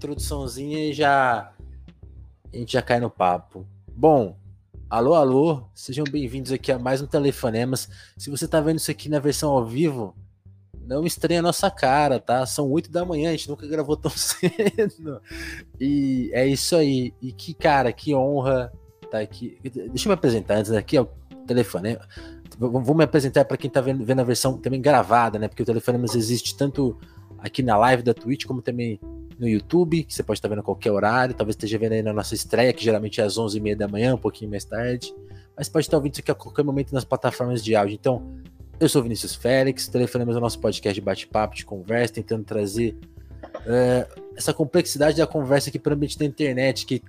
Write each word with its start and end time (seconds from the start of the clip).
introduçãozinha 0.00 0.88
e 0.88 0.94
já 0.94 1.52
a 2.52 2.56
gente 2.56 2.72
já 2.72 2.80
cai 2.80 2.98
no 2.98 3.10
papo. 3.10 3.66
Bom, 3.86 4.34
alô, 4.88 5.12
alô, 5.12 5.64
sejam 5.74 6.04
bem-vindos 6.10 6.50
aqui 6.50 6.72
a 6.72 6.78
mais 6.78 7.02
um 7.02 7.06
Telefonemas. 7.06 7.86
Se 8.16 8.30
você 8.30 8.48
tá 8.48 8.62
vendo 8.62 8.78
isso 8.78 8.90
aqui 8.90 9.10
na 9.10 9.18
versão 9.18 9.50
ao 9.50 9.66
vivo, 9.66 10.16
não 10.80 11.04
estranha 11.04 11.40
a 11.40 11.42
nossa 11.42 11.70
cara, 11.70 12.18
tá? 12.18 12.46
São 12.46 12.70
8 12.70 12.90
da 12.90 13.04
manhã, 13.04 13.28
a 13.28 13.32
gente 13.32 13.50
nunca 13.50 13.66
gravou 13.66 13.94
tão 13.94 14.10
cedo. 14.16 15.20
E 15.78 16.30
é 16.32 16.46
isso 16.46 16.74
aí. 16.76 17.12
E 17.20 17.30
que, 17.30 17.52
cara, 17.52 17.92
que 17.92 18.14
honra 18.14 18.72
tá 19.10 19.20
aqui. 19.20 19.58
Deixa 19.62 20.08
eu 20.08 20.10
me 20.10 20.14
apresentar 20.14 20.54
antes 20.56 20.72
aqui, 20.72 20.98
ó, 20.98 21.02
o 21.02 21.46
telefone. 21.46 21.98
Vou 22.58 22.94
me 22.94 23.04
apresentar 23.04 23.44
para 23.44 23.58
quem 23.58 23.68
tá 23.68 23.82
vendo, 23.82 24.02
vendo 24.02 24.20
a 24.20 24.24
versão 24.24 24.56
também 24.56 24.80
gravada, 24.80 25.38
né? 25.38 25.46
Porque 25.46 25.62
o 25.62 25.66
Telefonemas 25.66 26.14
existe 26.14 26.56
tanto 26.56 26.98
aqui 27.38 27.62
na 27.62 27.76
live 27.76 28.02
da 28.02 28.14
Twitch, 28.14 28.46
como 28.46 28.62
também 28.62 28.98
no 29.40 29.48
YouTube, 29.48 30.04
que 30.04 30.14
você 30.14 30.22
pode 30.22 30.38
estar 30.38 30.48
vendo 30.48 30.58
a 30.58 30.62
qualquer 30.62 30.92
horário. 30.92 31.34
Talvez 31.34 31.54
esteja 31.54 31.78
vendo 31.78 31.92
aí 31.92 32.02
na 32.02 32.12
nossa 32.12 32.34
estreia, 32.34 32.74
que 32.74 32.84
geralmente 32.84 33.22
é 33.22 33.24
às 33.24 33.38
11h30 33.38 33.74
da 33.74 33.88
manhã, 33.88 34.14
um 34.14 34.18
pouquinho 34.18 34.50
mais 34.50 34.64
tarde. 34.66 35.14
Mas 35.56 35.66
pode 35.66 35.86
estar 35.86 35.96
ouvindo 35.96 36.12
isso 36.12 36.20
aqui 36.20 36.30
a 36.30 36.34
qualquer 36.34 36.62
momento 36.62 36.92
nas 36.92 37.04
plataformas 37.04 37.64
de 37.64 37.74
áudio. 37.74 37.94
Então, 37.94 38.34
eu 38.78 38.86
sou 38.86 39.02
Vinícius 39.02 39.34
Félix, 39.34 39.88
telefonamos 39.88 40.36
o 40.36 40.40
nosso 40.40 40.60
podcast 40.60 40.94
de 40.94 41.00
bate-papo, 41.00 41.56
de 41.56 41.64
conversa, 41.64 42.14
tentando 42.14 42.44
trazer 42.44 42.94
uh, 43.42 44.22
essa 44.36 44.52
complexidade 44.52 45.16
da 45.16 45.26
conversa 45.26 45.70
aqui 45.70 45.78
para 45.78 45.92
o 45.92 45.96
ambiente 45.96 46.18
da 46.18 46.26
internet, 46.26 46.84
que 46.84 47.02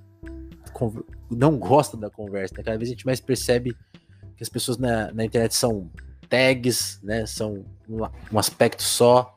não 1.30 1.58
gosta 1.58 1.98
da 1.98 2.08
conversa. 2.08 2.54
Né? 2.56 2.62
Cada 2.62 2.78
vez 2.78 2.88
a 2.88 2.92
gente 2.92 3.04
mais 3.04 3.20
percebe 3.20 3.76
que 4.36 4.42
as 4.42 4.48
pessoas 4.48 4.78
na, 4.78 5.12
na 5.12 5.24
internet 5.24 5.54
são 5.54 5.90
tags, 6.30 6.98
né? 7.02 7.26
São 7.26 7.62
um, 7.86 8.00
um 8.32 8.38
aspecto 8.38 8.82
só 8.82 9.34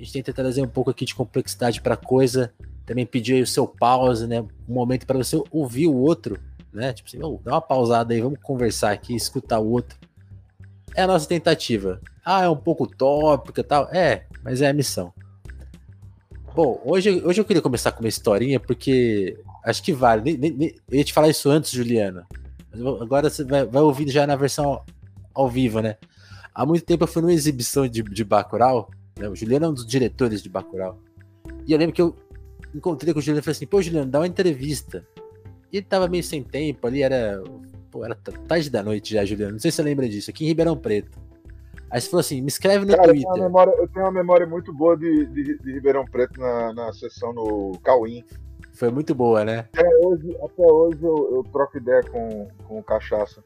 a 0.00 0.02
gente 0.02 0.14
tenta 0.14 0.32
trazer 0.32 0.62
um 0.62 0.68
pouco 0.68 0.90
aqui 0.90 1.04
de 1.04 1.14
complexidade 1.14 1.82
para 1.82 1.92
a 1.92 1.96
coisa. 1.96 2.50
Também 2.86 3.04
pedir 3.04 3.34
aí 3.34 3.42
o 3.42 3.46
seu 3.46 3.66
pause, 3.66 4.26
né? 4.26 4.40
Um 4.40 4.72
momento 4.72 5.06
para 5.06 5.18
você 5.18 5.40
ouvir 5.50 5.88
o 5.88 5.94
outro, 5.94 6.40
né? 6.72 6.94
Tipo 6.94 7.06
assim, 7.06 7.22
oh, 7.22 7.38
dá 7.44 7.52
uma 7.52 7.60
pausada 7.60 8.14
aí, 8.14 8.20
vamos 8.20 8.38
conversar 8.42 8.92
aqui, 8.92 9.14
escutar 9.14 9.58
o 9.58 9.70
outro. 9.70 9.98
É 10.94 11.02
a 11.02 11.06
nossa 11.06 11.28
tentativa. 11.28 12.00
Ah, 12.24 12.44
é 12.44 12.48
um 12.48 12.56
pouco 12.56 12.86
tópica 12.86 13.62
tal. 13.62 13.90
É, 13.92 14.26
mas 14.42 14.62
é 14.62 14.70
a 14.70 14.72
missão. 14.72 15.12
Bom, 16.54 16.80
hoje, 16.82 17.22
hoje 17.22 17.38
eu 17.38 17.44
queria 17.44 17.62
começar 17.62 17.92
com 17.92 18.00
uma 18.00 18.08
historinha, 18.08 18.58
porque 18.58 19.38
acho 19.62 19.82
que 19.82 19.92
vale. 19.92 20.22
Nem, 20.38 20.50
nem, 20.50 20.74
eu 20.90 20.96
ia 20.96 21.04
te 21.04 21.12
falar 21.12 21.28
isso 21.28 21.50
antes, 21.50 21.70
Juliana. 21.70 22.26
Agora 22.72 23.28
você 23.28 23.44
vai, 23.44 23.66
vai 23.66 23.82
ouvir 23.82 24.08
já 24.08 24.26
na 24.26 24.34
versão 24.34 24.64
ao, 24.64 24.86
ao 25.34 25.48
vivo, 25.48 25.80
né? 25.80 25.98
Há 26.54 26.64
muito 26.64 26.86
tempo 26.86 27.04
eu 27.04 27.08
fui 27.08 27.20
numa 27.20 27.34
exibição 27.34 27.86
de, 27.86 28.02
de 28.02 28.24
Bacurau 28.24 28.90
né? 29.20 29.28
O 29.28 29.36
Juliano 29.36 29.66
é 29.66 29.68
um 29.68 29.74
dos 29.74 29.86
diretores 29.86 30.42
de 30.42 30.48
Bacurau. 30.48 30.98
E 31.66 31.72
eu 31.72 31.78
lembro 31.78 31.94
que 31.94 32.02
eu 32.02 32.16
encontrei 32.74 33.12
com 33.12 33.20
o 33.20 33.22
Juliano 33.22 33.40
e 33.40 33.44
falei 33.44 33.56
assim, 33.56 33.66
pô, 33.66 33.80
Juliano, 33.80 34.10
dá 34.10 34.20
uma 34.20 34.26
entrevista. 34.26 35.06
E 35.72 35.76
ele 35.76 35.86
tava 35.86 36.08
meio 36.08 36.24
sem 36.24 36.42
tempo 36.42 36.86
ali, 36.86 37.02
era, 37.02 37.42
pô, 37.90 38.04
era 38.04 38.14
tarde 38.14 38.70
da 38.70 38.82
noite 38.82 39.14
já, 39.14 39.24
Juliano. 39.24 39.52
Não 39.52 39.60
sei 39.60 39.70
se 39.70 39.76
você 39.76 39.82
lembra 39.82 40.08
disso, 40.08 40.30
aqui 40.30 40.44
em 40.44 40.48
Ribeirão 40.48 40.76
Preto. 40.76 41.18
Aí 41.90 42.00
você 42.00 42.08
falou 42.08 42.20
assim, 42.20 42.40
me 42.40 42.48
escreve 42.48 42.84
no 42.84 42.92
Cara, 42.92 43.08
Twitter. 43.08 43.28
Eu 43.28 43.34
tenho, 43.34 43.44
memória, 43.44 43.72
eu 43.72 43.88
tenho, 43.88 44.06
uma 44.06 44.12
memória 44.12 44.46
muito 44.46 44.72
boa 44.72 44.96
de, 44.96 45.26
de, 45.26 45.58
de 45.58 45.72
Ribeirão 45.72 46.04
Preto 46.04 46.40
na, 46.40 46.72
na 46.72 46.92
sessão 46.92 47.32
no 47.32 47.72
Cauim. 47.82 48.24
Foi 48.72 48.90
muito 48.90 49.14
boa, 49.14 49.44
né? 49.44 49.68
Até 49.72 49.88
hoje, 50.06 50.36
até 50.42 50.62
hoje 50.62 51.02
eu, 51.02 51.34
eu 51.34 51.44
troco 51.52 51.76
ideia 51.76 52.02
com, 52.04 52.48
com 52.64 52.78
o 52.78 52.82
Cachaça. 52.82 53.42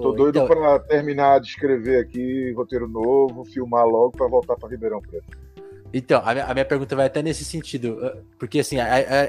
Tô 0.00 0.12
doido 0.12 0.38
então... 0.38 0.46
para 0.46 0.78
terminar 0.80 1.40
de 1.40 1.48
escrever 1.48 2.00
aqui 2.00 2.52
roteiro 2.52 2.88
novo, 2.88 3.44
filmar 3.44 3.86
logo 3.86 4.12
para 4.12 4.28
voltar 4.28 4.56
para 4.56 4.68
Ribeirão 4.68 5.00
Preto. 5.00 5.46
Então, 5.92 6.20
a 6.24 6.32
minha, 6.32 6.44
a 6.46 6.52
minha, 6.52 6.64
pergunta 6.64 6.96
vai 6.96 7.06
até 7.06 7.22
nesse 7.22 7.44
sentido, 7.44 7.98
uh, 8.04 8.24
porque 8.38 8.58
assim, 8.58 8.76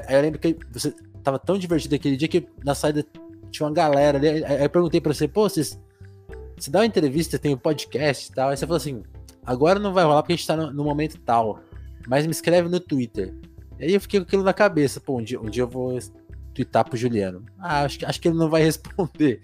eu 0.08 0.20
lembro 0.20 0.38
que 0.38 0.56
você 0.70 0.94
tava 1.22 1.38
tão 1.38 1.56
divertido 1.56 1.94
aquele 1.94 2.16
dia 2.16 2.28
que 2.28 2.46
na 2.64 2.74
saída 2.74 3.04
tinha 3.50 3.66
uma 3.66 3.72
galera 3.72 4.18
ali, 4.18 4.44
aí 4.44 4.64
eu 4.64 4.70
perguntei 4.70 5.00
para 5.00 5.14
você, 5.14 5.26
pô, 5.26 5.48
vocês, 5.48 5.80
você 6.56 6.70
dá 6.70 6.80
uma 6.80 6.86
entrevista, 6.86 7.38
tem 7.38 7.54
um 7.54 7.58
podcast 7.58 8.30
e 8.30 8.34
tal, 8.34 8.50
aí 8.50 8.56
você 8.56 8.66
falou 8.66 8.76
assim, 8.76 9.02
agora 9.46 9.78
não 9.78 9.92
vai 9.92 10.04
rolar 10.04 10.22
porque 10.22 10.34
a 10.34 10.36
gente 10.36 10.46
tá 10.46 10.56
no, 10.56 10.72
no 10.72 10.84
momento 10.84 11.18
tal, 11.20 11.60
mas 12.06 12.26
me 12.26 12.32
escreve 12.32 12.68
no 12.68 12.80
Twitter. 12.80 13.34
E 13.78 13.84
aí 13.84 13.94
eu 13.94 14.00
fiquei 14.00 14.20
com 14.20 14.26
aquilo 14.26 14.42
na 14.42 14.52
cabeça, 14.52 15.00
pô, 15.00 15.18
um 15.18 15.22
dia, 15.22 15.40
um 15.40 15.48
dia 15.48 15.62
eu 15.62 15.68
vou 15.68 15.98
twittar 16.54 16.84
pro 16.84 16.98
Juliano. 16.98 17.44
Ah, 17.58 17.82
acho, 17.84 18.04
acho 18.04 18.20
que 18.20 18.28
ele 18.28 18.36
não 18.36 18.50
vai 18.50 18.62
responder. 18.64 19.40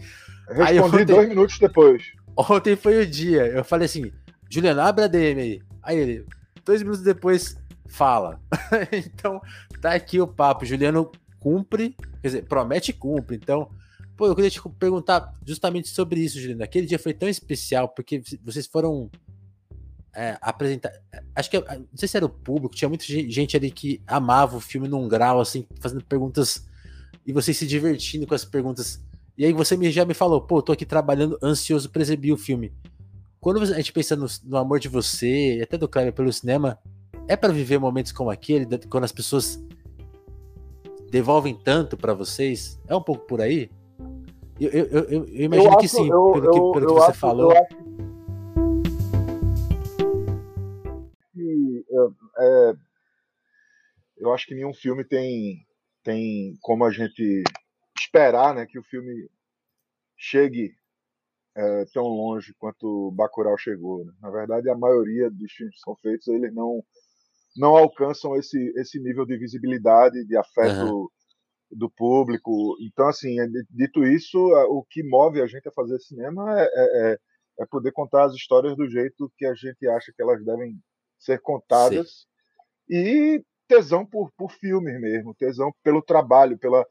Respondi 0.48 0.80
ontem, 0.80 1.04
dois 1.04 1.28
minutos 1.28 1.58
depois. 1.58 2.02
Ontem 2.36 2.76
foi 2.76 3.02
o 3.02 3.06
dia. 3.06 3.46
Eu 3.46 3.64
falei 3.64 3.86
assim, 3.86 4.12
Juliano, 4.50 4.80
abre 4.80 5.04
a 5.04 5.08
DM 5.08 5.40
aí. 5.40 5.62
Aí 5.82 5.98
ele, 5.98 6.26
dois 6.64 6.82
minutos 6.82 7.02
depois, 7.02 7.56
fala. 7.86 8.40
então, 8.92 9.40
tá 9.80 9.92
aqui 9.92 10.20
o 10.20 10.26
papo. 10.26 10.64
Juliano 10.64 11.10
cumpre, 11.38 11.96
quer 12.20 12.28
dizer, 12.28 12.44
promete 12.44 12.90
e 12.90 12.94
cumpre. 12.94 13.36
Então, 13.36 13.68
pô, 14.16 14.26
eu 14.26 14.34
queria 14.34 14.50
te 14.50 14.60
perguntar 14.78 15.32
justamente 15.46 15.88
sobre 15.88 16.20
isso, 16.20 16.40
Juliano. 16.40 16.64
Aquele 16.64 16.86
dia 16.86 16.98
foi 16.98 17.14
tão 17.14 17.28
especial, 17.28 17.88
porque 17.88 18.22
vocês 18.42 18.66
foram 18.66 19.10
é, 20.14 20.38
apresentar. 20.40 20.92
Acho 21.34 21.50
que 21.50 21.60
não 21.60 21.86
sei 21.96 22.08
se 22.08 22.16
era 22.16 22.26
o 22.26 22.30
público, 22.30 22.74
tinha 22.74 22.88
muita 22.88 23.04
gente 23.04 23.56
ali 23.56 23.70
que 23.70 24.00
amava 24.06 24.56
o 24.56 24.60
filme 24.60 24.88
num 24.88 25.08
grau, 25.08 25.40
assim, 25.40 25.66
fazendo 25.80 26.04
perguntas 26.04 26.66
e 27.26 27.32
vocês 27.32 27.56
se 27.56 27.66
divertindo 27.66 28.26
com 28.26 28.34
as 28.34 28.44
perguntas 28.44 29.02
e 29.36 29.44
aí 29.44 29.52
você 29.52 29.76
me, 29.76 29.90
já 29.90 30.04
me 30.04 30.14
falou, 30.14 30.40
pô, 30.40 30.62
tô 30.62 30.72
aqui 30.72 30.86
trabalhando 30.86 31.38
ansioso 31.42 31.90
pra 31.90 32.02
exibir 32.02 32.32
o 32.32 32.36
filme. 32.36 32.72
Quando 33.40 33.60
a 33.60 33.66
gente 33.66 33.92
pensa 33.92 34.14
no, 34.16 34.26
no 34.44 34.56
amor 34.56 34.78
de 34.78 34.88
você, 34.88 35.60
até 35.62 35.76
do 35.76 35.88
Kleber 35.88 36.12
pelo 36.12 36.32
cinema, 36.32 36.78
é 37.26 37.36
para 37.36 37.52
viver 37.52 37.78
momentos 37.78 38.12
como 38.12 38.30
aquele, 38.30 38.66
quando 38.88 39.04
as 39.04 39.12
pessoas 39.12 39.62
devolvem 41.10 41.54
tanto 41.54 41.96
para 41.96 42.14
vocês? 42.14 42.80
É 42.88 42.94
um 42.94 43.02
pouco 43.02 43.26
por 43.26 43.40
aí? 43.40 43.70
Eu, 44.60 44.70
eu, 44.70 44.86
eu, 44.86 45.24
eu 45.26 45.44
imagino 45.44 45.72
eu 45.72 45.78
que 45.78 45.86
acho, 45.86 45.96
sim, 45.96 46.08
pelo 46.08 46.32
que, 46.32 46.40
pelo 46.40 46.86
que 46.86 46.92
você 46.92 47.10
acho, 47.10 47.18
falou. 47.18 47.52
Eu 47.52 47.58
acho 47.58 47.68
que, 51.32 51.84
é, 52.38 52.74
eu 54.18 54.32
acho 54.32 54.46
que 54.46 54.54
nenhum 54.54 54.72
filme 54.72 55.04
tem, 55.04 55.66
tem 56.04 56.56
como 56.62 56.84
a 56.84 56.90
gente 56.90 57.42
esperar 57.96 58.54
né, 58.54 58.66
que 58.66 58.78
o 58.78 58.82
filme 58.82 59.28
chegue 60.16 60.74
é, 61.56 61.84
tão 61.92 62.04
longe 62.04 62.54
quanto 62.58 63.12
Bacurau 63.12 63.56
chegou. 63.56 64.04
Né? 64.04 64.12
Na 64.20 64.30
verdade, 64.30 64.68
a 64.68 64.76
maioria 64.76 65.30
dos 65.30 65.52
filmes 65.52 65.76
que 65.76 65.80
são 65.80 65.96
feitos, 65.96 66.28
eles 66.28 66.52
não 66.52 66.82
não 67.56 67.76
alcançam 67.76 68.34
esse, 68.36 68.72
esse 68.76 68.98
nível 68.98 69.24
de 69.24 69.36
visibilidade, 69.36 70.24
de 70.24 70.36
afeto 70.36 71.02
uhum. 71.02 71.08
do 71.70 71.88
público. 71.88 72.76
Então, 72.80 73.06
assim, 73.06 73.38
é, 73.38 73.46
dito 73.70 74.04
isso, 74.04 74.38
o 74.38 74.84
que 74.90 75.04
move 75.04 75.40
a 75.40 75.46
gente 75.46 75.68
a 75.68 75.72
fazer 75.72 76.00
cinema 76.00 76.60
é, 76.60 76.64
é, 76.64 77.12
é, 77.12 77.18
é 77.60 77.66
poder 77.66 77.92
contar 77.92 78.24
as 78.24 78.34
histórias 78.34 78.76
do 78.76 78.90
jeito 78.90 79.32
que 79.38 79.46
a 79.46 79.54
gente 79.54 79.86
acha 79.86 80.12
que 80.12 80.20
elas 80.20 80.44
devem 80.44 80.76
ser 81.16 81.40
contadas. 81.40 82.26
Sim. 82.90 82.96
E 82.96 83.44
tesão 83.68 84.04
por, 84.04 84.30
por 84.36 84.50
filmes 84.50 85.00
mesmo, 85.00 85.34
tesão 85.34 85.72
pelo 85.82 86.02
trabalho, 86.02 86.58
pela, 86.58 86.84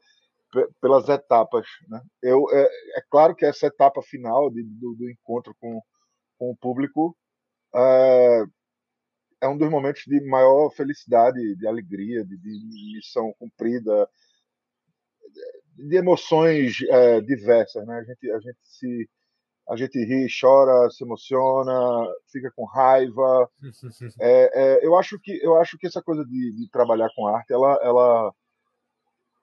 pelas 0.80 1.08
etapas. 1.08 1.66
Né? 1.88 2.00
Eu, 2.22 2.44
é, 2.50 2.62
é, 2.98 3.02
claro 3.10 3.34
que 3.34 3.44
essa 3.44 3.66
etapa 3.66 4.02
final 4.02 4.50
de, 4.50 4.62
do, 4.62 4.94
do, 4.94 5.10
encontro 5.10 5.54
com, 5.60 5.80
com 6.38 6.50
o 6.50 6.56
público 6.56 7.16
é, 7.74 8.44
é, 9.42 9.48
um 9.48 9.56
dos 9.56 9.68
momentos 9.68 10.02
de 10.06 10.20
maior 10.26 10.70
felicidade, 10.70 11.56
de 11.56 11.66
alegria, 11.66 12.24
de, 12.24 12.36
de 12.36 12.94
missão 12.96 13.32
cumprida, 13.38 14.08
de 15.76 15.96
emoções 15.96 16.76
é, 16.88 17.20
diversas. 17.20 17.86
Né? 17.86 17.94
A, 17.94 18.04
gente, 18.04 18.30
a 18.30 18.40
gente 18.40 18.58
se 18.62 19.08
a 19.68 19.76
gente 19.76 19.98
ri, 19.98 20.26
chora, 20.28 20.90
se 20.90 21.04
emociona, 21.04 22.06
fica 22.30 22.50
com 22.54 22.64
raiva. 22.64 23.48
É, 24.20 24.50
é, 24.54 24.86
eu 24.86 24.96
acho 24.96 25.18
que 25.18 25.38
eu 25.42 25.56
acho 25.56 25.78
que 25.78 25.86
essa 25.86 26.02
coisa 26.02 26.24
de, 26.24 26.52
de 26.52 26.70
trabalhar 26.70 27.08
com 27.16 27.26
arte, 27.26 27.52
ela, 27.52 27.78
ela 27.82 28.32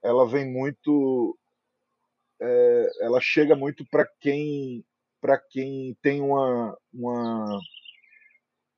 ela 0.03 0.27
vem 0.27 0.51
muito 0.51 1.37
é, 2.39 2.89
ela 3.01 3.19
chega 3.21 3.55
muito 3.55 3.85
para 3.89 4.07
quem 4.19 4.83
para 5.19 5.37
quem 5.37 5.95
tem 6.01 6.21
uma, 6.21 6.77
uma 6.91 7.59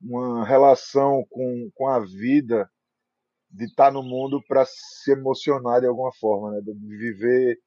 uma 0.00 0.44
relação 0.44 1.24
com, 1.30 1.70
com 1.74 1.88
a 1.88 1.98
vida 2.00 2.68
de 3.50 3.64
estar 3.64 3.86
tá 3.86 3.90
no 3.90 4.02
mundo 4.02 4.42
para 4.46 4.64
se 4.66 5.12
emocionar 5.12 5.80
de 5.80 5.86
alguma 5.86 6.12
forma, 6.12 6.52
né? 6.52 6.60
de 6.60 6.72
viver 6.74 7.58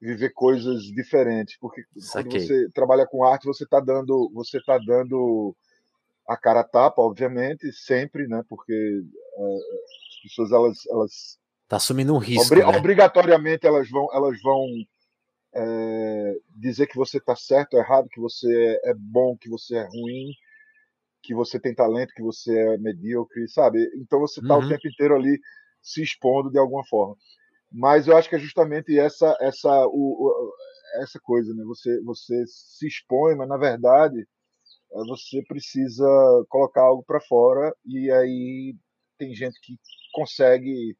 viver 0.00 0.30
coisas 0.30 0.82
diferentes, 0.82 1.56
porque 1.60 1.84
Saquei. 1.96 2.32
quando 2.32 2.46
você 2.46 2.70
trabalha 2.72 3.06
com 3.06 3.22
arte, 3.22 3.46
você 3.46 3.62
está 3.62 3.78
dando 3.78 4.28
você 4.34 4.60
tá 4.64 4.76
dando 4.76 5.54
a 6.26 6.36
cara 6.36 6.60
a 6.60 6.64
tapa, 6.64 7.00
obviamente, 7.00 7.72
sempre, 7.72 8.26
né? 8.26 8.42
Porque 8.48 8.72
é, 8.72 9.54
as 9.54 10.22
pessoas 10.24 10.50
elas 10.50 10.78
elas 10.90 11.38
Tá 11.72 11.78
assumindo 11.78 12.14
um 12.14 12.18
risco. 12.18 12.52
Obri 12.52 12.60
né? 12.60 12.76
Obrigatoriamente 12.76 13.66
elas 13.66 13.88
vão, 13.88 14.06
elas 14.12 14.38
vão 14.42 14.66
é, 15.54 16.36
dizer 16.54 16.86
que 16.86 16.98
você 16.98 17.18
tá 17.18 17.34
certo 17.34 17.72
ou 17.72 17.80
errado, 17.80 18.10
que 18.10 18.20
você 18.20 18.78
é 18.84 18.92
bom, 18.92 19.38
que 19.38 19.48
você 19.48 19.76
é 19.76 19.84
ruim, 19.84 20.34
que 21.22 21.34
você 21.34 21.58
tem 21.58 21.74
talento, 21.74 22.12
que 22.12 22.20
você 22.20 22.54
é 22.54 22.76
medíocre, 22.76 23.48
sabe? 23.48 23.90
Então 23.96 24.20
você 24.20 24.42
tá 24.42 24.58
uhum. 24.58 24.66
o 24.66 24.68
tempo 24.68 24.86
inteiro 24.86 25.14
ali 25.14 25.40
se 25.80 26.02
expondo 26.02 26.50
de 26.50 26.58
alguma 26.58 26.84
forma. 26.84 27.16
Mas 27.72 28.06
eu 28.06 28.18
acho 28.18 28.28
que 28.28 28.36
é 28.36 28.38
justamente 28.38 28.98
essa 28.98 29.34
essa 29.40 29.86
o, 29.86 30.52
essa 30.96 31.18
coisa, 31.22 31.54
né? 31.54 31.64
Você 31.64 32.02
você 32.02 32.44
se 32.48 32.86
expõe, 32.86 33.34
mas 33.34 33.48
na 33.48 33.56
verdade 33.56 34.20
eh, 34.20 35.04
você 35.08 35.42
precisa 35.48 36.06
colocar 36.50 36.82
algo 36.82 37.02
para 37.02 37.18
fora 37.22 37.74
e 37.86 38.10
aí 38.10 38.76
tem 39.16 39.34
gente 39.34 39.58
que 39.62 39.78
consegue 40.12 40.94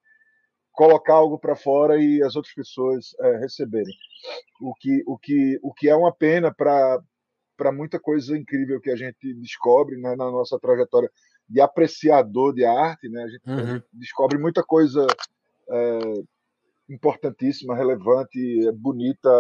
colocar 0.73 1.15
algo 1.15 1.39
para 1.39 1.55
fora 1.55 2.03
e 2.03 2.23
as 2.23 2.35
outras 2.35 2.55
pessoas 2.55 3.15
é, 3.21 3.37
receberem. 3.39 3.95
O 4.61 4.75
que, 4.75 5.03
o, 5.07 5.19
que, 5.19 5.59
o 5.63 5.73
que 5.73 5.89
é 5.89 5.95
uma 5.95 6.13
pena 6.13 6.53
para 6.53 7.73
muita 7.73 8.01
coisa 8.01 8.37
incrível 8.37 8.81
que 8.81 8.91
a 8.91 8.97
gente 8.97 9.35
descobre 9.35 9.97
né, 9.97 10.17
na 10.17 10.31
nossa 10.31 10.59
trajetória 10.59 11.11
de 11.49 11.61
apreciador 11.61 12.55
de 12.55 12.65
arte. 12.65 13.09
Né, 13.09 13.23
a 13.23 13.29
gente 13.29 13.49
uhum. 13.49 13.83
descobre 13.93 14.39
muita 14.39 14.63
coisa 14.63 15.07
é, 15.71 15.99
importantíssima, 16.89 17.77
relevante, 17.77 18.73
bonita, 18.73 19.31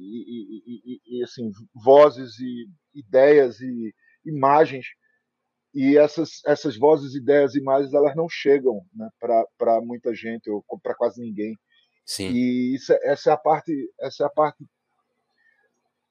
e, 0.00 0.62
e, 0.66 0.82
e, 0.84 1.18
e, 1.18 1.24
assim, 1.24 1.50
vozes 1.74 2.38
e 2.38 2.68
ideias 2.94 3.60
e 3.60 3.94
imagens 4.24 4.86
e 5.74 5.96
essas, 5.96 6.40
essas 6.46 6.76
vozes, 6.76 7.14
ideias 7.14 7.54
e 7.54 7.58
imagens 7.58 7.92
elas 7.92 8.16
não 8.16 8.28
chegam 8.28 8.82
né, 8.94 9.08
para 9.20 9.80
muita 9.80 10.14
gente 10.14 10.50
ou 10.50 10.64
para 10.82 10.94
quase 10.94 11.20
ninguém. 11.20 11.56
Sim. 12.04 12.30
E 12.30 12.74
isso, 12.74 12.92
essa 13.02 13.30
é 13.30 13.32
a 13.34 13.36
parte 13.36 13.72
essa 14.00 14.24
é 14.24 14.26
a 14.26 14.30
parte 14.30 14.64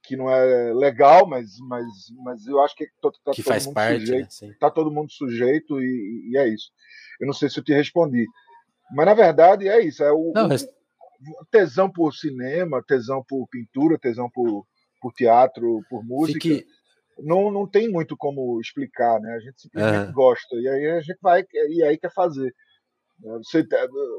que 0.03 0.15
não 0.15 0.29
é 0.29 0.73
legal, 0.73 1.27
mas, 1.27 1.57
mas, 1.59 1.85
mas 2.23 2.47
eu 2.47 2.61
acho 2.61 2.75
que 2.75 2.85
tá, 3.01 3.11
tá 3.25 3.31
que 3.31 3.43
todo 3.43 3.51
faz 3.51 3.65
mundo 3.65 3.75
parte, 3.75 3.99
sujeito, 3.99 4.27
né? 4.43 4.55
tá 4.57 4.71
todo 4.71 4.91
mundo 4.91 5.11
sujeito 5.11 5.81
e, 5.81 6.29
e, 6.31 6.37
é 6.37 6.47
isso. 6.47 6.71
Eu 7.19 7.27
não 7.27 7.33
sei 7.33 7.49
se 7.49 7.59
eu 7.59 7.63
te 7.63 7.73
respondi, 7.73 8.25
mas 8.91 9.05
na 9.05 9.13
verdade 9.13 9.67
é 9.67 9.81
isso, 9.81 10.01
é 10.03 10.11
o, 10.11 10.31
não, 10.33 10.47
mas... 10.47 10.63
o 10.63 11.45
tesão 11.51 11.91
por 11.91 12.13
cinema, 12.13 12.81
tesão 12.87 13.21
por 13.27 13.45
pintura, 13.49 13.99
tesão 13.99 14.29
por, 14.29 14.65
por 15.01 15.11
teatro, 15.11 15.83
por 15.89 16.05
música. 16.05 16.39
Fique 16.39 16.65
não, 17.19 17.51
não 17.51 17.67
tem 17.67 17.89
muito 17.89 18.15
como 18.15 18.59
explicar, 18.59 19.19
né? 19.19 19.33
A 19.33 19.39
gente 19.39 19.61
simplesmente 19.61 20.07
uhum. 20.07 20.13
gosta 20.13 20.55
e 20.55 20.67
aí 20.67 20.89
a 20.91 21.01
gente 21.01 21.17
vai 21.21 21.43
e 21.69 21.83
aí 21.83 21.97
quer 21.97 22.11
fazer. 22.13 22.53
É, 23.23 23.37
você, 23.37 23.67
tá, 23.67 23.77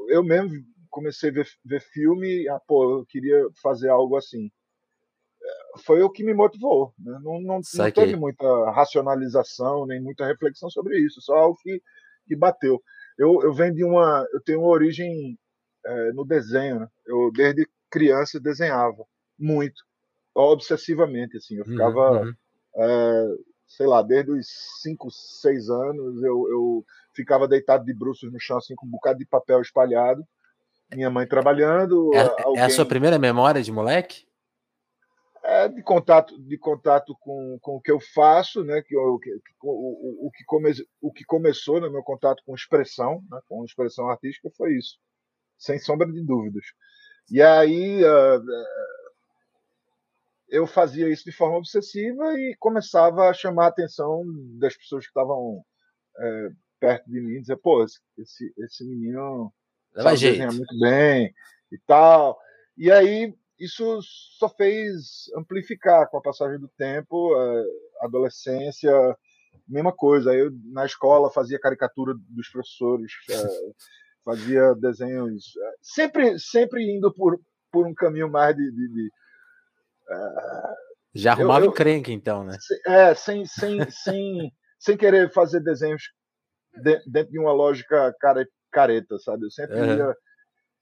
eu 0.09 0.23
mesmo 0.23 0.51
comecei 0.89 1.29
a 1.29 1.33
ver, 1.33 1.47
ver 1.63 1.81
filme, 1.81 2.47
ah, 2.49 2.59
pô, 2.67 2.99
eu 2.99 3.05
queria 3.05 3.45
fazer 3.61 3.89
algo 3.89 4.17
assim. 4.17 4.49
É, 5.41 5.79
foi 5.85 6.01
o 6.01 6.09
que 6.09 6.23
me 6.23 6.33
motivou. 6.33 6.93
Né? 6.99 7.19
Não, 7.23 7.41
não, 7.41 7.59
não 7.73 7.91
teve 7.91 8.15
muita 8.15 8.45
racionalização 8.71 9.85
nem 9.85 10.01
muita 10.01 10.25
reflexão 10.25 10.69
sobre 10.69 10.99
isso, 10.99 11.21
só 11.21 11.35
algo 11.35 11.57
que, 11.61 11.81
que 12.27 12.35
bateu. 12.35 12.81
Eu, 13.17 13.41
eu 13.43 13.53
venho 13.53 13.73
de 13.73 13.83
uma, 13.83 14.25
eu 14.33 14.41
tenho 14.41 14.59
uma 14.59 14.69
origem 14.69 15.37
é, 15.85 16.11
no 16.13 16.25
desenho. 16.25 16.81
Né? 16.81 16.87
Eu 17.05 17.31
desde 17.33 17.67
criança 17.89 18.39
desenhava 18.39 19.03
muito, 19.37 19.81
obsessivamente 20.35 21.37
assim. 21.37 21.55
Eu 21.55 21.65
uhum, 21.65 21.71
ficava 21.71 22.21
uhum 22.23 22.33
é, 22.79 23.35
sei 23.67 23.85
lá, 23.85 24.01
desde 24.01 24.31
os 24.31 24.47
5, 24.81 25.11
6 25.11 25.69
anos, 25.69 26.23
eu, 26.23 26.49
eu 26.49 26.85
ficava 27.13 27.47
deitado 27.47 27.85
de 27.85 27.93
bruços 27.93 28.31
no 28.31 28.39
chão, 28.39 28.57
assim, 28.57 28.75
com 28.75 28.87
um 28.87 28.89
bocado 28.89 29.19
de 29.19 29.25
papel 29.25 29.61
espalhado. 29.61 30.25
Minha 30.91 31.09
mãe 31.09 31.27
trabalhando. 31.27 32.13
É, 32.15 32.43
alguém... 32.43 32.61
é 32.61 32.65
a 32.65 32.69
sua 32.69 32.85
primeira 32.85 33.19
memória 33.19 33.61
de 33.61 33.71
moleque? 33.71 34.27
É, 35.43 35.67
de 35.67 35.81
contato, 35.81 36.39
de 36.39 36.57
contato 36.57 37.15
com, 37.19 37.57
com 37.61 37.75
o 37.75 37.81
que 37.81 37.91
eu 37.91 37.99
faço, 37.99 38.63
né? 38.63 38.81
Que, 38.81 38.95
eu, 38.95 39.19
que, 39.19 39.31
o, 39.61 40.27
o, 40.27 40.31
que 40.31 40.43
come, 40.45 40.71
o 41.01 41.11
que 41.11 41.23
começou 41.23 41.79
no 41.79 41.91
meu 41.91 42.03
contato 42.03 42.41
com 42.45 42.55
expressão, 42.55 43.23
né, 43.31 43.39
com 43.47 43.63
expressão 43.63 44.09
artística, 44.09 44.49
foi 44.57 44.73
isso, 44.73 44.97
sem 45.57 45.79
sombra 45.79 46.11
de 46.11 46.21
dúvidas. 46.23 46.63
E 47.31 47.41
aí, 47.41 48.03
uh, 48.03 48.43
eu 50.49 50.65
fazia 50.67 51.07
isso 51.09 51.23
de 51.23 51.31
forma 51.31 51.57
obsessiva 51.57 52.33
e 52.33 52.55
começava 52.59 53.29
a 53.29 53.33
chamar 53.33 53.65
a 53.65 53.69
atenção 53.69 54.23
das 54.57 54.75
pessoas 54.75 55.05
que 55.05 55.09
estavam 55.09 55.63
é, 56.17 56.49
perto 56.79 57.09
de 57.09 57.21
mim, 57.21 57.41
dizer, 57.41 57.57
pô, 57.57 57.83
esse, 57.83 58.53
esse 58.57 58.83
menino 58.83 59.53
Leva 59.93 60.09
sabe 60.09 60.21
desenhar 60.21 60.53
muito 60.53 60.79
bem 60.79 61.33
e 61.71 61.77
tal. 61.85 62.39
E 62.77 62.91
aí 62.91 63.33
isso 63.59 63.99
só 64.37 64.49
fez 64.49 65.29
amplificar 65.35 66.09
com 66.09 66.17
a 66.17 66.21
passagem 66.21 66.59
do 66.59 66.69
tempo, 66.69 67.35
é, 67.35 67.65
adolescência, 68.01 68.91
mesma 69.67 69.91
coisa. 69.91 70.33
Eu 70.33 70.51
na 70.71 70.85
escola 70.85 71.31
fazia 71.31 71.59
caricatura 71.59 72.13
dos 72.29 72.49
professores, 72.49 73.11
é, 73.29 73.73
fazia 74.23 74.73
desenhos, 74.75 75.53
é, 75.57 75.71
sempre 75.81 76.39
sempre 76.39 76.83
indo 76.83 77.13
por 77.13 77.39
por 77.71 77.85
um 77.85 77.93
caminho 77.93 78.29
mais 78.29 78.55
de, 78.55 78.71
de, 78.71 78.87
de 78.87 79.11
já 81.13 81.31
arrumava 81.31 81.65
eu, 81.65 81.73
eu, 81.73 82.03
então, 82.07 82.43
né? 82.43 82.57
É, 82.87 83.15
sem, 83.15 83.45
sem, 83.45 83.79
sem, 83.89 84.51
sem 84.79 84.97
querer 84.97 85.31
fazer 85.31 85.61
desenhos 85.61 86.03
dentro 87.07 87.31
de 87.31 87.39
uma 87.39 87.51
lógica 87.51 88.15
careta, 88.71 89.17
sabe? 89.19 89.45
Eu 89.45 89.51
sempre 89.51 89.79
uhum. 89.79 89.97
ia, 89.97 90.15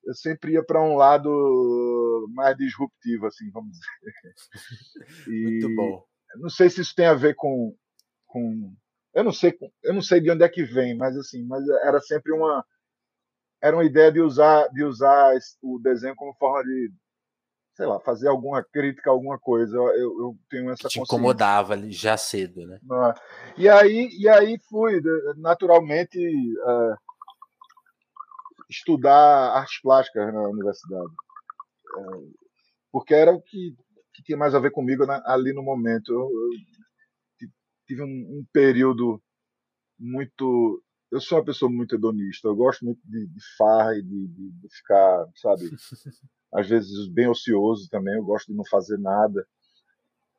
eu 0.06 0.14
sempre 0.14 0.54
ia 0.54 0.64
para 0.64 0.82
um 0.82 0.96
lado 0.96 2.28
mais 2.34 2.56
disruptivo, 2.58 3.28
assim, 3.28 3.50
vamos 3.52 3.72
dizer. 3.72 5.28
E 5.28 5.44
Muito 5.44 5.76
bom. 5.76 6.04
Não 6.36 6.50
sei 6.50 6.70
se 6.70 6.82
isso 6.82 6.94
tem 6.96 7.06
a 7.06 7.14
ver 7.14 7.36
com, 7.36 7.76
com 8.26 8.76
eu 9.14 9.24
não 9.24 9.34
sei, 9.34 9.58
eu 9.84 9.94
não 9.94 10.02
sei 10.02 10.22
de 10.22 10.30
onde 10.30 10.44
é 10.44 10.50
que 10.50 10.64
vem, 10.64 10.96
mas 10.96 11.18
assim, 11.18 11.44
mas 11.46 11.68
era 11.84 12.00
sempre 12.00 12.32
uma 12.34 12.66
era 13.62 13.76
uma 13.76 13.86
ideia 13.86 14.12
de 14.12 14.22
usar 14.22 14.68
de 14.68 14.84
usar 14.84 15.34
o 15.64 15.80
desenho 15.80 16.16
como 16.16 16.36
forma 16.36 16.64
de 16.64 16.92
sei 17.78 17.86
lá, 17.86 18.00
fazer 18.00 18.28
alguma 18.28 18.64
crítica, 18.64 19.12
alguma 19.12 19.38
coisa. 19.38 19.78
Eu, 19.78 19.94
eu 19.94 20.38
tenho 20.50 20.72
essa 20.72 20.90
Te 20.90 21.00
incomodava 21.00 21.80
já 21.92 22.18
cedo, 22.18 22.66
né? 22.66 22.80
Ah, 22.92 23.14
e 23.56 23.70
aí, 23.70 24.10
e 24.18 24.28
aí 24.28 24.58
fui 24.68 25.00
naturalmente 25.36 26.18
uh, 26.18 26.98
estudar 28.68 29.52
artes 29.52 29.80
plásticas 29.80 30.34
na 30.34 30.42
universidade, 30.50 31.14
uh, 31.98 32.34
porque 32.92 33.14
era 33.14 33.32
o 33.32 33.40
que, 33.40 33.76
que, 34.12 34.24
tinha 34.24 34.38
mais 34.38 34.56
a 34.56 34.60
ver 34.60 34.72
comigo 34.72 35.06
na, 35.06 35.22
ali 35.28 35.54
no 35.54 35.62
momento. 35.62 36.12
Eu, 36.12 36.22
eu 36.22 37.50
tive 37.86 38.02
um, 38.02 38.40
um, 38.40 38.46
período 38.52 39.22
muito 40.00 40.82
eu 41.12 41.22
sou 41.22 41.38
uma 41.38 41.46
pessoa 41.46 41.72
muito 41.72 41.96
hedonista, 41.96 42.50
eu 42.50 42.56
gosto 42.56 42.84
muito 42.84 43.00
de, 43.06 43.28
de 43.28 43.40
farra 43.56 43.96
e 43.96 44.02
de, 44.02 44.28
de, 44.28 44.52
de, 44.52 44.76
ficar, 44.76 45.26
sabe, 45.36 45.70
às 46.54 46.68
vezes 46.68 47.08
bem 47.08 47.28
ocioso 47.28 47.90
também, 47.90 48.16
eu 48.16 48.24
gosto 48.24 48.48
de 48.48 48.58
não 48.58 48.66
fazer 48.66 48.98
nada. 48.98 49.46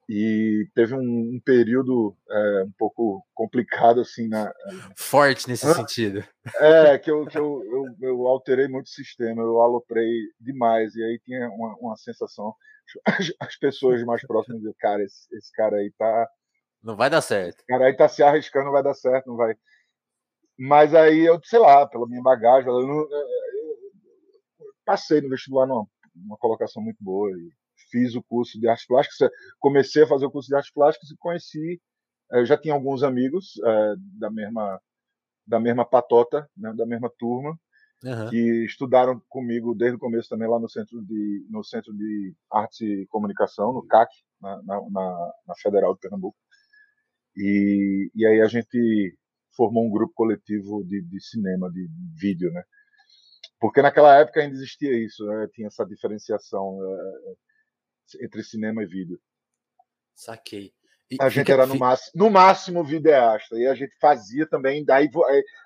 E 0.09 0.67
teve 0.75 0.95
um, 0.95 1.01
um 1.01 1.41
período 1.45 2.17
é, 2.31 2.63
um 2.63 2.73
pouco 2.79 3.23
complicado, 3.35 4.01
assim, 4.01 4.27
na... 4.27 4.51
Forte 4.97 5.47
nesse 5.47 5.67
ah, 5.67 5.75
sentido. 5.75 6.25
É, 6.57 6.99
que, 6.99 7.11
eu, 7.11 7.27
que 7.27 7.37
eu, 7.37 7.63
eu, 7.63 7.97
eu, 8.01 8.27
alterei 8.27 8.69
muito 8.69 8.87
o 8.87 8.91
sistema, 8.91 9.43
eu 9.43 9.61
aloprei 9.61 10.11
demais, 10.41 10.95
e 10.95 11.03
aí 11.03 11.21
tinha 11.23 11.51
uma, 11.51 11.77
uma 11.77 11.97
sensação, 11.97 12.55
as, 13.05 13.31
as 13.39 13.57
pessoas 13.57 14.03
mais 14.03 14.27
próximas 14.27 14.61
diziam, 14.61 14.75
cara, 14.79 15.03
esse, 15.03 15.29
esse 15.37 15.53
cara 15.53 15.77
aí 15.77 15.93
tá... 15.99 16.27
Não 16.83 16.97
vai 16.97 17.11
dar 17.11 17.21
certo. 17.21 17.63
Cara 17.69 17.85
aí 17.85 17.95
tá 17.95 18.09
se 18.09 18.23
arriscando, 18.23 18.67
não 18.67 18.73
vai 18.73 18.83
dar 18.83 18.95
certo, 18.95 19.27
não 19.27 19.37
vai... 19.37 19.55
Mas 20.59 20.95
aí 20.95 21.21
eu, 21.21 21.39
sei 21.45 21.59
lá, 21.59 21.87
pela 21.87 22.09
minha 22.09 22.23
bagagem, 22.23 22.67
eu, 22.67 22.87
não, 22.87 22.99
eu, 22.99 23.11
eu 23.11 24.73
passei 24.87 25.21
no 25.21 25.29
vestibular 25.29 25.67
numa, 25.67 25.87
numa 26.23 26.37
colocação 26.37 26.83
muito 26.83 27.03
boa 27.03 27.31
e 27.31 27.51
fiz 27.91 28.15
o 28.15 28.23
curso 28.23 28.59
de 28.59 28.69
artes 28.69 28.87
plásticas. 28.87 29.31
Comecei 29.59 30.03
a 30.03 30.07
fazer 30.07 30.27
o 30.27 30.31
curso 30.31 30.49
de 30.49 30.57
artes 30.57 30.73
plásticas 30.73 31.11
e 31.11 31.17
conheci, 31.17 31.81
eh, 32.33 32.45
já 32.45 32.57
tinha 32.57 32.75
alguns 32.75 33.03
amigos 33.03 33.61
é, 33.65 33.95
da 34.19 34.31
mesma 34.31 34.81
da 35.47 35.59
mesma 35.59 35.83
patota, 35.83 36.47
né, 36.55 36.75
da 36.75 36.85
mesma 36.85 37.11
turma, 37.19 37.59
uhum. 38.05 38.29
que 38.29 38.67
estudaram 38.67 39.19
comigo 39.31 39.75
desde 39.75 39.97
o 39.97 39.99
começo 39.99 40.29
também 40.29 40.47
lá 40.47 40.61
no 40.61 40.69
centro 40.69 41.01
de 41.03 41.47
no 41.49 41.65
centro 41.65 41.95
de 41.95 42.35
arte 42.53 42.85
e 42.85 43.07
comunicação 43.07 43.73
no 43.73 43.87
CAC 43.87 44.11
na, 44.41 44.63
na, 44.63 45.33
na 45.47 45.55
Federal 45.63 45.95
de 45.95 46.01
Pernambuco 46.01 46.37
e, 47.39 48.11
e 48.15 48.27
aí 48.27 48.41
a 48.41 48.49
gente 48.49 49.17
formou 49.57 49.87
um 49.87 49.91
grupo 49.91 50.13
coletivo 50.15 50.85
de, 50.85 51.01
de 51.03 51.21
cinema, 51.21 51.71
de, 51.71 51.89
vídeo, 52.21 52.51
né? 52.53 52.63
Porque 53.61 53.83
naquela 53.83 54.17
época 54.19 54.41
ainda 54.41 54.55
existia 54.55 54.93
isso, 54.93 55.27
né? 55.27 55.49
tinha 55.53 55.67
essa 55.67 55.85
diferenciação 55.85 56.79
é, 56.83 58.25
entre 58.25 58.43
cinema 58.43 58.83
e 58.83 58.87
vídeo. 58.87 59.21
Saquei. 60.15 60.73
E 61.11 61.17
a 61.21 61.29
gente 61.31 61.51
era 61.51 61.67
no 61.67 61.79
máximo, 61.79 62.13
no 62.15 62.31
máximo 62.31 62.85
videasta, 62.85 63.57
e 63.57 63.67
a 63.67 63.75
gente 63.75 63.97
fazia 63.99 64.47
também, 64.47 64.85
daí 64.85 65.09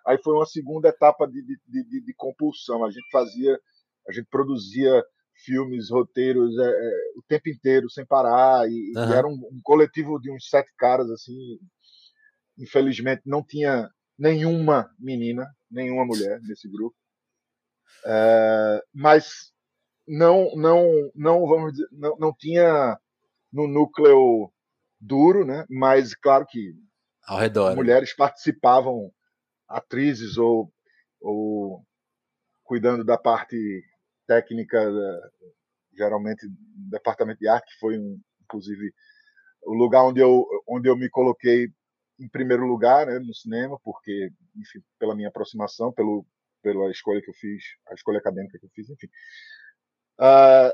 aí 0.06 0.16
foi 0.22 0.34
uma 0.34 0.46
segunda 0.46 0.88
etapa 0.88 1.26
de, 1.26 1.42
de, 1.42 1.58
de, 1.66 2.00
de 2.00 2.14
compulsão. 2.14 2.84
A 2.84 2.90
gente 2.90 3.10
fazia, 3.10 3.58
a 4.08 4.12
gente 4.12 4.28
produzia 4.30 5.04
filmes, 5.44 5.90
roteiros 5.90 6.56
é, 6.58 6.68
é, 6.68 6.92
o 7.16 7.22
tempo 7.26 7.48
inteiro, 7.48 7.90
sem 7.90 8.06
parar, 8.06 8.68
e, 8.68 8.92
uhum. 8.96 9.10
e 9.10 9.12
era 9.12 9.26
um, 9.26 9.32
um, 9.32 9.60
coletivo 9.64 10.20
de 10.20 10.30
uns 10.30 10.48
sete 10.48 10.72
caras, 10.78 11.10
assim, 11.10 11.58
infelizmente 12.56 13.22
não 13.26 13.44
tinha 13.44 13.90
nenhuma 14.16 14.88
menina, 14.96 15.44
nenhuma 15.68 16.04
mulher 16.04 16.40
nesse 16.42 16.68
grupo. 16.68 16.94
É, 18.04 18.82
mas 18.94 19.52
não, 20.06 20.50
não, 20.56 21.10
não 21.14 21.46
vamos 21.46 21.72
dizer, 21.72 21.88
não, 21.92 22.16
não 22.18 22.34
tinha 22.34 22.98
no 23.52 23.66
núcleo 23.68 24.52
duro, 25.00 25.44
né? 25.44 25.64
Mas 25.68 26.14
claro 26.14 26.46
que 26.46 26.74
ao 27.26 27.38
redor 27.38 27.70
né? 27.70 27.76
mulheres 27.76 28.10
né? 28.10 28.14
participavam, 28.18 29.12
atrizes 29.68 30.36
ou, 30.36 30.72
ou 31.20 31.84
cuidando 32.64 33.04
da 33.04 33.18
parte 33.18 33.56
técnica, 34.26 34.78
geralmente 35.94 36.46
departamento 36.90 37.38
de 37.40 37.48
arte, 37.48 37.72
que 37.72 37.78
foi 37.78 37.98
um, 37.98 38.20
inclusive 38.42 38.92
o 39.64 39.74
lugar 39.74 40.04
onde 40.04 40.20
eu 40.20 40.44
onde 40.66 40.88
eu 40.88 40.96
me 40.96 41.08
coloquei 41.08 41.68
em 42.18 42.28
primeiro 42.28 42.66
lugar 42.66 43.06
né, 43.06 43.18
no 43.18 43.34
cinema, 43.34 43.78
porque 43.82 44.30
enfim, 44.56 44.80
pela 44.98 45.14
minha 45.14 45.28
aproximação, 45.28 45.92
pelo 45.92 46.26
pela 46.62 46.90
escolha 46.90 47.20
que 47.20 47.30
eu 47.30 47.34
fiz, 47.34 47.62
a 47.88 47.94
escolha 47.94 48.18
acadêmica 48.18 48.58
que 48.58 48.66
eu 48.66 48.70
fiz, 48.74 48.88
enfim. 48.90 49.08
Uh, 50.18 50.72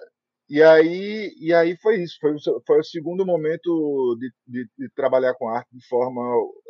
e 0.48 0.62
aí, 0.62 1.34
e 1.38 1.52
aí 1.52 1.76
foi 1.76 2.02
isso, 2.02 2.16
foi, 2.20 2.34
foi 2.66 2.80
o 2.80 2.84
segundo 2.84 3.24
momento 3.26 4.16
de, 4.18 4.32
de, 4.46 4.70
de 4.78 4.88
trabalhar 4.94 5.34
com 5.34 5.48
arte 5.48 5.68
de 5.72 5.86
forma 5.86 6.22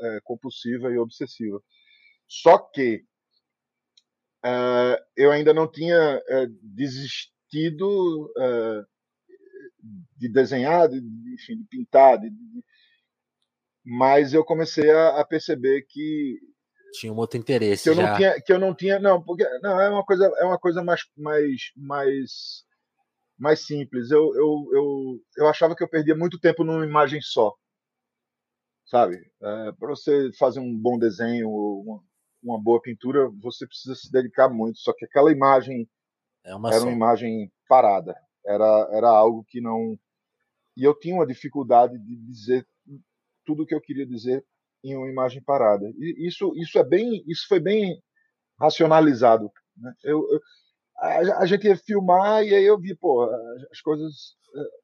é, 0.02 0.20
compulsiva 0.24 0.90
e 0.90 0.98
obsessiva. 0.98 1.62
Só 2.26 2.58
que 2.58 3.04
uh, 4.44 4.98
eu 5.16 5.30
ainda 5.30 5.54
não 5.54 5.70
tinha 5.70 6.18
uh, 6.18 6.46
desistido 6.62 8.26
uh, 8.36 8.84
de 10.16 10.28
desenhar, 10.28 10.88
de, 10.88 10.98
enfim, 11.34 11.56
de 11.56 11.64
pintar, 11.64 12.18
mas 13.84 14.34
eu 14.34 14.44
comecei 14.44 14.90
a, 14.90 15.20
a, 15.20 15.24
perceber 15.24 15.86
que 15.88 16.38
tinha 16.92 17.12
um 17.12 17.16
outro 17.16 17.38
interesse 17.38 17.84
que 17.84 17.90
eu 17.90 17.94
já. 17.94 18.10
não 18.10 18.16
tinha 18.16 18.40
que 18.40 18.52
eu 18.52 18.58
não 18.58 18.74
tinha 18.74 18.98
não 18.98 19.22
porque 19.22 19.44
não 19.60 19.80
é 19.80 19.88
uma 19.90 20.04
coisa 20.04 20.32
é 20.38 20.44
uma 20.44 20.58
coisa 20.58 20.82
mais 20.82 21.02
mais 21.16 21.72
mais 21.76 22.64
mais 23.38 23.64
simples. 23.64 24.10
Eu, 24.10 24.34
eu, 24.34 24.68
eu, 24.72 25.20
eu 25.36 25.48
achava 25.48 25.76
que 25.76 25.82
eu 25.82 25.88
perdia 25.88 26.16
muito 26.16 26.40
tempo 26.40 26.64
numa 26.64 26.84
imagem 26.84 27.20
só. 27.20 27.54
Sabe? 28.84 29.16
É, 29.40 29.72
Para 29.72 29.88
você 29.88 30.30
fazer 30.38 30.60
um 30.60 30.76
bom 30.76 30.98
desenho, 30.98 31.48
uma, 31.48 32.02
uma, 32.42 32.60
boa 32.60 32.80
pintura, 32.82 33.30
você 33.40 33.66
precisa 33.66 33.94
se 33.94 34.10
dedicar 34.10 34.48
muito. 34.48 34.78
Só 34.80 34.92
que 34.92 35.04
aquela 35.04 35.30
imagem 35.30 35.88
é 36.44 36.54
uma 36.54 36.70
era 36.70 36.80
só. 36.80 36.86
uma 36.86 36.92
imagem 36.92 37.52
parada. 37.68 38.16
Era, 38.44 38.88
era 38.92 39.08
algo 39.08 39.44
que 39.46 39.60
não. 39.60 39.96
E 40.76 40.82
eu 40.82 40.98
tinha 40.98 41.14
uma 41.14 41.26
dificuldade 41.26 41.98
de 41.98 42.16
dizer 42.16 42.66
tudo 43.44 43.62
o 43.62 43.66
que 43.66 43.74
eu 43.74 43.80
queria 43.80 44.06
dizer 44.06 44.44
em 44.82 44.96
uma 44.96 45.08
imagem 45.08 45.42
parada. 45.42 45.86
E 45.98 46.26
isso, 46.26 46.52
isso 46.56 46.78
é 46.78 46.84
bem, 46.84 47.24
isso 47.26 47.46
foi 47.48 47.60
bem 47.60 48.02
racionalizado. 48.58 49.50
Né? 49.76 49.92
Eu, 50.04 50.26
eu, 50.30 50.40
a, 50.98 51.42
a, 51.42 51.46
gente 51.46 51.66
ia 51.66 51.76
filmar 51.76 52.44
e 52.44 52.54
aí 52.54 52.64
eu 52.64 52.78
vi, 52.78 52.94
pô, 52.94 53.24
as 53.70 53.80
coisas. 53.80 54.36
Eh, 54.54 54.78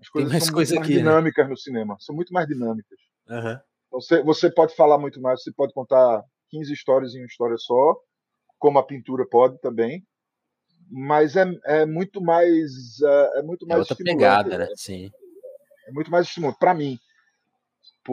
as 0.00 0.08
coisas 0.08 0.30
são 0.30 0.54
muito 0.54 0.56
mais 0.56 0.72
aqui, 0.72 0.94
né? 0.94 0.98
dinâmicas 0.98 1.44
né? 1.44 1.50
no 1.50 1.56
cinema, 1.56 1.96
são 2.00 2.14
muito 2.14 2.32
mais 2.32 2.46
dinâmicas. 2.46 2.98
Uhum. 3.28 3.58
Você, 3.92 4.22
você 4.22 4.50
pode 4.50 4.74
falar 4.74 4.98
muito 4.98 5.20
mais, 5.20 5.42
você 5.42 5.52
pode 5.52 5.72
contar 5.72 6.22
15 6.50 6.72
histórias 6.72 7.14
em 7.14 7.18
uma 7.20 7.26
história 7.26 7.56
só, 7.58 7.96
como 8.58 8.78
a 8.78 8.86
pintura 8.86 9.26
pode 9.26 9.58
também, 9.60 10.06
mas 10.90 11.36
é, 11.36 11.44
é 11.64 11.86
muito 11.86 12.20
mais 12.20 13.00
eh, 13.02 13.38
é 13.38 13.42
muito 13.42 13.64
é 13.64 13.68
mais 13.68 13.78
é 13.78 13.80
outra 13.80 13.96
pegada, 13.96 14.58
né? 14.58 14.68
Sim. 14.76 15.10
É 15.86 15.92
muito 15.92 16.10
mais 16.10 16.26
estimulante 16.26 16.58
para 16.58 16.74
mim, 16.74 16.98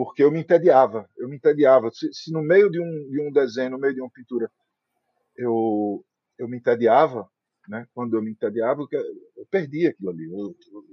porque 0.04 0.22
eu 0.22 0.30
me 0.30 0.38
entediava, 0.40 1.10
eu 1.16 1.28
me 1.28 1.36
entediava. 1.36 1.90
Se, 1.90 2.12
se, 2.12 2.32
no 2.32 2.40
meio 2.40 2.70
de 2.70 2.80
um, 2.80 3.10
de 3.10 3.20
um 3.20 3.32
desenho, 3.32 3.70
no 3.72 3.78
meio 3.80 3.94
de 3.94 4.00
uma 4.00 4.10
pintura, 4.10 4.48
eu 5.36 6.04
eu 6.38 6.48
me 6.48 6.58
entediava, 6.58 7.28
né? 7.68 7.86
Quando 7.94 8.16
eu 8.16 8.22
me 8.22 8.30
entediava, 8.30 8.82
eu 9.36 9.46
perdia 9.50 9.90
aquilo 9.90 10.10
ali, 10.10 10.24
eu, 10.24 10.56
eu, 10.72 10.84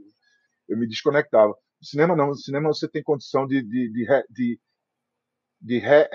eu 0.69 0.77
me 0.77 0.87
desconectava. 0.87 1.53
No 1.81 1.87
cinema 1.87 2.15
não, 2.15 2.27
no 2.29 2.35
cinema 2.35 2.69
você 2.69 2.87
tem 2.89 3.03
condição 3.03 3.45
de 3.47 3.61
de, 3.63 3.91
de, 3.91 4.05
de, 4.31 4.59
de 5.61 5.77
re, 5.79 6.09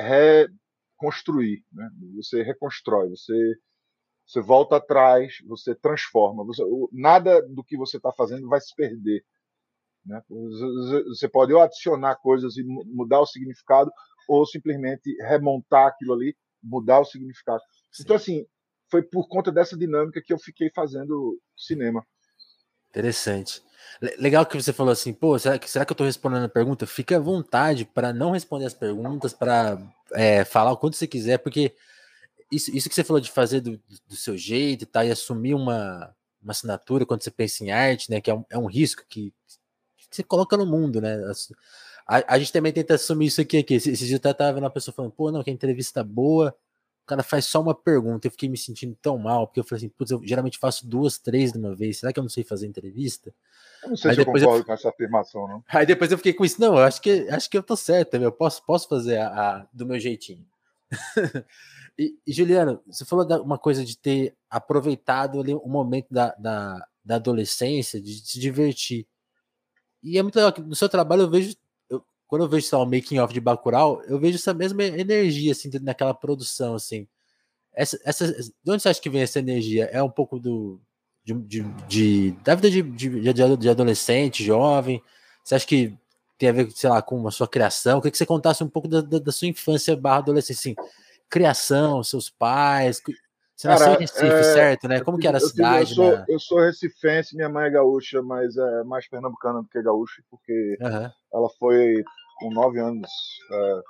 reconstruir, 0.99 1.65
né? 1.73 1.89
Você 2.17 2.43
reconstrói, 2.43 3.11
você 3.11 3.57
você 4.27 4.41
volta 4.41 4.77
atrás, 4.77 5.39
você 5.47 5.75
transforma, 5.75 6.45
você, 6.45 6.63
nada 6.93 7.43
do 7.49 7.65
que 7.65 7.77
você 7.77 7.99
está 7.99 8.13
fazendo 8.13 8.49
vai 8.49 8.61
se 8.61 8.75
perder. 8.77 9.25
Né? 10.11 10.21
Você 11.09 11.29
pode 11.29 11.53
ou 11.53 11.61
adicionar 11.61 12.17
coisas 12.17 12.57
e 12.57 12.65
mudar 12.65 13.21
o 13.21 13.27
significado, 13.27 13.91
ou 14.29 14.45
simplesmente 14.45 15.17
remontar 15.23 15.87
aquilo 15.87 16.13
ali, 16.13 16.37
mudar 16.63 16.99
o 16.99 17.05
significado. 17.05 17.63
Sim. 17.93 18.03
Então, 18.03 18.17
assim, 18.17 18.45
foi 18.91 19.03
por 19.03 19.29
conta 19.29 19.53
dessa 19.53 19.77
dinâmica 19.77 20.21
que 20.25 20.33
eu 20.33 20.39
fiquei 20.39 20.71
fazendo 20.75 21.41
cinema. 21.57 22.05
Interessante. 22.91 23.63
Legal 24.19 24.45
que 24.45 24.61
você 24.61 24.73
falou 24.73 24.93
assim, 24.93 25.13
pô, 25.13 25.39
será 25.39 25.59
que, 25.59 25.71
será 25.71 25.85
que 25.85 25.93
eu 25.93 25.95
estou 25.95 26.07
respondendo 26.07 26.45
a 26.45 26.49
pergunta? 26.49 26.87
Fique 26.87 27.15
à 27.15 27.21
vontade 27.21 27.85
para 27.85 28.13
não 28.13 28.33
responder 28.33 28.67
as 28.67 28.75
perguntas, 28.75 29.33
para 29.33 29.81
é, 30.13 30.45
falar 30.45 30.73
o 30.73 30.77
quanto 30.77 30.97
você 30.97 31.07
quiser, 31.07 31.39
porque 31.39 31.75
isso, 32.51 32.75
isso 32.77 32.89
que 32.89 32.95
você 32.95 33.05
falou 33.05 33.21
de 33.21 33.31
fazer 33.31 33.61
do, 33.61 33.81
do 34.09 34.17
seu 34.17 34.37
jeito 34.37 34.83
e 34.83 34.87
tal, 34.87 35.05
e 35.05 35.11
assumir 35.11 35.55
uma, 35.55 36.15
uma 36.43 36.53
assinatura 36.53 37.07
quando 37.07 37.23
você 37.23 37.31
pensa 37.31 37.63
em 37.63 37.71
arte, 37.71 38.11
né? 38.11 38.21
Que 38.21 38.31
é 38.31 38.35
um, 38.35 38.45
é 38.51 38.59
um 38.59 38.67
risco 38.67 39.05
que, 39.09 39.33
você 40.11 40.23
coloca 40.23 40.57
no 40.57 40.67
mundo, 40.67 41.01
né? 41.01 41.19
A, 42.07 42.35
a, 42.35 42.39
gente 42.39 42.53
também 42.53 42.73
tenta 42.73 42.95
assumir 42.95 43.27
isso 43.27 43.41
aqui. 43.41 43.59
aqui. 43.59 43.75
Esses 43.75 43.99
dias 43.99 44.13
eu 44.13 44.35
tava 44.35 44.53
vendo 44.53 44.65
uma 44.65 44.71
pessoa 44.71 44.95
falando, 44.95 45.13
pô, 45.13 45.31
não, 45.31 45.43
que 45.43 45.51
entrevista 45.51 46.03
boa 46.03 46.55
cara 47.11 47.23
faz 47.25 47.47
só 47.47 47.61
uma 47.61 47.75
pergunta. 47.75 48.27
Eu 48.27 48.31
fiquei 48.31 48.49
me 48.49 48.57
sentindo 48.57 48.97
tão 49.03 49.19
mal, 49.19 49.47
porque 49.47 49.61
eu 49.61 49.65
falei 49.65 49.85
assim, 49.85 49.89
putz, 49.89 50.13
eu 50.13 50.21
geralmente 50.25 50.59
faço 50.59 50.87
duas, 50.87 51.19
três 51.19 51.53
de 51.53 51.59
uma 51.59 51.75
vez. 51.75 51.99
Será 51.99 52.13
que 52.13 52.19
eu 52.19 52.23
não 52.23 52.31
sei 52.31 52.45
fazer 52.45 52.67
entrevista? 52.67 53.35
Eu 53.83 53.91
não 53.91 53.97
sei 53.97 54.11
Aí 54.11 54.15
se 54.15 54.21
eu 54.21 54.27
concordo 54.27 54.59
eu... 54.59 54.65
com 54.65 54.73
essa 54.73 54.89
afirmação, 54.89 55.49
não. 55.49 55.65
Aí 55.69 55.85
depois 55.85 56.13
eu 56.13 56.19
fiquei 56.19 56.33
com 56.33 56.45
isso, 56.45 56.61
não, 56.61 56.77
eu 56.77 56.85
acho 56.85 57.01
que 57.01 57.29
acho 57.29 57.51
que 57.51 57.59
eu 57.59 57.63
tô 57.63 57.77
certo, 57.77 58.15
eu 58.15 58.33
posso, 58.33 58.65
posso 58.65 58.89
fazer 58.89 59.19
a, 59.19 59.29
a 59.29 59.67
do 59.73 59.87
meu 59.87 59.99
jeitinho. 59.99 60.47
e, 61.99 62.17
e, 62.27 62.33
Juliano, 62.33 62.81
você 62.87 63.05
falou 63.05 63.27
da, 63.27 63.41
uma 63.41 63.59
coisa 63.59 63.85
de 63.85 63.97
ter 63.97 64.37
aproveitado 64.49 65.41
ali 65.41 65.55
o 65.55 65.69
momento 65.69 66.09
da, 66.11 66.35
da, 66.35 66.87
da 67.05 67.17
adolescência, 67.17 68.01
de 68.01 68.15
se 68.25 68.39
divertir. 68.39 69.07
E 70.03 70.19
é 70.19 70.23
muito 70.23 70.37
legal 70.37 70.53
que 70.53 70.61
no 70.61 70.75
seu 70.75 70.89
trabalho 70.89 71.23
eu 71.23 71.31
vejo 71.31 71.55
quando 72.31 72.43
eu 72.43 72.49
vejo 72.49 72.77
o 72.77 72.85
making 72.87 73.19
off 73.19 73.35
de 73.35 73.41
Bacurau, 73.41 74.01
eu 74.05 74.17
vejo 74.17 74.37
essa 74.37 74.55
mesma 74.55 74.85
energia 74.85 75.51
assim 75.51 75.69
naquela 75.83 76.15
produção 76.15 76.77
assim. 76.77 77.09
Essa, 77.75 77.99
essa, 78.05 78.33
de 78.33 78.71
onde 78.71 78.81
você 78.81 78.89
acha 78.89 79.01
que 79.01 79.11
vem 79.11 79.23
essa 79.23 79.41
energia? 79.41 79.87
É 79.87 80.01
um 80.01 80.11
pouco 80.11 80.39
do 80.39 80.81
de, 81.25 81.35
de, 81.35 81.63
de 81.89 82.31
da 82.45 82.55
vida 82.55 82.71
de, 82.71 82.83
de, 82.83 83.33
de, 83.33 83.69
adolescente, 83.69 84.45
jovem? 84.45 85.03
Você 85.45 85.57
acha 85.57 85.67
que 85.67 85.93
tem 86.39 86.49
a 86.49 86.53
ver, 86.53 86.71
sei 86.71 86.89
lá, 86.89 87.03
com 87.03 87.27
a 87.27 87.33
sua 87.33 87.49
criação? 87.49 87.99
Eu 87.99 88.01
queria 88.01 88.13
que 88.13 88.19
você 88.19 88.27
contasse 88.27 88.63
um 88.63 88.69
pouco 88.69 88.87
da, 88.87 89.01
da, 89.01 89.19
da 89.19 89.33
sua 89.33 89.49
infância 89.49 89.97
barra 89.97 90.19
adolescência, 90.19 90.73
assim, 90.73 90.91
criação, 91.29 92.03
seus 92.05 92.31
pais. 92.31 93.03
Você 93.61 93.69
Cara, 93.69 93.79
nasceu 93.81 93.95
em 93.95 94.01
Recife, 94.01 94.25
é, 94.25 94.43
certo, 94.43 94.89
né? 94.89 95.05
Como 95.05 95.19
que 95.19 95.29
era 95.29 95.37
a 95.37 95.41
cidade? 95.41 95.91
Eu 95.91 95.95
sou, 95.95 96.11
né? 96.13 96.25
eu 96.29 96.41
sou 96.41 96.61
recifense, 96.61 97.37
minha 97.37 97.51
mãe 97.51 97.67
é 97.67 97.71
gaúcha, 97.71 98.23
mas 98.23 98.57
é 98.57 98.85
mais 98.85 99.07
pernambucana 99.07 99.61
do 99.61 99.69
que 99.69 99.83
gaúcha, 99.83 100.23
porque 100.31 100.79
uhum. 100.81 101.11
ela 101.35 101.51
foi 101.59 102.03
com 102.39 102.51
nove 102.51 102.81
anos. 102.81 103.11
É, 103.53 103.81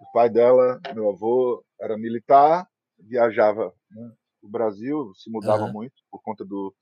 o 0.00 0.12
pai 0.14 0.30
dela, 0.30 0.80
meu 0.94 1.10
avô, 1.10 1.62
era 1.78 1.98
militar, 1.98 2.66
viajava 2.98 3.74
né, 3.90 4.10
o 4.42 4.48
Brasil, 4.48 5.12
se 5.16 5.30
mudava 5.30 5.64
uhum. 5.64 5.72
muito 5.74 5.96
por 6.10 6.22
conta 6.22 6.42
do, 6.42 6.74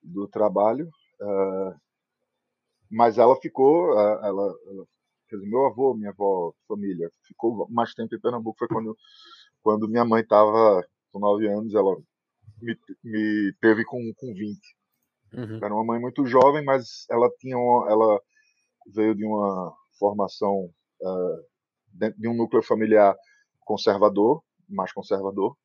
do 0.00 0.28
trabalho. 0.28 0.88
Uh, 1.20 1.74
mas 2.88 3.18
ela 3.18 3.34
ficou, 3.40 3.94
uh, 3.94 4.24
ela, 4.24 4.54
ela, 4.68 4.86
quer 5.28 5.38
dizer, 5.38 5.48
meu 5.48 5.66
avô, 5.66 5.92
minha 5.92 6.10
avó, 6.10 6.52
família, 6.68 7.10
ficou 7.26 7.66
mais 7.68 7.92
tempo 7.94 8.14
em 8.14 8.20
Pernambuco. 8.20 8.60
Foi 8.60 8.68
quando, 8.68 8.96
quando 9.60 9.88
minha 9.88 10.04
mãe 10.04 10.22
estava 10.22 10.86
com 11.16 11.20
nove 11.20 11.48
anos, 11.48 11.74
ela 11.74 11.96
me, 12.60 12.78
me 13.02 13.54
teve 13.60 13.84
com, 13.84 14.12
com 14.16 14.34
20. 14.34 14.60
Uhum. 15.32 15.56
Era 15.64 15.74
uma 15.74 15.84
mãe 15.84 15.98
muito 16.00 16.26
jovem, 16.26 16.62
mas 16.62 17.06
ela 17.10 17.30
tinha 17.40 17.56
uma, 17.56 17.90
ela 17.90 18.20
veio 18.86 19.14
de 19.14 19.24
uma 19.24 19.74
formação 19.98 20.70
uh, 21.00 21.46
dentro 21.92 22.20
de 22.20 22.28
um 22.28 22.34
núcleo 22.34 22.62
familiar 22.62 23.16
conservador, 23.60 24.42
mais 24.68 24.92
conservador. 24.92 25.56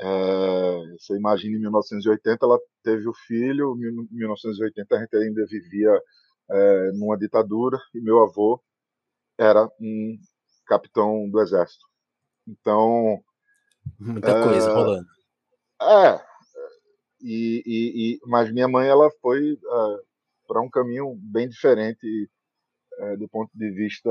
Uh, 0.00 0.98
você 0.98 1.16
imagina 1.16 1.56
em 1.56 1.60
1980 1.60 2.44
ela 2.44 2.58
teve 2.82 3.08
o 3.08 3.14
filho, 3.14 3.76
em 3.76 4.16
1980 4.16 4.94
a 4.94 5.00
gente 5.00 5.16
ainda 5.16 5.46
vivia 5.46 5.92
uh, 5.94 6.98
numa 6.98 7.16
ditadura 7.16 7.78
e 7.94 8.00
meu 8.00 8.22
avô 8.22 8.60
era 9.36 9.68
um 9.80 10.18
capitão 10.66 11.28
do 11.30 11.40
exército. 11.40 11.84
Então 12.46 13.22
muita 13.98 14.42
coisa 14.42 14.72
rolando. 14.72 15.06
É, 15.80 16.20
e, 17.20 17.62
e, 17.66 18.14
e, 18.14 18.20
mas 18.26 18.52
minha 18.52 18.68
mãe 18.68 18.88
ela 18.88 19.10
foi 19.20 19.52
uh, 19.52 20.02
para 20.46 20.60
um 20.60 20.70
caminho 20.70 21.14
bem 21.16 21.48
diferente 21.48 22.30
é, 22.98 23.16
do 23.16 23.28
ponto 23.28 23.50
de 23.54 23.70
vista 23.70 24.10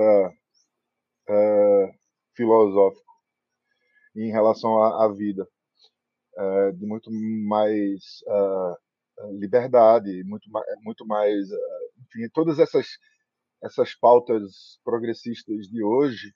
é, 1.27 1.93
filosófico 2.35 3.11
em 4.15 4.31
relação 4.31 4.81
à, 4.81 5.05
à 5.05 5.07
vida. 5.09 5.47
uh, 6.37 6.71
de 6.73 6.85
muito 6.85 7.09
mais 7.11 8.21
uh, 8.27 9.37
liberdade, 9.39 10.23
muito 10.23 10.49
mais, 10.51 10.65
muito 10.81 11.05
mais 11.05 11.47
enfim, 11.99 12.29
todas 12.33 12.59
essas 12.59 12.87
essas 13.63 13.95
pautas 13.95 14.79
progressistas 14.83 15.67
de 15.67 15.83
hoje, 15.83 16.31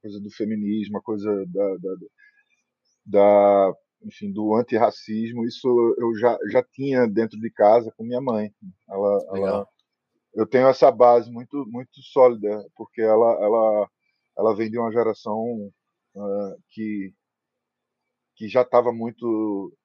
coisa 0.00 0.20
do 0.20 0.30
feminismo, 0.30 0.98
a 0.98 1.02
coisa 1.02 1.30
da, 1.46 1.76
da, 1.76 1.94
da 3.06 3.74
enfim, 4.02 4.32
do 4.32 4.54
antirracismo, 4.54 5.44
isso 5.44 5.68
eu 5.98 6.14
já, 6.16 6.38
já 6.50 6.62
tinha 6.62 7.06
dentro 7.06 7.38
de 7.38 7.50
casa 7.50 7.92
com 7.96 8.04
minha 8.04 8.20
mãe. 8.20 8.50
Ela, 8.88 9.24
ela, 9.36 9.68
eu 10.34 10.46
tenho 10.46 10.68
essa 10.68 10.90
base 10.90 11.30
muito, 11.30 11.66
muito 11.68 12.00
sólida, 12.02 12.64
porque 12.74 13.02
ela, 13.02 13.32
ela, 13.42 13.90
ela 14.38 14.56
vem 14.56 14.70
de 14.70 14.78
uma 14.78 14.92
geração 14.92 15.38
uh, 16.14 16.62
que, 16.70 17.12
que 18.36 18.48
já 18.48 18.62
estava 18.62 18.92
muito 18.92 19.76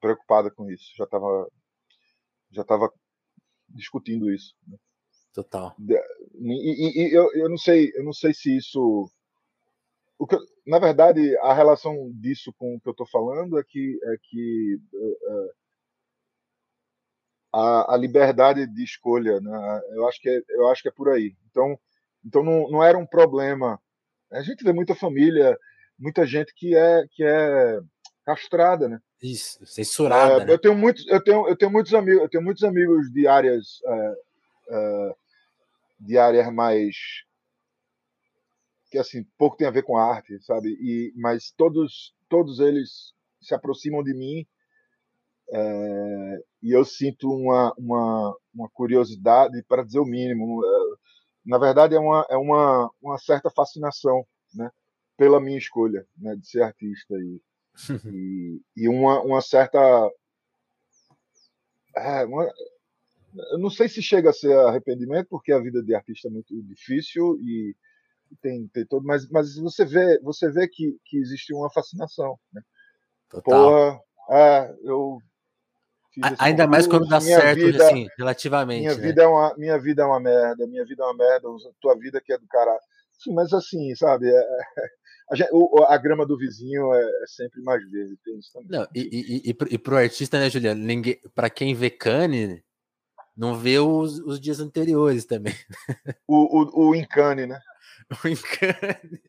preocupada 0.00 0.50
com 0.50 0.70
isso, 0.70 0.92
já 0.96 1.04
estava 1.04 1.48
já 2.50 2.62
estava 2.62 2.88
discutindo 3.68 4.30
isso. 4.30 4.54
Né? 4.66 4.76
Total. 5.34 5.74
E, 5.80 5.92
e, 6.44 7.08
e, 7.08 7.12
eu, 7.12 7.28
eu 7.34 7.48
não 7.48 7.58
sei, 7.58 7.90
eu 7.96 8.04
não 8.04 8.12
sei 8.12 8.32
se 8.32 8.56
isso 8.56 9.10
que, 10.26 10.36
na 10.66 10.78
verdade, 10.78 11.36
a 11.38 11.52
relação 11.52 12.10
disso 12.14 12.52
com 12.56 12.76
o 12.76 12.80
que 12.80 12.88
eu 12.88 12.92
estou 12.92 13.06
falando 13.06 13.58
é 13.58 13.64
que, 13.64 13.98
é 14.02 14.16
que 14.22 14.78
uh, 14.94 15.50
a, 17.52 17.94
a, 17.94 17.96
liberdade 17.96 18.66
de 18.66 18.84
escolha, 18.84 19.40
né? 19.40 19.82
eu, 19.92 20.06
acho 20.08 20.20
que 20.20 20.28
é, 20.28 20.42
eu 20.50 20.68
acho 20.68 20.82
que 20.82 20.88
é 20.88 20.92
por 20.92 21.08
aí. 21.08 21.36
Então, 21.50 21.78
então 22.24 22.42
não, 22.42 22.70
não 22.70 22.82
era 22.82 22.96
um 22.96 23.06
problema. 23.06 23.80
A 24.30 24.42
gente 24.42 24.64
vê 24.64 24.72
muita 24.72 24.94
família, 24.94 25.58
muita 25.98 26.26
gente 26.26 26.52
que 26.54 26.74
é, 26.74 27.04
que 27.10 27.24
é 27.24 27.80
castrada, 28.24 28.88
né? 28.88 29.00
Isso, 29.22 29.64
censurada. 29.66 30.42
É, 30.42 30.46
né? 30.46 30.52
Eu 30.52 30.58
tenho 30.58 30.74
muitos, 30.74 31.06
eu 31.08 31.22
tenho, 31.22 31.48
eu 31.48 31.56
tenho 31.56 31.70
muitos 31.70 31.94
amigos, 31.94 32.22
eu 32.22 32.28
tenho 32.28 32.42
muitos 32.42 32.64
amigos 32.64 33.12
de 33.12 33.26
áreas, 33.26 33.80
é, 33.86 34.14
é, 34.70 35.14
de 36.00 36.18
áreas 36.18 36.52
mais 36.52 36.96
que 38.94 38.98
assim 38.98 39.24
pouco 39.36 39.56
tem 39.56 39.66
a 39.66 39.72
ver 39.72 39.82
com 39.82 39.96
arte, 39.98 40.40
sabe? 40.44 40.68
E 40.80 41.12
mas 41.16 41.50
todos 41.50 42.14
todos 42.28 42.60
eles 42.60 43.12
se 43.40 43.52
aproximam 43.52 44.04
de 44.04 44.14
mim 44.14 44.46
é, 45.50 46.44
e 46.62 46.70
eu 46.70 46.84
sinto 46.84 47.28
uma, 47.28 47.74
uma, 47.76 48.36
uma 48.54 48.68
curiosidade 48.70 49.60
para 49.64 49.82
dizer 49.82 49.98
o 49.98 50.04
mínimo. 50.04 50.64
É, 50.64 50.96
na 51.44 51.58
verdade 51.58 51.96
é 51.96 51.98
uma 51.98 52.24
é 52.30 52.36
uma, 52.36 52.88
uma 53.02 53.18
certa 53.18 53.50
fascinação, 53.50 54.24
né? 54.54 54.70
Pela 55.16 55.40
minha 55.40 55.58
escolha, 55.58 56.06
né? 56.16 56.36
De 56.36 56.46
ser 56.46 56.62
artista 56.62 57.14
e 57.14 57.42
e, 58.14 58.62
e 58.76 58.88
uma, 58.88 59.20
uma 59.22 59.40
certa 59.40 59.80
é, 61.96 62.24
uma, 62.24 62.48
eu 63.50 63.58
não 63.58 63.70
sei 63.70 63.88
se 63.88 64.00
chega 64.00 64.30
a 64.30 64.32
ser 64.32 64.56
arrependimento 64.56 65.26
porque 65.28 65.50
a 65.50 65.58
vida 65.58 65.82
de 65.82 65.96
artista 65.96 66.28
é 66.28 66.30
muito 66.30 66.62
difícil 66.62 67.36
e 67.42 67.74
tem, 68.40 68.68
tem 68.68 68.86
todo, 68.86 69.04
mas, 69.04 69.28
mas 69.30 69.56
você 69.56 69.84
vê, 69.84 70.18
você 70.20 70.50
vê 70.50 70.68
que, 70.68 70.96
que 71.04 71.18
existe 71.18 71.54
uma 71.54 71.70
fascinação, 71.70 72.38
né? 72.52 72.62
Total. 73.30 73.70
Porra, 73.70 74.00
é, 74.30 74.74
eu 74.84 75.18
Ainda 76.38 76.66
mais 76.66 76.86
quando 76.86 77.08
dá 77.08 77.20
certo, 77.20 77.56
vida, 77.56 77.84
assim, 77.84 78.06
relativamente. 78.16 78.82
Minha 78.82 78.94
né? 78.94 79.00
vida 79.00 79.22
é 79.22 79.26
uma, 79.26 79.54
minha 79.56 79.78
vida 79.78 80.02
é 80.02 80.06
uma 80.06 80.20
merda, 80.20 80.66
minha 80.66 80.84
vida 80.84 81.02
é 81.02 81.06
uma 81.06 81.16
merda, 81.16 81.48
tua 81.80 81.98
vida 81.98 82.20
que 82.20 82.32
é 82.32 82.38
do 82.38 82.46
cara. 82.46 82.78
Sim, 83.18 83.34
mas 83.34 83.52
assim, 83.52 83.94
sabe? 83.96 84.28
É, 84.28 84.40
a, 85.30 85.34
gente, 85.34 85.50
a, 85.88 85.96
grama 85.98 86.24
do 86.24 86.38
vizinho 86.38 86.94
é, 86.94 87.02
é, 87.02 87.26
sempre 87.26 87.60
mais 87.62 87.82
verde. 87.90 88.16
Tem 88.24 88.38
isso 88.38 88.52
também. 88.52 88.68
Não, 88.70 88.86
e, 88.94 89.00
e, 89.00 89.50
e, 89.50 89.74
e 89.74 89.78
pro 89.78 89.96
artista, 89.96 90.38
né, 90.38 90.48
Juliano? 90.48 90.80
Ninguém, 90.80 91.18
pra 91.34 91.50
quem 91.50 91.74
vê 91.74 91.90
Cane, 91.90 92.62
não 93.36 93.56
vê 93.56 93.80
os, 93.80 94.20
os 94.20 94.40
dias 94.40 94.60
anteriores 94.60 95.24
também. 95.24 95.54
O, 96.28 96.60
o, 96.60 96.90
o 96.90 96.94
Incane, 96.94 97.46
né? 97.46 97.58
O 98.24 98.28
Encane. 98.28 99.22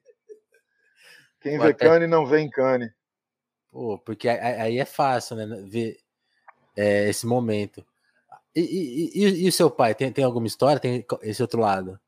Quem 1.42 1.60
vê 1.60 1.70
até... 1.70 1.86
Cane 1.86 2.08
não 2.08 2.26
vê 2.26 2.42
Encane. 2.42 2.92
Pô, 3.72 4.00
porque 4.00 4.30
aí 4.30 4.80
é 4.80 4.86
fácil, 4.86 5.36
né? 5.36 5.46
Ver 5.68 5.98
é, 6.76 7.10
esse 7.10 7.28
momento. 7.28 7.86
E, 8.56 8.62
e, 8.62 9.24
e, 9.24 9.44
e, 9.44 9.48
o 9.50 9.52
seu 9.52 9.70
pai? 9.70 9.94
Tem, 9.94 10.12
tem 10.12 10.24
alguma 10.24 10.48
história? 10.48 10.80
Tem 10.80 11.06
esse 11.24 11.42
outro 11.42 11.60
lado? 11.60 12.00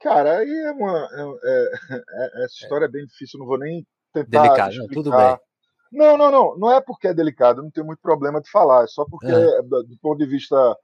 Cara, 0.00 0.38
aí 0.38 0.50
é 0.50 0.72
uma. 0.72 1.08
É, 1.12 1.70
é, 1.84 2.44
essa 2.44 2.54
história 2.54 2.86
é 2.86 2.88
bem 2.88 3.06
difícil, 3.06 3.38
não 3.38 3.46
vou 3.46 3.58
nem 3.58 3.86
tentar. 4.12 4.42
Delicado, 4.42 4.74
não, 4.74 4.88
tudo 4.88 5.10
bem. 5.10 5.38
Não, 5.92 6.16
não, 6.18 6.30
não. 6.30 6.58
Não 6.58 6.72
é 6.72 6.80
porque 6.80 7.08
é 7.08 7.14
delicado, 7.14 7.62
não 7.62 7.70
tenho 7.70 7.86
muito 7.86 8.00
problema 8.02 8.40
de 8.40 8.50
falar. 8.50 8.82
É 8.84 8.88
só 8.88 9.04
porque, 9.04 9.26
é. 9.28 9.62
do, 9.62 9.84
do 9.84 9.96
ponto 10.00 10.18
de 10.18 10.26
vista 10.26 10.76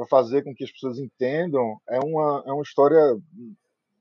para 0.00 0.06
fazer 0.06 0.42
com 0.42 0.54
que 0.54 0.64
as 0.64 0.72
pessoas 0.72 0.98
entendam, 0.98 1.78
é 1.86 1.98
uma, 1.98 2.42
é 2.46 2.52
uma 2.52 2.62
história. 2.62 2.98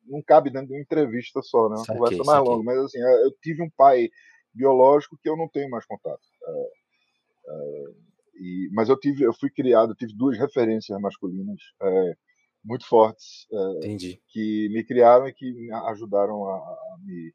Não 0.05 0.21
cabe 0.21 0.49
dentro 0.49 0.67
de 0.67 0.73
uma 0.73 0.81
entrevista 0.81 1.41
só, 1.41 1.67
né? 1.67 1.75
Uma 1.75 1.85
saquei, 1.85 1.95
conversa 1.99 2.23
mais 2.23 2.43
longa. 2.43 2.63
Mas 2.63 2.77
assim, 2.85 2.99
eu 2.99 3.31
tive 3.41 3.61
um 3.61 3.69
pai 3.69 4.09
biológico 4.53 5.17
que 5.21 5.29
eu 5.29 5.35
não 5.35 5.49
tenho 5.49 5.69
mais 5.69 5.85
contato. 5.85 6.21
É, 6.47 6.51
é, 7.49 7.83
e, 8.35 8.69
mas 8.71 8.87
eu 8.87 8.97
tive, 8.97 9.23
eu 9.23 9.33
fui 9.33 9.49
criado, 9.49 9.91
eu 9.91 9.95
tive 9.95 10.15
duas 10.15 10.37
referências 10.37 10.97
masculinas 11.01 11.59
é, 11.81 12.13
muito 12.63 12.87
fortes 12.87 13.45
é, 13.51 13.87
que 14.29 14.69
me 14.69 14.85
criaram 14.85 15.27
e 15.27 15.33
que 15.33 15.51
me 15.51 15.71
ajudaram 15.89 16.45
a, 16.45 16.55
a 16.55 16.97
me 17.03 17.33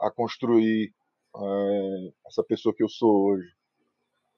a 0.00 0.10
construir 0.10 0.92
é, 1.36 2.12
essa 2.26 2.42
pessoa 2.42 2.74
que 2.74 2.82
eu 2.82 2.88
sou 2.88 3.28
hoje. 3.28 3.48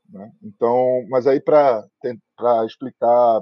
Né? 0.09 0.33
Então, 0.42 1.07
mas 1.09 1.27
aí 1.27 1.40
para 1.40 1.85
explicar 2.66 3.40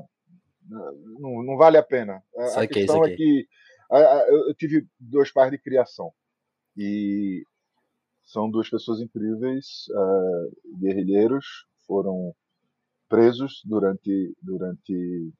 não, 0.68 1.42
não, 1.44 1.56
vale 1.56 1.78
a 1.78 1.82
pena. 1.82 2.22
A, 2.36 2.62
a 2.62 2.66
questão 2.66 3.04
é 3.04 3.14
que 3.14 3.46
eu 4.28 4.54
tive 4.54 4.86
dois 4.98 5.32
pais 5.32 5.50
de 5.50 5.58
criação 5.58 6.12
e 6.76 7.44
são 8.24 8.50
duas 8.50 8.68
pessoas 8.68 9.00
incríveis, 9.00 9.86
uh, 9.90 10.78
guerrilheiros, 10.80 11.46
foram 11.86 12.34
presos 13.08 13.62
durante 13.64 14.36
durante 14.42 15.32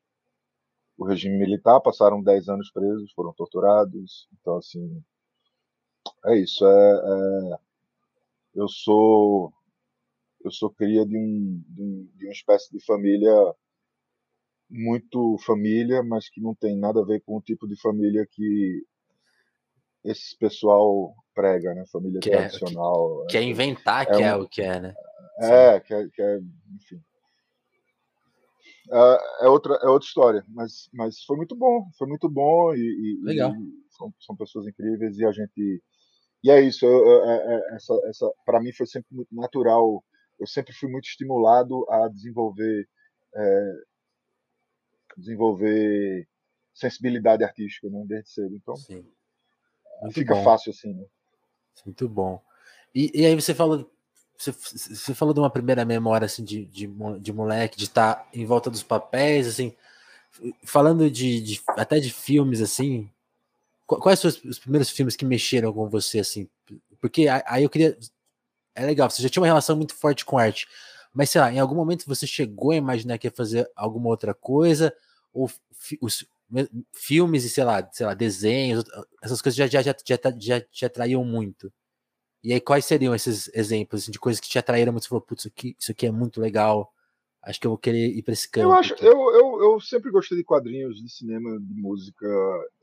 o 0.96 1.04
regime 1.04 1.36
militar, 1.36 1.80
passaram 1.80 2.22
10 2.22 2.48
anos 2.48 2.70
presos, 2.70 3.12
foram 3.12 3.32
torturados. 3.32 4.28
Então, 4.40 4.56
assim, 4.56 5.02
é 6.24 6.36
isso. 6.36 6.64
É, 6.64 6.70
é 6.70 7.58
eu 8.54 8.68
sou 8.68 9.52
eu 10.46 10.52
sou 10.52 10.70
cria 10.70 11.04
de, 11.04 11.16
um, 11.16 11.62
de, 11.68 11.82
um, 11.82 12.08
de 12.14 12.24
uma 12.26 12.32
espécie 12.32 12.70
de 12.70 12.84
família 12.84 13.34
muito 14.68 15.36
família, 15.44 16.02
mas 16.02 16.28
que 16.28 16.40
não 16.40 16.54
tem 16.54 16.76
nada 16.76 17.00
a 17.00 17.04
ver 17.04 17.20
com 17.20 17.36
o 17.36 17.42
tipo 17.42 17.66
de 17.68 17.80
família 17.80 18.26
que 18.30 18.84
esse 20.04 20.36
pessoal 20.38 21.14
prega, 21.34 21.74
né? 21.74 21.84
Família 21.90 22.20
que 22.20 22.30
tradicional. 22.30 23.24
É, 23.24 23.26
que, 23.26 23.36
é 23.36 23.42
inventar 23.42 24.02
é 24.02 24.06
que 24.06 24.12
é, 24.12 24.16
um, 24.16 24.22
é 24.22 24.36
o 24.36 24.48
que 24.48 24.62
é, 24.62 24.80
né? 24.80 24.94
É, 25.40 25.80
que 25.80 25.94
é, 25.94 26.08
que 26.08 26.22
é 26.22 26.38
enfim. 26.74 27.00
É, 28.90 29.46
é, 29.46 29.48
outra, 29.48 29.74
é 29.82 29.88
outra 29.88 30.06
história, 30.06 30.44
mas, 30.48 30.88
mas 30.92 31.22
foi 31.24 31.36
muito 31.36 31.56
bom, 31.56 31.88
foi 31.98 32.06
muito 32.06 32.28
bom 32.28 32.72
e, 32.72 32.78
e 32.78 33.24
Legal. 33.24 33.52
E 33.52 33.74
são, 33.90 34.14
são 34.20 34.36
pessoas 34.36 34.66
incríveis 34.66 35.18
e 35.18 35.26
a 35.26 35.32
gente 35.32 35.82
e 36.44 36.50
é 36.50 36.60
isso, 36.60 36.84
eu, 36.86 37.04
eu, 37.04 37.24
essa, 37.74 37.92
essa 38.04 38.30
para 38.44 38.60
mim 38.60 38.72
foi 38.72 38.86
sempre 38.86 39.08
muito 39.10 39.34
natural 39.34 40.04
eu 40.38 40.46
sempre 40.46 40.72
fui 40.72 40.90
muito 40.90 41.06
estimulado 41.06 41.86
a 41.90 42.08
desenvolver 42.08 42.88
é, 43.34 43.72
desenvolver 45.16 46.28
sensibilidade 46.74 47.42
artística, 47.42 47.88
né, 47.88 48.04
desde 48.06 48.30
cedo. 48.30 48.54
Então, 48.54 48.76
Sim. 48.76 49.06
fica 50.12 50.34
bom. 50.34 50.44
fácil 50.44 50.70
assim, 50.70 50.92
né? 50.92 51.04
Muito 51.84 52.08
bom. 52.08 52.42
E, 52.94 53.10
e 53.14 53.26
aí 53.26 53.34
você 53.34 53.54
falou 53.54 53.90
você, 54.38 54.52
você, 54.52 55.14
falou 55.14 55.32
de 55.32 55.40
uma 55.40 55.50
primeira 55.50 55.84
memória 55.84 56.26
assim 56.26 56.44
de, 56.44 56.66
de, 56.66 56.86
de 57.20 57.32
moleque, 57.32 57.78
de 57.78 57.84
estar 57.84 58.14
tá 58.16 58.28
em 58.34 58.44
volta 58.44 58.70
dos 58.70 58.82
papéis, 58.82 59.46
assim, 59.46 59.74
falando 60.62 61.10
de, 61.10 61.40
de 61.40 61.62
até 61.68 61.98
de 61.98 62.12
filmes 62.12 62.60
assim. 62.60 63.10
Quais 63.86 64.18
são 64.18 64.28
os, 64.28 64.42
os 64.44 64.58
primeiros 64.58 64.90
filmes 64.90 65.16
que 65.16 65.24
mexeram 65.24 65.72
com 65.72 65.88
você 65.88 66.18
assim? 66.18 66.48
Porque 67.00 67.26
aí 67.46 67.62
eu 67.62 67.70
queria 67.70 67.96
é 68.76 68.86
legal, 68.86 69.10
você 69.10 69.22
já 69.22 69.28
tinha 69.28 69.40
uma 69.40 69.46
relação 69.46 69.74
muito 69.76 69.94
forte 69.94 70.24
com 70.24 70.38
arte. 70.38 70.68
Mas, 71.12 71.30
sei 71.30 71.40
lá, 71.40 71.50
em 71.50 71.58
algum 71.58 71.74
momento 71.74 72.04
você 72.06 72.26
chegou 72.26 72.72
a 72.72 72.76
imaginar 72.76 73.16
que 73.16 73.26
ia 73.26 73.30
fazer 73.30 73.68
alguma 73.74 74.08
outra 74.08 74.34
coisa? 74.34 74.94
Ou 75.32 75.48
fi, 75.72 75.98
os 76.00 76.26
filmes 76.92 77.44
e, 77.44 77.48
sei 77.48 77.64
lá, 77.64 77.88
sei 77.90 78.06
lá, 78.06 78.14
desenhos, 78.14 78.84
essas 79.22 79.40
coisas 79.40 79.56
já, 79.56 79.66
já, 79.66 79.82
já, 79.82 79.96
já, 80.06 80.34
já 80.38 80.60
te 80.60 80.84
atraíam 80.84 81.24
muito? 81.24 81.72
E 82.44 82.52
aí, 82.52 82.60
quais 82.60 82.84
seriam 82.84 83.14
esses 83.14 83.50
exemplos 83.54 84.02
assim, 84.02 84.12
de 84.12 84.18
coisas 84.18 84.40
que 84.40 84.48
te 84.48 84.58
atraíram 84.58 84.92
muito? 84.92 85.04
Você 85.04 85.08
falou, 85.08 85.22
putz, 85.22 85.42
isso 85.42 85.48
aqui, 85.48 85.76
isso 85.78 85.90
aqui 85.90 86.06
é 86.06 86.10
muito 86.10 86.40
legal. 86.40 86.92
acho 87.42 87.58
que 87.58 87.66
eu 87.66 87.70
vou 87.70 87.78
querer 87.78 88.08
ir 88.08 88.22
para 88.22 88.34
esse 88.34 88.48
campo. 88.48 88.68
Eu, 88.68 88.72
acho, 88.72 88.94
eu, 89.00 89.18
eu, 89.34 89.62
eu 89.62 89.80
sempre 89.80 90.10
gostei 90.10 90.36
de 90.36 90.44
quadrinhos, 90.44 91.02
de 91.02 91.08
cinema, 91.08 91.58
de 91.58 91.74
música. 91.74 92.26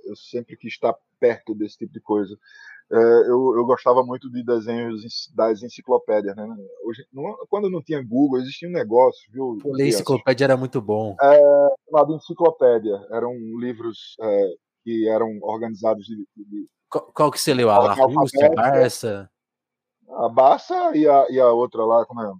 Eu 0.03 0.15
sempre 0.15 0.57
quis 0.57 0.73
estar 0.73 0.93
perto 1.19 1.55
desse 1.55 1.77
tipo 1.77 1.93
de 1.93 2.01
coisa. 2.01 2.37
É, 2.91 2.97
eu, 2.97 3.55
eu 3.55 3.65
gostava 3.65 4.03
muito 4.03 4.29
de 4.29 4.43
desenhos 4.43 5.01
das 5.33 5.63
enciclopédias, 5.63 6.35
né? 6.35 6.47
Hoje, 6.83 7.05
não, 7.11 7.35
quando 7.49 7.69
não 7.69 7.81
tinha 7.81 8.03
Google, 8.03 8.39
existia 8.39 8.69
um 8.69 8.73
negócio, 8.73 9.31
viu? 9.31 9.57
Ler 9.65 9.87
enciclopédia 9.87 10.45
era 10.45 10.57
muito 10.57 10.81
bom. 10.81 11.15
É, 11.21 11.41
chamado 11.89 12.15
enciclopédia. 12.15 12.95
Eram 13.09 13.33
livros 13.59 14.15
é, 14.21 14.53
que 14.83 15.07
eram 15.09 15.39
organizados 15.41 16.05
de, 16.05 16.27
de 16.35 16.67
qual, 16.93 17.11
qual, 17.11 17.31
que 17.31 17.41
você 17.41 17.55
leu? 17.55 17.71
A 17.71 17.79
La 17.79 17.93
Rússia, 17.95 18.45
a 18.45 18.53
Barça? 18.53 19.31
A 20.11 20.29
Barça 20.29 20.95
e 20.95 21.07
a, 21.07 21.25
e 21.31 21.39
a 21.39 21.51
outra 21.51 21.83
lá, 21.83 22.05
como 22.05 22.21
é? 22.21 22.31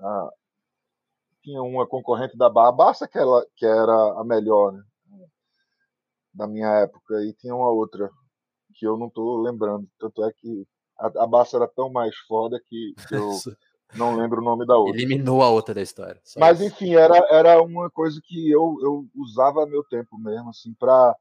A, 0.00 0.30
tinha 1.42 1.60
uma 1.60 1.84
concorrente 1.84 2.38
da 2.38 2.48
Barça, 2.48 2.68
a 2.68 2.72
Barça 2.72 3.08
que, 3.08 3.18
ela, 3.18 3.44
que 3.56 3.66
era 3.66 4.20
a 4.20 4.22
melhor, 4.24 4.72
né? 4.72 4.82
Da 6.32 6.46
minha 6.46 6.68
época, 6.74 7.20
e 7.24 7.32
tinha 7.32 7.52
uma 7.52 7.70
outra 7.70 8.08
que 8.78 8.86
eu 8.86 8.96
não 8.96 9.08
estou 9.08 9.40
lembrando. 9.40 9.88
Tanto 9.98 10.24
é 10.24 10.32
que 10.32 10.66
a, 10.98 11.24
a 11.24 11.26
Barça 11.26 11.56
era 11.56 11.68
tão 11.68 11.90
mais 11.90 12.16
foda 12.26 12.60
que, 12.68 12.94
que 13.08 13.14
eu 13.16 13.30
não 13.96 14.16
lembro 14.16 14.40
o 14.40 14.44
nome 14.44 14.64
da 14.66 14.76
outra. 14.76 14.96
Eliminou 14.96 15.42
a 15.42 15.50
outra 15.50 15.74
da 15.74 15.82
história. 15.82 16.20
Mas 16.36 16.60
isso. 16.60 16.68
enfim, 16.68 16.94
era, 16.94 17.16
era 17.30 17.62
uma 17.62 17.90
coisa 17.90 18.20
que 18.22 18.50
eu, 18.50 18.76
eu 18.82 19.06
usava 19.14 19.66
meu 19.66 19.82
tempo 19.84 20.16
mesmo, 20.18 20.50
assim, 20.50 20.72
para 20.74 21.16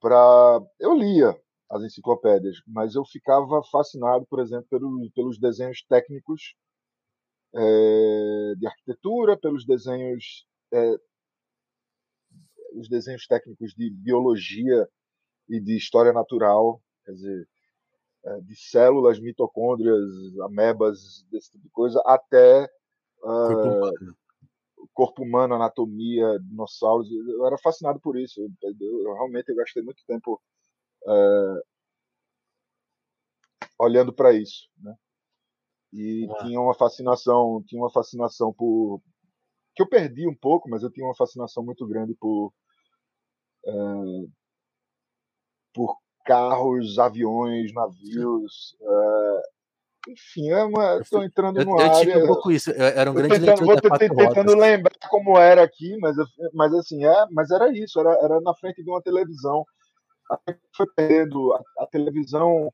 para 0.00 0.60
eu 0.78 0.94
lia 0.94 1.36
as 1.68 1.82
enciclopédias, 1.82 2.56
mas 2.66 2.94
eu 2.94 3.04
ficava 3.04 3.60
fascinado, 3.64 4.24
por 4.26 4.38
exemplo, 4.38 4.66
pelo, 4.70 5.10
pelos 5.10 5.40
desenhos 5.40 5.82
técnicos 5.88 6.54
é, 7.52 8.54
de 8.56 8.66
arquitetura, 8.66 9.36
pelos 9.36 9.66
desenhos 9.66 10.46
é, 10.72 10.96
os 12.74 12.88
desenhos 12.88 13.26
técnicos 13.26 13.72
de 13.74 13.90
biologia 13.90 14.88
e 15.48 15.60
de 15.60 15.76
história 15.76 16.12
natural, 16.12 16.82
quer 17.04 17.12
dizer, 17.12 17.48
é, 18.24 18.40
de 18.40 18.56
células, 18.56 19.20
mitocôndrias, 19.20 20.02
amebas, 20.42 21.24
desse 21.30 21.52
tipo 21.52 21.64
de 21.64 21.70
coisa, 21.70 22.02
até 22.04 22.68
uh, 23.22 24.14
corpo 24.92 25.22
humano, 25.22 25.54
anatomia, 25.54 26.38
dinossauros. 26.40 27.08
Eu 27.10 27.46
era 27.46 27.56
fascinado 27.58 28.00
por 28.00 28.18
isso. 28.18 28.40
Eu, 28.40 28.74
eu 28.80 29.14
realmente 29.14 29.48
eu 29.48 29.56
gastei 29.56 29.82
muito 29.82 30.02
tempo 30.06 30.40
uh, 31.04 31.62
olhando 33.78 34.12
para 34.12 34.32
isso, 34.32 34.68
né? 34.78 34.94
E 35.92 36.28
tinha 36.42 36.60
uma 36.60 36.74
fascinação, 36.74 37.62
tinha 37.66 37.80
uma 37.80 37.90
fascinação 37.90 38.52
por 38.52 39.00
que 39.74 39.82
eu 39.82 39.88
perdi 39.88 40.28
um 40.28 40.34
pouco, 40.34 40.68
mas 40.68 40.82
eu 40.82 40.90
tinha 40.90 41.06
uma 41.06 41.14
fascinação 41.14 41.64
muito 41.64 41.86
grande 41.86 42.12
por 42.14 42.52
uh, 43.64 44.30
por 45.78 45.96
carros, 46.24 46.98
aviões, 46.98 47.72
navios. 47.72 48.76
Uh, 48.80 50.10
enfim, 50.10 50.50
é 50.50 50.64
uma, 50.64 50.98
estou 50.98 51.22
entrando 51.22 51.64
no 51.64 51.78
ar. 51.78 52.04
Eu 52.04 52.24
um 52.24 52.26
pouco 52.26 52.50
isso. 52.50 52.72
Era 52.72 53.08
um 53.08 53.14
grande 53.14 53.38
tentando, 53.38 53.64
Vou 53.64 53.80
tentando 53.80 54.56
lembrar 54.56 54.92
como 55.08 55.38
era 55.38 55.62
aqui, 55.62 55.96
mas, 55.98 56.16
mas 56.52 56.74
assim, 56.74 57.04
é, 57.04 57.26
mas 57.30 57.52
era 57.52 57.70
isso. 57.70 58.00
Era, 58.00 58.12
era 58.20 58.40
na 58.40 58.52
frente 58.54 58.82
de 58.82 58.90
uma 58.90 59.00
televisão. 59.00 59.64
Foi 60.76 60.86
perdendo 60.96 61.54
a, 61.54 61.84
a 61.84 61.86
televisão 61.86 62.72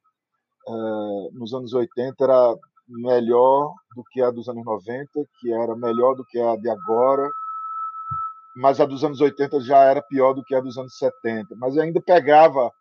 uh, 0.66 1.30
nos 1.34 1.52
anos 1.52 1.74
80 1.74 2.24
era 2.24 2.56
melhor 2.88 3.74
do 3.94 4.02
que 4.10 4.22
a 4.22 4.30
dos 4.30 4.48
anos 4.48 4.64
90, 4.64 5.08
que 5.40 5.52
era 5.52 5.76
melhor 5.76 6.14
do 6.14 6.24
que 6.24 6.40
a 6.40 6.56
de 6.56 6.70
agora, 6.70 7.28
mas 8.56 8.80
a 8.80 8.86
dos 8.86 9.04
anos 9.04 9.20
80 9.20 9.60
já 9.60 9.84
era 9.84 10.00
pior 10.00 10.32
do 10.32 10.42
que 10.42 10.54
a 10.54 10.60
dos 10.60 10.78
anos 10.78 10.96
70. 10.96 11.54
Mas 11.56 11.76
ainda 11.76 12.00
pegava 12.00 12.72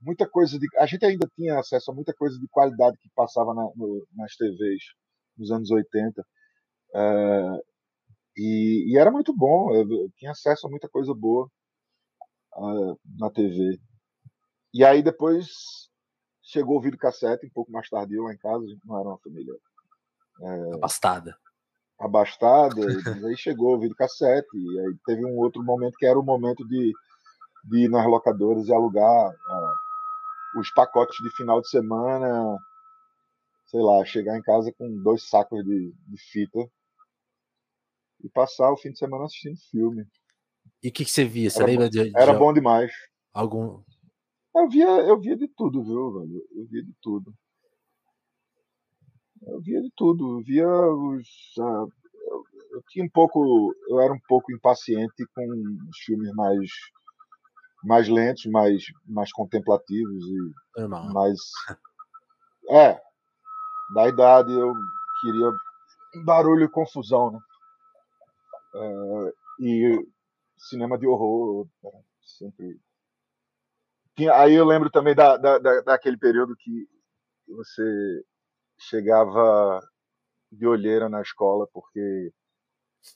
muita 0.00 0.28
coisa 0.28 0.58
de. 0.58 0.66
A 0.78 0.86
gente 0.86 1.04
ainda 1.04 1.28
tinha 1.34 1.58
acesso 1.58 1.90
a 1.90 1.94
muita 1.94 2.14
coisa 2.14 2.38
de 2.38 2.46
qualidade 2.48 2.96
que 2.98 3.10
passava 3.14 3.54
na, 3.54 3.62
no, 3.74 4.06
nas 4.14 4.34
TVs 4.36 4.82
nos 5.36 5.50
anos 5.50 5.70
80. 5.70 6.24
É, 6.94 7.60
e, 8.36 8.92
e, 8.92 8.98
era 8.98 9.10
muito 9.10 9.34
bom, 9.34 9.74
eu, 9.74 9.90
eu, 9.90 10.10
tinha 10.16 10.30
acesso 10.30 10.66
a 10.66 10.70
muita 10.70 10.88
coisa 10.88 11.12
boa 11.14 11.50
uh, 12.56 12.98
na 13.18 13.30
TV. 13.30 13.78
E 14.72 14.84
aí 14.84 15.02
depois 15.02 15.48
chegou 16.42 16.78
o 16.78 16.80
videocassete, 16.80 17.46
um 17.46 17.50
pouco 17.50 17.70
mais 17.70 17.88
tardio 17.88 18.24
lá 18.24 18.32
em 18.32 18.38
casa, 18.38 18.64
a 18.64 18.68
gente 18.68 18.86
não 18.86 18.98
era 18.98 19.08
uma 19.08 19.18
família. 19.18 19.54
É, 20.40 20.74
abastada. 20.74 21.36
Abastada, 21.98 22.80
e 22.80 23.26
aí 23.26 23.36
chegou 23.36 23.74
o 23.74 23.80
videocassete, 23.80 24.56
e 24.56 24.80
aí 24.80 24.96
teve 25.04 25.24
um 25.24 25.36
outro 25.38 25.62
momento 25.62 25.96
que 25.98 26.06
era 26.06 26.18
o 26.18 26.22
momento 26.22 26.66
de, 26.66 26.92
de 27.64 27.78
ir 27.78 27.90
nas 27.90 28.06
locadoras 28.06 28.68
e 28.68 28.72
alugar. 28.72 29.32
Os 30.56 30.72
pacotes 30.72 31.16
de 31.22 31.30
final 31.36 31.60
de 31.60 31.68
semana, 31.68 32.58
sei 33.66 33.80
lá, 33.80 34.04
chegar 34.04 34.36
em 34.36 34.42
casa 34.42 34.72
com 34.76 35.02
dois 35.02 35.28
sacos 35.28 35.64
de, 35.64 35.92
de 35.92 36.22
fita 36.30 36.58
e 38.22 38.28
passar 38.30 38.72
o 38.72 38.76
fim 38.76 38.90
de 38.90 38.98
semana 38.98 39.24
assistindo 39.24 39.56
filme. 39.70 40.06
E 40.82 40.88
o 40.88 40.92
que, 40.92 41.04
que, 41.04 41.10
você 41.10 41.24
via? 41.24 41.50
Você 41.50 41.58
era 41.58 41.66
lembra 41.66 41.86
bom, 41.86 41.90
de, 41.90 42.10
de, 42.10 42.16
Era 42.16 42.32
bom 42.32 42.52
demais. 42.52 42.92
Algum. 43.32 43.82
Eu 44.54 44.68
via, 44.68 44.86
eu 44.86 45.20
via 45.20 45.36
de 45.36 45.48
tudo, 45.48 45.82
viu, 45.82 46.12
velho? 46.12 46.42
Eu 46.52 46.66
via 46.66 46.82
de 46.82 46.94
tudo. 47.00 47.34
Eu 49.42 49.60
via 49.60 49.80
de 49.80 49.90
tudo. 49.96 50.38
Eu 50.38 50.44
via 50.44 50.68
os. 50.68 51.28
Uh, 51.58 51.88
eu, 52.30 52.44
eu, 52.72 52.82
tinha 52.88 53.04
um 53.04 53.10
pouco. 53.10 53.74
Eu 53.88 54.00
era 54.00 54.12
um 54.12 54.20
pouco 54.26 54.52
impaciente 54.52 55.24
com 55.34 55.42
os 55.88 55.98
filmes 56.04 56.32
mais 56.34 56.68
mais 57.84 58.08
lentos, 58.08 58.46
mais, 58.46 58.84
mais 59.06 59.32
contemplativos 59.32 60.24
e 60.24 60.80
Normal. 60.80 61.12
mais. 61.12 61.38
É, 62.70 63.00
da 63.94 64.06
idade 64.06 64.52
eu 64.52 64.74
queria 65.22 65.50
barulho 66.22 66.66
e 66.66 66.70
confusão, 66.70 67.30
né? 67.30 67.38
É, 68.74 69.32
e 69.60 70.06
cinema 70.58 70.98
de 70.98 71.06
horror 71.06 71.66
sempre. 72.22 72.78
Tinha, 74.14 74.34
aí 74.34 74.52
eu 74.52 74.66
lembro 74.66 74.90
também 74.90 75.14
da, 75.14 75.38
da, 75.38 75.58
da, 75.58 75.80
daquele 75.80 76.18
período 76.18 76.54
que 76.56 76.86
você 77.48 78.22
chegava 78.78 79.80
de 80.52 80.66
olheira 80.66 81.08
na 81.08 81.22
escola 81.22 81.66
porque 81.72 82.32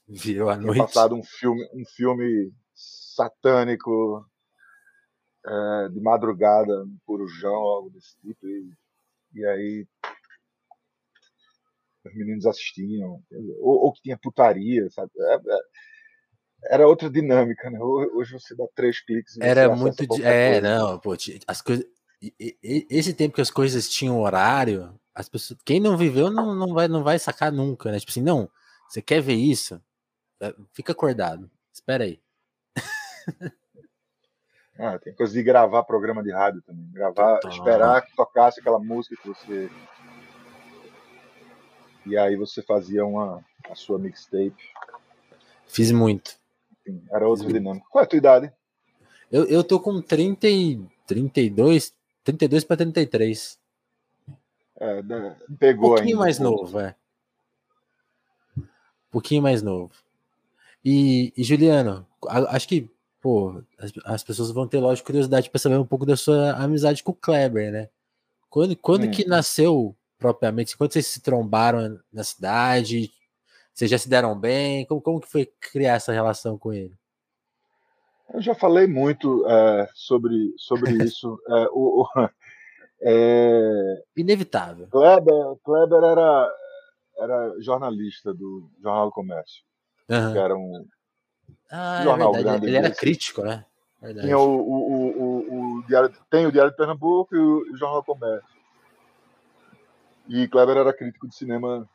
virou 0.07 0.49
a 0.49 0.57
noite 0.57 0.79
passado 0.79 1.15
um 1.15 1.23
filme 1.23 1.63
um 1.73 1.85
filme 1.85 2.51
satânico 2.73 4.25
é, 5.45 5.89
de 5.89 5.99
madrugada 5.99 6.85
no 6.85 6.97
Corujão, 7.05 7.53
algo 7.53 7.89
desse 7.89 8.15
tipo. 8.19 8.47
E, 8.47 8.73
e 9.35 9.45
aí 9.45 9.87
os 12.05 12.13
meninos 12.15 12.45
assistiam, 12.45 13.21
ou, 13.61 13.85
ou 13.85 13.93
que 13.93 14.01
tinha 14.01 14.17
putaria, 14.17 14.89
sabe? 14.89 15.11
É, 15.17 15.35
é, 15.35 15.59
era 16.65 16.87
outra 16.87 17.09
dinâmica, 17.09 17.69
né? 17.69 17.79
Hoje 17.79 18.33
você 18.33 18.55
dá 18.55 18.65
três 18.75 19.03
cliques. 19.03 19.37
Era 19.39 19.73
muito. 19.75 20.05
De, 20.05 20.23
é, 20.23 20.59
coisa. 20.61 20.77
não, 20.77 20.99
pô, 20.99 21.15
as 21.47 21.61
coisas. 21.61 21.85
Esse 22.89 23.13
tempo 23.13 23.35
que 23.35 23.41
as 23.41 23.51
coisas 23.51 23.89
tinham 23.89 24.21
horário, 24.21 24.97
as 25.13 25.27
pessoas, 25.27 25.59
quem 25.65 25.79
não 25.79 25.97
viveu 25.97 26.31
não, 26.31 26.55
não, 26.55 26.73
vai, 26.73 26.87
não 26.87 27.03
vai 27.03 27.19
sacar 27.19 27.51
nunca, 27.51 27.91
né? 27.91 27.99
Tipo 27.99 28.11
assim, 28.11 28.21
não, 28.21 28.49
você 28.87 29.01
quer 29.01 29.21
ver 29.21 29.33
isso? 29.33 29.81
É, 30.41 30.55
fica 30.71 30.93
acordado, 30.93 31.51
espera 31.73 32.05
aí. 32.05 32.21
Ah, 34.77 34.97
tem 34.97 35.13
coisa 35.13 35.33
de 35.33 35.43
gravar 35.43 35.83
programa 35.83 36.23
de 36.23 36.31
rádio 36.31 36.61
também. 36.63 36.89
Gravar, 36.91 37.39
Total. 37.39 37.51
esperar 37.51 38.01
que 38.01 38.15
tocasse 38.15 38.59
aquela 38.59 38.79
música 38.79 39.15
que 39.21 39.27
você. 39.27 39.69
E 42.05 42.17
aí 42.17 42.35
você 42.35 42.61
fazia 42.61 43.05
uma, 43.05 43.43
a 43.69 43.75
sua 43.75 43.99
mixtape. 43.99 44.55
Fiz 45.67 45.91
muito. 45.91 46.37
Enfim, 46.81 47.03
era 47.11 47.27
outra 47.27 47.47
dinâmica. 47.47 47.85
Qual 47.89 48.01
é 48.01 48.05
a 48.05 48.09
tua 48.09 48.17
idade? 48.17 48.53
Eu, 49.31 49.45
eu 49.45 49.63
tô 49.63 49.79
com 49.79 50.01
30 50.01 50.47
e 50.47 50.85
32, 51.07 51.93
32 52.23 52.63
para 52.63 52.77
33. 52.77 53.59
É, 54.79 55.01
pegou 55.57 55.91
Um 55.91 55.95
pouquinho 55.95 56.07
ainda, 56.07 56.19
mais 56.19 56.39
novo, 56.39 56.79
é. 56.79 56.95
Um 58.57 58.63
pouquinho 59.11 59.41
mais 59.41 59.61
novo. 59.61 59.93
E, 60.83 61.31
e 61.37 61.43
Juliano, 61.43 62.05
acho 62.49 62.67
que 62.67 62.89
pô, 63.23 63.63
as, 63.79 63.93
as, 64.03 64.21
pessoas 64.21 64.51
vão 64.51 64.67
ter, 64.67 64.79
lógico, 64.79 65.05
curiosidade 65.05 65.49
para 65.49 65.57
saber 65.57 65.77
um 65.77 65.85
pouco 65.85 66.05
da 66.05 66.17
sua 66.17 66.51
amizade 66.61 67.01
com 67.01 67.13
o 67.13 67.15
Kleber, 67.15 67.71
né? 67.71 67.89
Quando, 68.49 68.75
quando 68.75 69.09
que 69.09 69.25
nasceu 69.25 69.95
propriamente? 70.19 70.77
Quando 70.77 70.91
vocês 70.91 71.07
se 71.07 71.21
trombaram 71.21 71.97
na 72.11 72.23
cidade? 72.23 73.09
Vocês 73.73 73.89
já 73.89 73.97
se 73.97 74.09
deram 74.09 74.37
bem? 74.37 74.85
Como, 74.85 75.01
como 75.01 75.21
que 75.21 75.31
foi 75.31 75.49
criar 75.71 75.93
essa 75.93 76.11
relação 76.11 76.57
com 76.57 76.73
ele? 76.73 76.93
Eu 78.33 78.41
já 78.41 78.53
falei 78.53 78.87
muito 78.87 79.47
é, 79.47 79.89
sobre, 79.95 80.53
sobre 80.57 80.91
isso. 81.03 81.39
É, 81.47 81.67
o, 81.71 82.03
o, 82.03 82.07
é... 83.01 84.03
Inevitável. 84.17 84.87
Kleber, 84.87 85.55
Kleber 85.63 86.03
era, 86.03 86.55
era 87.17 87.61
jornalista 87.61 88.33
do 88.33 88.69
Jornal 88.81 89.05
do 89.05 89.13
Comércio. 89.13 89.63
Aham. 90.09 90.33
Que 90.33 90.37
era 90.37 90.55
um. 90.57 90.85
Ah, 91.71 91.99
é 91.99 92.03
jornal 92.03 92.31
verdade. 92.33 92.59
grande 92.59 92.67
Ele 92.67 92.77
era 92.77 92.89
desse. 92.89 92.99
crítico, 92.99 93.41
né? 93.41 93.65
Verdade. 94.01 94.27
Tinha 94.27 94.37
o, 94.37 94.59
o, 94.59 95.23
o, 95.23 95.77
o, 95.79 95.83
diário, 95.87 96.13
tem 96.29 96.45
o 96.45 96.51
Diário 96.51 96.71
de 96.71 96.77
Pernambuco 96.77 97.35
e 97.35 97.39
o, 97.39 97.65
e 97.67 97.71
o 97.71 97.77
Jornal 97.77 98.01
do 98.01 98.05
Comércio. 98.05 98.53
E 100.27 100.47
Kleber 100.47 100.77
era 100.77 100.93
crítico 100.93 101.27
de 101.27 101.35
cinema 101.35 101.87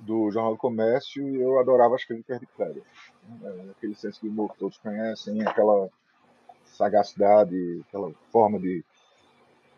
do 0.00 0.30
Jornal 0.30 0.52
do 0.52 0.58
Comércio 0.58 1.28
e 1.28 1.40
eu 1.40 1.58
adorava 1.58 1.94
as 1.94 2.04
críticas 2.04 2.40
de 2.40 2.46
Kleber. 2.46 2.82
É, 3.42 3.70
aquele 3.70 3.94
senso 3.94 4.20
de 4.20 4.28
humor 4.28 4.52
que 4.52 4.58
todos 4.58 4.78
conhecem, 4.78 5.42
aquela 5.42 5.88
sagacidade, 6.64 7.84
aquela 7.88 8.12
forma 8.32 8.58
de, 8.58 8.84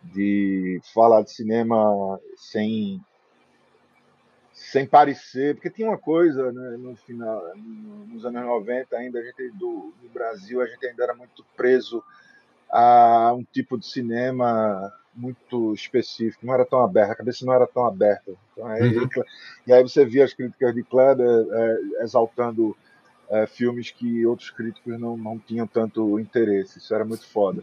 de 0.05 0.81
falar 0.95 1.23
de 1.23 1.33
cinema 1.33 2.21
sem 2.37 3.01
sem 4.53 4.87
parecer, 4.87 5.55
porque 5.55 5.71
tinha 5.71 5.89
uma 5.89 5.99
coisa 5.99 6.53
né, 6.53 6.77
no 6.79 6.95
final, 6.97 7.43
no- 7.57 8.07
nos 8.07 8.25
anos 8.25 8.45
90 8.45 8.97
ainda 8.97 9.19
a 9.19 9.23
gente 9.23 9.51
do 9.53 9.93
no 10.03 10.09
Brasil 10.11 10.61
a 10.61 10.67
gente 10.67 10.87
ainda 10.87 11.03
era 11.05 11.15
muito 11.15 11.45
preso 11.57 12.03
a 12.71 13.33
um 13.35 13.45
tipo 13.45 13.79
de 13.79 13.87
cinema 13.87 14.93
muito 15.15 15.75
específico, 15.75 16.47
não 16.47 16.55
era 16.55 16.65
tão 16.65 16.83
aberto, 16.83 17.11
a 17.11 17.17
cabeça 17.17 17.45
não 17.45 17.53
era 17.53 17.67
tão 17.67 17.85
aberta. 17.85 18.33
Então, 18.53 18.67
aí, 18.67 18.97
Uhum. 18.97 19.09
E 19.67 19.73
aí 19.73 19.83
você 19.83 20.05
via 20.07 20.25
as 20.25 20.33
críticas 20.33 20.75
de 20.75 20.83
Kleber 20.83 21.27
eh, 21.53 21.79
exaltando 22.03 22.75
eh, 23.29 23.47
filmes 23.47 23.91
que 23.91 24.25
outros 24.27 24.51
críticos 24.51 24.99
não, 24.99 25.17
não 25.17 25.39
tinham 25.39 25.67
tanto 25.67 26.19
interesse. 26.19 26.79
Isso 26.79 26.95
era 26.95 27.05
muito 27.05 27.27
foda. 27.29 27.63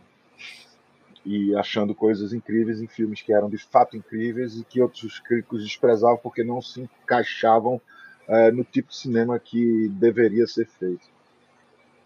E 1.31 1.55
achando 1.55 1.93
coisas 1.93 2.33
incríveis 2.33 2.81
em 2.81 2.87
filmes 2.87 3.21
que 3.21 3.31
eram 3.31 3.49
de 3.49 3.57
fato 3.59 3.95
incríveis 3.95 4.57
e 4.57 4.63
que 4.63 4.81
outros 4.81 5.19
críticos 5.19 5.63
desprezavam 5.63 6.17
porque 6.17 6.43
não 6.43 6.59
se 6.59 6.81
encaixavam 6.81 7.79
eh, 8.27 8.51
no 8.51 8.63
tipo 8.63 8.89
de 8.89 8.95
cinema 8.95 9.37
que 9.37 9.89
deveria 9.89 10.47
ser 10.47 10.65
feito. 10.65 11.05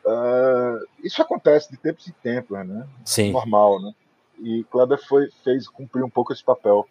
Ah, 0.05 0.77
isso 1.01 1.21
acontece 1.21 1.71
de 1.71 1.77
tempos 1.77 2.05
em 2.09 2.12
tempos, 2.21 2.67
né? 2.67 2.86
Sim. 3.05 3.31
normal, 3.31 3.81
né? 3.81 3.93
E 4.39 4.65
Kleber 4.65 4.99
foi, 5.07 5.29
fez 5.41 5.69
cumprir 5.69 6.03
um 6.03 6.09
pouco 6.09 6.33
esse 6.33 6.43
papel 6.43 6.86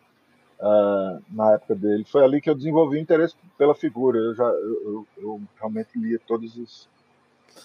ah, 0.58 1.18
na 1.28 1.52
época 1.52 1.74
dele. 1.74 2.04
Foi 2.04 2.24
ali 2.24 2.40
que 2.40 2.48
eu 2.48 2.54
desenvolvi 2.54 2.98
interesse 2.98 3.34
pela 3.58 3.74
figura. 3.74 4.18
Eu 4.18 4.34
já, 4.34 4.44
eu, 4.44 5.06
eu- 5.18 5.40
realmente 5.58 5.98
lia 5.98 6.18
todos 6.26 6.56
os 6.56 6.88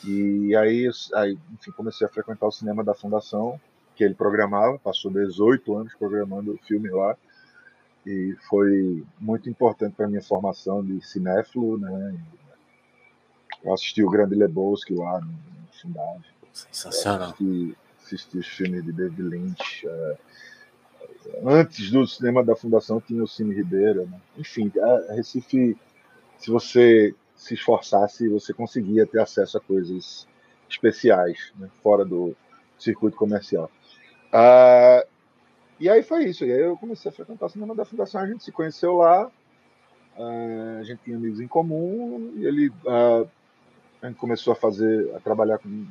e 0.04 0.56
aí, 0.56 0.90
aí, 1.16 1.38
enfim, 1.54 1.72
comecei 1.72 2.06
a 2.06 2.10
frequentar 2.10 2.48
o 2.48 2.52
cinema 2.52 2.84
da 2.84 2.94
Fundação 2.94 3.60
que 3.98 4.04
ele 4.04 4.14
programava. 4.14 4.78
Passou 4.78 5.12
18 5.12 5.76
anos 5.76 5.94
programando 5.96 6.58
filmes 6.64 6.92
lá 6.92 7.18
e 8.06 8.36
foi 8.48 9.04
muito 9.20 9.50
importante 9.50 9.96
para 9.96 10.08
minha 10.08 10.22
formação 10.22 10.86
de 10.86 11.06
cinéfilo, 11.06 11.78
né? 11.78 12.16
Eu 13.64 13.74
assisti 13.74 14.04
o 14.04 14.10
Grande 14.10 14.36
Lebowski 14.36 14.94
lá 14.94 15.20
no, 15.20 15.28
no 15.28 15.68
Fundagem 15.82 16.38
Sensacional. 16.54 17.30
assisti, 17.30 17.78
assisti 18.02 18.38
os 18.38 18.48
filmes 18.48 18.86
de 18.86 18.92
David 18.94 19.22
Lynch. 19.22 19.88
é, 19.88 20.18
antes 21.44 21.92
do 21.92 22.08
cinema 22.08 22.44
da 22.44 22.56
Fundação 22.56 23.02
tinha 23.02 23.24
o 23.24 23.28
Cine 23.28 23.54
Ribeira. 23.54 24.06
né? 24.06 24.22
Enfim, 24.38 24.72
a 24.80 25.14
Recife, 25.14 25.76
se 26.38 26.52
você 26.52 27.16
se 27.36 27.56
esforçasse, 27.56 28.30
você 28.30 28.54
conseguia 28.54 29.06
ter 29.06 29.20
acesso 29.20 29.58
a 29.58 29.62
coisas 29.62 30.28
especiais, 30.70 31.52
né? 31.58 31.70
fora 31.82 32.06
do 32.06 32.36
circuito 32.80 33.18
comercial. 33.18 33.70
Ah, 34.32 35.06
e 35.80 35.90
aí 35.90 36.04
foi 36.04 36.26
isso. 36.26 36.46
E 36.46 36.52
aí 36.52 36.62
eu 36.62 36.78
comecei 36.78 37.10
a 37.10 37.14
frequentar 37.14 37.46
o 37.46 37.50
cinema 37.50 37.76
da 37.76 37.86
Fundação. 37.86 38.22
A 38.22 38.28
gente 38.28 38.44
se 38.44 38.52
conheceu 38.52 38.98
lá. 38.98 39.32
ah, 40.18 40.78
a 40.80 40.84
gente 40.84 41.00
tinha 41.04 41.18
amigos 41.18 41.40
em 41.40 41.48
comum. 41.48 42.34
E 42.36 42.46
ele, 42.46 42.72
ah, 42.88 43.26
a 44.02 44.08
gente 44.08 44.18
começou 44.18 44.54
a 44.54 44.56
fazer, 44.56 45.14
a 45.16 45.20
trabalhar 45.20 45.58
com 45.58 45.86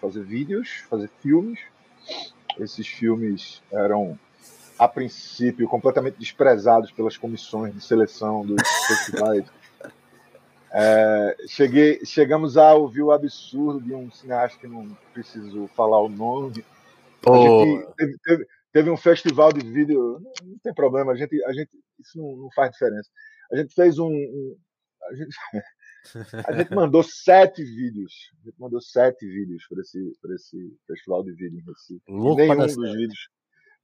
fazer 0.00 0.24
vídeos, 0.24 0.84
fazer 0.90 1.08
filmes. 1.20 1.60
Esses 2.58 2.86
filmes 2.86 3.62
eram, 3.72 4.18
a 4.78 4.88
princípio, 4.88 5.68
completamente 5.68 6.18
desprezados 6.18 6.90
pelas 6.90 7.16
comissões 7.16 7.72
de 7.72 7.80
seleção 7.80 8.44
dos 8.44 8.60
festivais. 8.88 9.44
É, 10.74 11.36
cheguei, 11.46 12.04
chegamos 12.04 12.56
a 12.56 12.74
ouvir 12.74 13.02
o 13.02 13.12
absurdo 13.12 13.80
de 13.80 13.94
um 13.94 14.10
cineasta 14.10 14.58
que 14.58 14.66
não 14.66 14.96
preciso 15.12 15.68
falar 15.68 16.00
o 16.00 16.08
nome. 16.08 16.64
A 17.28 17.80
gente 17.80 17.94
teve, 17.96 18.18
teve- 18.24 18.46
teve 18.72 18.90
um 18.90 18.96
festival 18.96 19.52
de 19.52 19.64
vídeo, 19.66 20.18
não, 20.42 20.58
tem 20.62 20.74
problema, 20.74 21.12
a 21.12 21.16
gente, 21.16 21.42
a 21.44 21.52
gente, 21.52 21.70
isso 22.00 22.18
não, 22.18 22.36
não 22.36 22.48
faz 22.54 22.70
diferença. 22.72 23.08
A 23.52 23.56
gente 23.56 23.74
fez 23.74 23.98
um. 23.98 24.08
um- 24.08 24.56
a, 25.04 25.14
gente, 25.14 25.36
a 26.48 26.52
gente 26.56 26.74
mandou 26.74 27.02
sete 27.02 27.62
vídeos. 27.62 28.12
A 28.42 28.44
gente 28.46 28.58
mandou 28.58 28.80
sete 28.80 29.26
vídeos 29.26 29.64
para 29.68 29.80
esse, 29.80 30.12
pra 30.20 30.34
esse 30.34 30.76
festival 30.86 31.22
de 31.24 31.32
vídeo 31.32 31.58
em 31.60 31.64
Recife. 31.64 32.02
Louco 32.08 32.36
nenhum 32.40 32.56
dos 32.56 32.74
vídeos. 32.96 33.28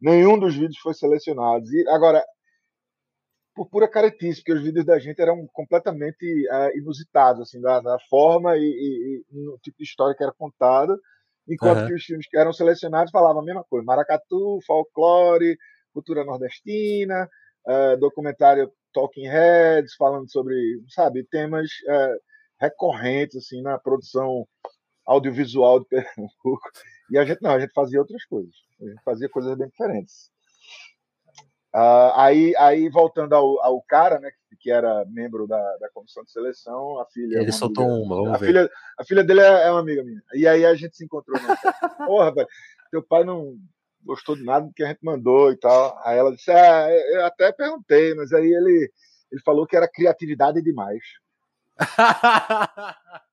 Nenhum 0.01 0.39
dos 0.39 0.55
vídeos 0.55 0.79
foi 0.79 0.95
selecionado. 0.95 1.65
E 1.73 1.89
agora, 1.89 2.25
por 3.55 3.69
pura 3.69 3.89
caretice, 3.89 4.41
porque 4.41 4.53
os 4.53 4.63
vídeos 4.63 4.85
da 4.85 4.99
gente 4.99 5.21
eram 5.21 5.47
completamente 5.53 6.49
ah, 6.51 6.71
inusitados, 6.77 7.43
assim, 7.43 7.61
na, 7.61 7.83
na 7.83 7.99
forma 8.09 8.57
e, 8.57 8.61
e- 8.63 9.25
e 9.31 9.37
no 9.45 9.59
tipo 9.59 9.77
de 9.79 9.85
história 9.85 10.17
que 10.17 10.23
era 10.23 10.33
contada, 10.33 10.97
enquanto 11.49 11.79
Aham. 11.79 11.87
que 11.89 11.95
os 11.95 12.05
filmes 12.05 12.29
que 12.29 12.37
eram 12.37 12.53
selecionados 12.53 13.11
falavam 13.11 13.43
a 13.43 13.45
mesma 13.45 13.65
coisa: 13.65 13.85
maracatu, 13.85 14.59
folclore, 14.67 15.57
cultura 15.93 16.25
nordestina, 16.25 17.29
ah, 17.67 17.97
documentário 17.97 18.73
Talking 18.93 19.27
Heads, 19.29 19.95
falando 19.97 20.31
sobre, 20.31 20.57
sabe, 20.89 21.25
temas 21.25 21.69
ah, 21.89 22.17
recorrentes, 22.61 23.37
assim, 23.37 23.63
na 23.63 23.79
produção 23.79 24.47
audiovisual 25.07 25.81
de 25.81 25.87
Pernambuco. 25.87 26.71
E 27.11 27.19
a 27.19 27.25
gente 27.25 27.41
não, 27.43 27.53
a 27.53 27.61
gente 27.61 27.73
fazia 27.73 27.99
outras 27.99 28.25
coisas. 28.27 28.55
A 28.81 28.85
gente 28.85 29.03
fazia 29.03 29.29
coisas 29.29 29.57
bem 29.57 29.69
diferentes. 29.69 30.31
Ah, 31.73 32.25
aí, 32.25 32.55
aí, 32.57 32.89
voltando 32.89 33.35
ao, 33.35 33.63
ao 33.63 33.83
cara, 33.83 34.19
né, 34.19 34.31
que, 34.49 34.57
que 34.57 34.71
era 34.71 35.05
membro 35.07 35.47
da, 35.47 35.77
da 35.77 35.91
comissão 35.91 36.25
de 36.25 36.31
seleção, 36.33 36.99
a 36.99 37.07
filha. 37.07 37.37
é 37.37 37.41
Ele 37.41 37.51
uma 37.51 37.53
soltou 37.53 37.85
amiga- 37.85 38.03
uma, 38.05 38.17
vamos 38.17 38.33
a 38.35 38.37
ver. 38.39 38.47
filha, 38.47 38.71
a 38.99 39.05
filha 39.05 39.23
dele 39.25 39.41
é, 39.41 39.67
é 39.67 39.71
uma 39.71 39.81
amiga 39.81 40.03
minha. 40.03 40.23
E 40.35 40.47
aí 40.49 40.65
a 40.65 40.75
gente 40.75 40.97
se 40.97 41.05
encontrou. 41.05 41.39
No... 41.41 42.07
Pô, 42.07 42.23
rapaz, 42.23 42.47
teu 42.91 43.03
pai 43.03 43.23
não 43.25 43.59
gostou 44.03 44.35
de 44.35 44.45
nada 44.45 44.65
do 44.67 44.73
que 44.73 44.83
a 44.83 44.89
gente 44.89 45.01
mandou 45.05 45.53
e 45.53 45.57
tal. 45.59 46.01
Aí 46.05 46.17
ela 46.19 46.35
disse: 46.35 46.51
Ah, 46.51 46.89
eu 46.91 47.27
até 47.27 47.53
perguntei, 47.53 48.15
mas 48.15 48.33
aí 48.33 48.47
ele, 48.51 48.91
ele 49.31 49.41
falou 49.43 49.67
que 49.67 49.77
era 49.77 49.87
criatividade 49.87 50.63
demais. 50.63 51.03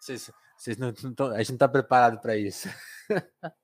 Vocês, 0.00 0.30
vocês 0.56 0.76
não, 0.78 0.92
não 1.02 1.14
tão- 1.14 1.30
a 1.32 1.38
gente 1.38 1.50
não 1.52 1.58
tá 1.58 1.68
preparado 1.68 2.20
para 2.20 2.36
isso. 2.36 2.68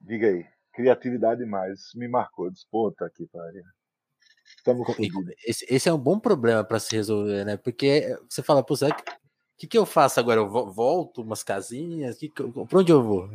Diga 0.00 0.28
aí, 0.28 0.46
criatividade. 0.76 1.42
Isso 1.72 1.98
me 1.98 2.06
marcou. 2.06 2.50
Disse, 2.50 2.66
tá 2.96 3.06
aqui, 3.06 3.26
pariu. 3.26 3.64
E 4.64 4.84
fodidos. 4.94 5.34
Esse, 5.44 5.66
esse 5.68 5.88
é 5.88 5.92
um 5.92 5.98
bom 5.98 6.20
problema 6.20 6.62
para 6.62 6.78
se 6.78 6.94
resolver, 6.94 7.44
né? 7.44 7.56
Porque 7.56 8.16
você 8.28 8.42
fala, 8.42 8.62
pô, 8.62 8.76
será 8.76 8.94
que, 8.94 9.04
que, 9.58 9.66
que 9.66 9.78
eu 9.78 9.86
faço 9.86 10.20
agora? 10.20 10.40
Eu 10.40 10.48
vo- 10.48 10.70
volto 10.70 11.22
umas 11.22 11.42
casinhas? 11.42 12.18
Que 12.18 12.28
que 12.28 12.42
pra 12.42 12.78
onde 12.78 12.92
eu 12.92 13.02
vou? 13.02 13.28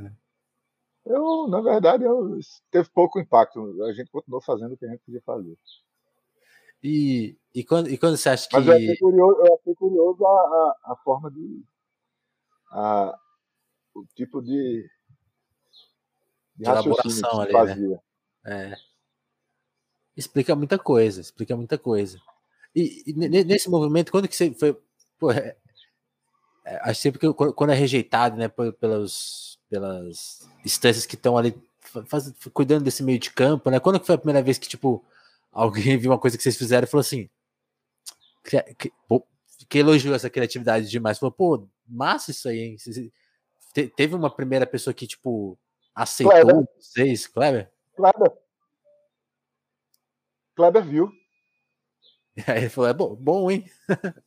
Eu, 1.05 1.47
na 1.47 1.61
verdade, 1.61 2.03
eu, 2.03 2.39
teve 2.69 2.89
pouco 2.89 3.19
impacto. 3.19 3.83
A 3.83 3.91
gente 3.93 4.11
continuou 4.11 4.41
fazendo 4.41 4.73
o 4.73 4.77
que 4.77 4.85
a 4.85 4.89
gente 4.89 5.01
podia 5.03 5.21
fazer. 5.21 5.57
E, 6.83 7.37
e, 7.53 7.63
quando, 7.63 7.89
e 7.89 7.97
quando 7.97 8.17
você 8.17 8.29
acha 8.29 8.47
que. 8.47 8.55
Mas 8.55 8.67
eu 8.67 8.73
achei 8.73 8.97
curioso, 8.97 9.39
eu 9.45 9.55
achei 9.55 9.75
curioso 9.75 10.25
a, 10.25 10.29
a, 10.29 10.93
a 10.93 10.95
forma 11.03 11.29
de. 11.31 11.63
A, 12.71 13.17
o 13.95 14.05
tipo 14.15 14.41
de. 14.41 14.87
De 16.61 16.69
elaboração 16.69 17.29
que 17.29 17.41
ali, 17.41 17.53
né? 17.53 17.59
fazia. 17.59 18.01
É, 18.45 18.77
explica 20.15 20.55
muita 20.55 20.77
coisa, 20.77 21.21
explica 21.21 21.55
muita 21.55 21.77
coisa. 21.77 22.19
E, 22.75 23.03
e 23.07 23.13
ne- 23.13 23.43
nesse 23.43 23.69
movimento, 23.69 24.11
quando 24.11 24.27
que 24.27 24.35
você 24.35 24.53
foi. 24.53 24.77
Pô, 25.19 25.31
é, 25.31 25.55
é, 26.65 26.77
acho 26.89 27.01
sempre 27.01 27.19
que 27.19 27.33
quando 27.33 27.71
é 27.71 27.75
rejeitado, 27.75 28.37
né, 28.37 28.47
pe- 28.47 28.71
pelas, 28.73 29.57
pelas 29.69 30.47
instâncias 30.65 31.05
que 31.05 31.15
estão 31.15 31.37
ali 31.37 31.53
fa- 31.79 32.05
faz- 32.05 32.33
cuidando 32.53 32.83
desse 32.83 33.03
meio 33.03 33.19
de 33.19 33.31
campo, 33.31 33.69
né? 33.69 33.79
Quando 33.79 33.99
que 33.99 34.05
foi 34.05 34.15
a 34.15 34.17
primeira 34.17 34.41
vez 34.43 34.57
que, 34.57 34.67
tipo, 34.69 35.03
alguém 35.51 35.97
viu 35.97 36.11
uma 36.11 36.19
coisa 36.19 36.37
que 36.37 36.43
vocês 36.43 36.57
fizeram 36.57 36.85
e 36.85 36.89
falou 36.89 37.01
assim. 37.01 37.29
que, 38.77 38.91
pô, 39.07 39.25
que 39.69 39.77
elogiou 39.79 40.15
essa 40.15 40.29
criatividade 40.29 40.89
demais. 40.89 41.19
Falou, 41.19 41.31
pô, 41.31 41.67
massa 41.87 42.31
isso 42.31 42.47
aí, 42.49 42.59
hein? 42.59 42.77
Teve 43.95 44.15
uma 44.15 44.29
primeira 44.29 44.65
pessoa 44.65 44.93
que, 44.93 45.07
tipo, 45.07 45.57
aceitou 45.95 46.33
Kleber. 46.33 46.67
vocês, 46.77 47.27
Kleber? 47.27 47.71
Kleber. 47.95 48.37
Kleber 50.55 50.83
viu. 50.85 51.11
Aí 52.47 52.59
ele 52.59 52.69
falou, 52.69 52.89
é 52.89 52.93
bom, 52.93 53.15
bom 53.15 53.51
hein? 53.51 53.65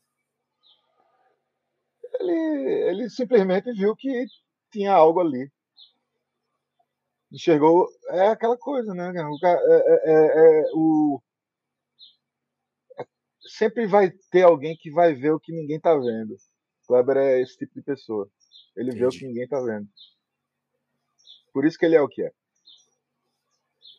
Ele, 2.20 2.32
ele 2.88 3.10
simplesmente 3.10 3.70
viu 3.72 3.94
que 3.96 4.24
tinha 4.70 4.92
algo 4.92 5.20
ali. 5.20 5.50
Enxergou. 7.30 7.88
É 8.10 8.28
aquela 8.28 8.56
coisa, 8.56 8.94
né? 8.94 9.10
O, 9.10 9.46
é, 9.46 9.52
é- 9.52 10.10
é- 10.12 10.60
é 10.60 10.64
o, 10.74 11.20
sempre 13.40 13.86
vai 13.86 14.10
ter 14.30 14.42
alguém 14.42 14.76
que 14.76 14.90
vai 14.90 15.12
ver 15.12 15.32
o 15.32 15.40
que 15.40 15.52
ninguém 15.52 15.80
tá 15.80 15.94
vendo. 15.96 16.36
Kleber 16.86 17.16
é 17.16 17.40
esse 17.40 17.58
tipo 17.58 17.74
de 17.74 17.82
pessoa. 17.82 18.28
Ele 18.76 18.88
Entendi. 18.90 19.00
vê 19.00 19.06
o 19.06 19.10
que 19.10 19.26
ninguém 19.26 19.48
tá 19.48 19.60
vendo. 19.60 19.88
Por 21.54 21.64
isso 21.64 21.78
que 21.78 21.86
ele 21.86 21.94
é 21.94 22.02
o 22.02 22.08
que 22.08 22.22
é. 22.22 22.32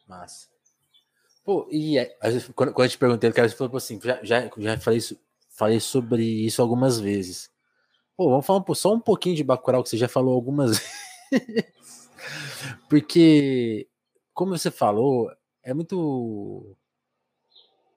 Massa. 0.07 0.47
Pô, 1.43 1.67
e 1.71 1.97
é, 1.97 2.15
quando, 2.53 2.73
quando 2.73 2.85
eu 2.85 2.89
te 2.89 2.97
perguntei, 2.97 3.29
o 3.29 3.33
cara 3.33 3.49
falou 3.49 3.77
assim, 3.77 3.99
já, 4.03 4.23
já, 4.23 4.51
já 4.57 4.77
falei, 4.77 4.99
isso, 4.99 5.17
falei 5.49 5.79
sobre 5.79 6.23
isso 6.23 6.61
algumas 6.61 6.99
vezes. 6.99 7.49
Pô, 8.17 8.29
vamos 8.29 8.45
falar 8.45 8.63
só 8.75 8.93
um 8.93 8.99
pouquinho 8.99 9.35
de 9.35 9.43
Bacurau, 9.43 9.81
que 9.81 9.89
você 9.89 9.97
já 9.97 10.07
falou 10.07 10.35
algumas 10.35 10.79
vezes. 11.31 12.09
Porque, 12.89 13.87
como 14.33 14.57
você 14.57 14.69
falou, 14.69 15.31
é 15.63 15.73
muito 15.73 16.75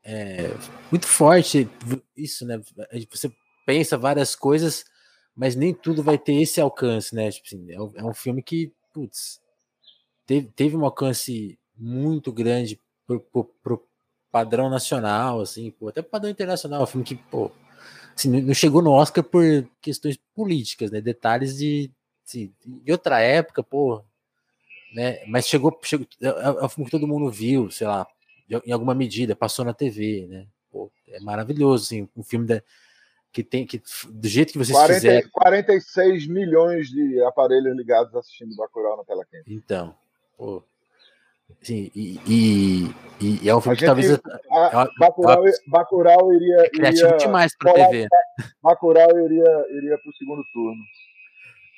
é, 0.04 0.48
muito 0.90 1.06
forte 1.06 1.68
isso, 2.16 2.46
né? 2.46 2.60
Você 3.10 3.30
pensa 3.66 3.98
várias 3.98 4.34
coisas, 4.34 4.84
mas 5.36 5.54
nem 5.54 5.74
tudo 5.74 6.02
vai 6.02 6.16
ter 6.16 6.40
esse 6.40 6.60
alcance, 6.60 7.14
né? 7.14 7.30
Tipo 7.30 7.46
assim, 7.46 7.72
é, 7.72 7.80
um, 7.80 8.10
é 8.10 8.14
filme 8.14 8.42
que, 8.42 8.72
putz, 8.92 9.40
teve, 10.28 10.46
teve 10.54 10.76
um 10.76 10.84
alcance 10.84 11.58
muito 11.74 12.30
grande 12.30 12.78
pro, 13.06 13.18
pro, 13.18 13.44
pro 13.62 13.88
padrão 14.30 14.68
nacional, 14.68 15.40
assim, 15.40 15.70
pô, 15.70 15.88
até 15.88 16.02
padrão 16.02 16.30
internacional, 16.30 16.82
um 16.82 16.86
filme 16.86 17.04
que, 17.04 17.16
pô, 17.16 17.50
assim, 18.14 18.42
não 18.42 18.52
chegou 18.52 18.82
no 18.82 18.92
Oscar 18.92 19.24
por 19.24 19.42
questões 19.80 20.18
políticas, 20.34 20.90
né? 20.90 21.00
Detalhes 21.00 21.56
de, 21.56 21.90
assim, 22.26 22.52
de 22.62 22.92
outra 22.92 23.20
época, 23.20 23.62
pô, 23.62 24.04
né? 24.94 25.24
Mas 25.26 25.46
chegou, 25.48 25.76
chegou 25.82 26.06
é, 26.20 26.28
é, 26.28 26.30
é 26.30 26.64
um 26.64 26.68
filme 26.68 26.84
que 26.84 26.90
todo 26.90 27.08
mundo 27.08 27.30
viu, 27.30 27.70
sei 27.70 27.86
lá, 27.86 28.06
em 28.66 28.72
alguma 28.72 28.94
medida, 28.94 29.34
passou 29.34 29.64
na 29.64 29.72
TV, 29.72 30.26
né? 30.28 30.46
Pô, 30.70 30.92
é 31.08 31.20
maravilhoso, 31.20 31.84
assim, 31.84 32.08
um 32.14 32.22
filme 32.22 32.46
da, 32.46 32.62
que 33.32 33.42
tem 33.42 33.66
que 33.66 33.80
do 34.10 34.28
jeito 34.28 34.52
que 34.52 34.58
vocês 34.58 34.76
40, 34.76 34.94
fizeram. 34.94 35.30
46 35.30 36.26
milhões 36.26 36.88
de 36.88 37.18
aparelhos 37.22 37.74
ligados 37.74 38.14
assistindo 38.14 38.54
Bacurau 38.56 38.98
na 38.98 39.04
tela 39.04 39.24
quente. 39.24 39.50
Então, 39.50 39.96
pô, 40.38 40.64
sim, 41.60 41.90
e, 41.94 42.18
e, 42.26 42.94
e, 43.42 43.48
é 43.48 43.54
um 43.54 43.60
filme 43.60 43.76
que 43.76 43.84
talvez 43.84 44.12
a, 44.12 44.82
a, 44.82 44.88
Bacurau, 44.98 45.44
Bacurau 45.66 46.32
iria, 46.32 46.60
é 46.60 46.70
criativo 46.70 47.08
iria, 47.08 47.18
demais 47.18 47.54
para 47.58 47.74
TV. 47.74 48.08
Bacurau 48.62 49.10
iria 49.18 49.66
iria 49.76 49.98
para 49.98 50.10
o 50.10 50.16
segundo 50.16 50.42
turno. 50.54 50.82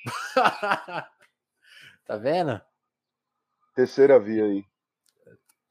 tá 2.06 2.16
vendo? 2.16 2.60
Terceira 3.74 4.20
via 4.20 4.44
aí 4.44 4.64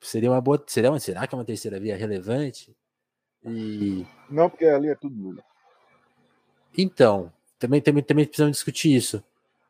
seria 0.01 0.31
uma 0.31 0.41
boa. 0.41 0.61
Seria 0.67 0.91
uma, 0.91 0.99
será 0.99 1.27
que 1.27 1.35
é 1.35 1.37
uma 1.37 1.45
terceira 1.45 1.79
via 1.79 1.97
relevante? 1.97 2.75
E... 3.45 4.05
Não, 4.29 4.49
porque 4.49 4.65
ali 4.65 4.89
é 4.89 4.95
tudo 4.95 5.15
nulo. 5.15 5.43
Então, 6.77 7.31
também, 7.57 7.81
também, 7.81 8.03
também 8.03 8.25
precisamos 8.25 8.57
discutir 8.57 8.95
isso. 8.95 9.23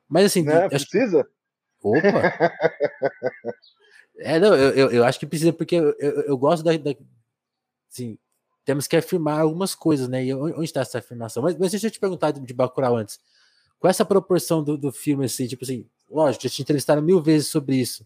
Mas 0.08 0.26
assim. 0.26 0.44
Não, 0.44 0.66
acho... 0.66 0.70
Precisa? 0.90 1.28
Opa! 1.82 2.54
é, 4.20 4.40
não, 4.40 4.56
eu, 4.56 4.70
eu, 4.72 4.92
eu, 4.92 5.04
acho 5.06 5.20
que 5.20 5.26
precisa, 5.26 5.54
porque 5.54 5.76
eu, 5.76 5.96
eu, 6.00 6.22
eu 6.22 6.38
gosto 6.38 6.64
da, 6.64 6.76
da. 6.78 6.96
Assim, 7.92 8.18
temos 8.66 8.88
que 8.88 8.96
afirmar 8.96 9.40
algumas 9.40 9.74
coisas, 9.74 10.08
né? 10.08 10.24
E 10.26 10.34
onde 10.34 10.64
está 10.64 10.82
essa 10.82 11.00
afirmação? 11.00 11.42
Mas, 11.42 11.58
mas 11.58 11.72
deixa 11.72 11.88
eu 11.88 11.92
te 11.92 12.00
perguntar 12.00 12.32
de 12.32 12.54
Bacurau 12.54 12.96
antes. 12.96 13.20
Com 13.80 13.88
essa 13.88 14.06
proporção 14.06 14.64
do, 14.64 14.78
do 14.78 14.92
filme, 14.92 15.26
assim, 15.26 15.48
tipo 15.48 15.64
assim, 15.64 15.86
lógico, 16.10 16.44
já 16.44 16.50
te 16.50 16.62
entrevistaram 16.62 17.02
mil 17.02 17.22
vezes 17.22 17.48
sobre 17.48 17.78
isso. 17.78 18.06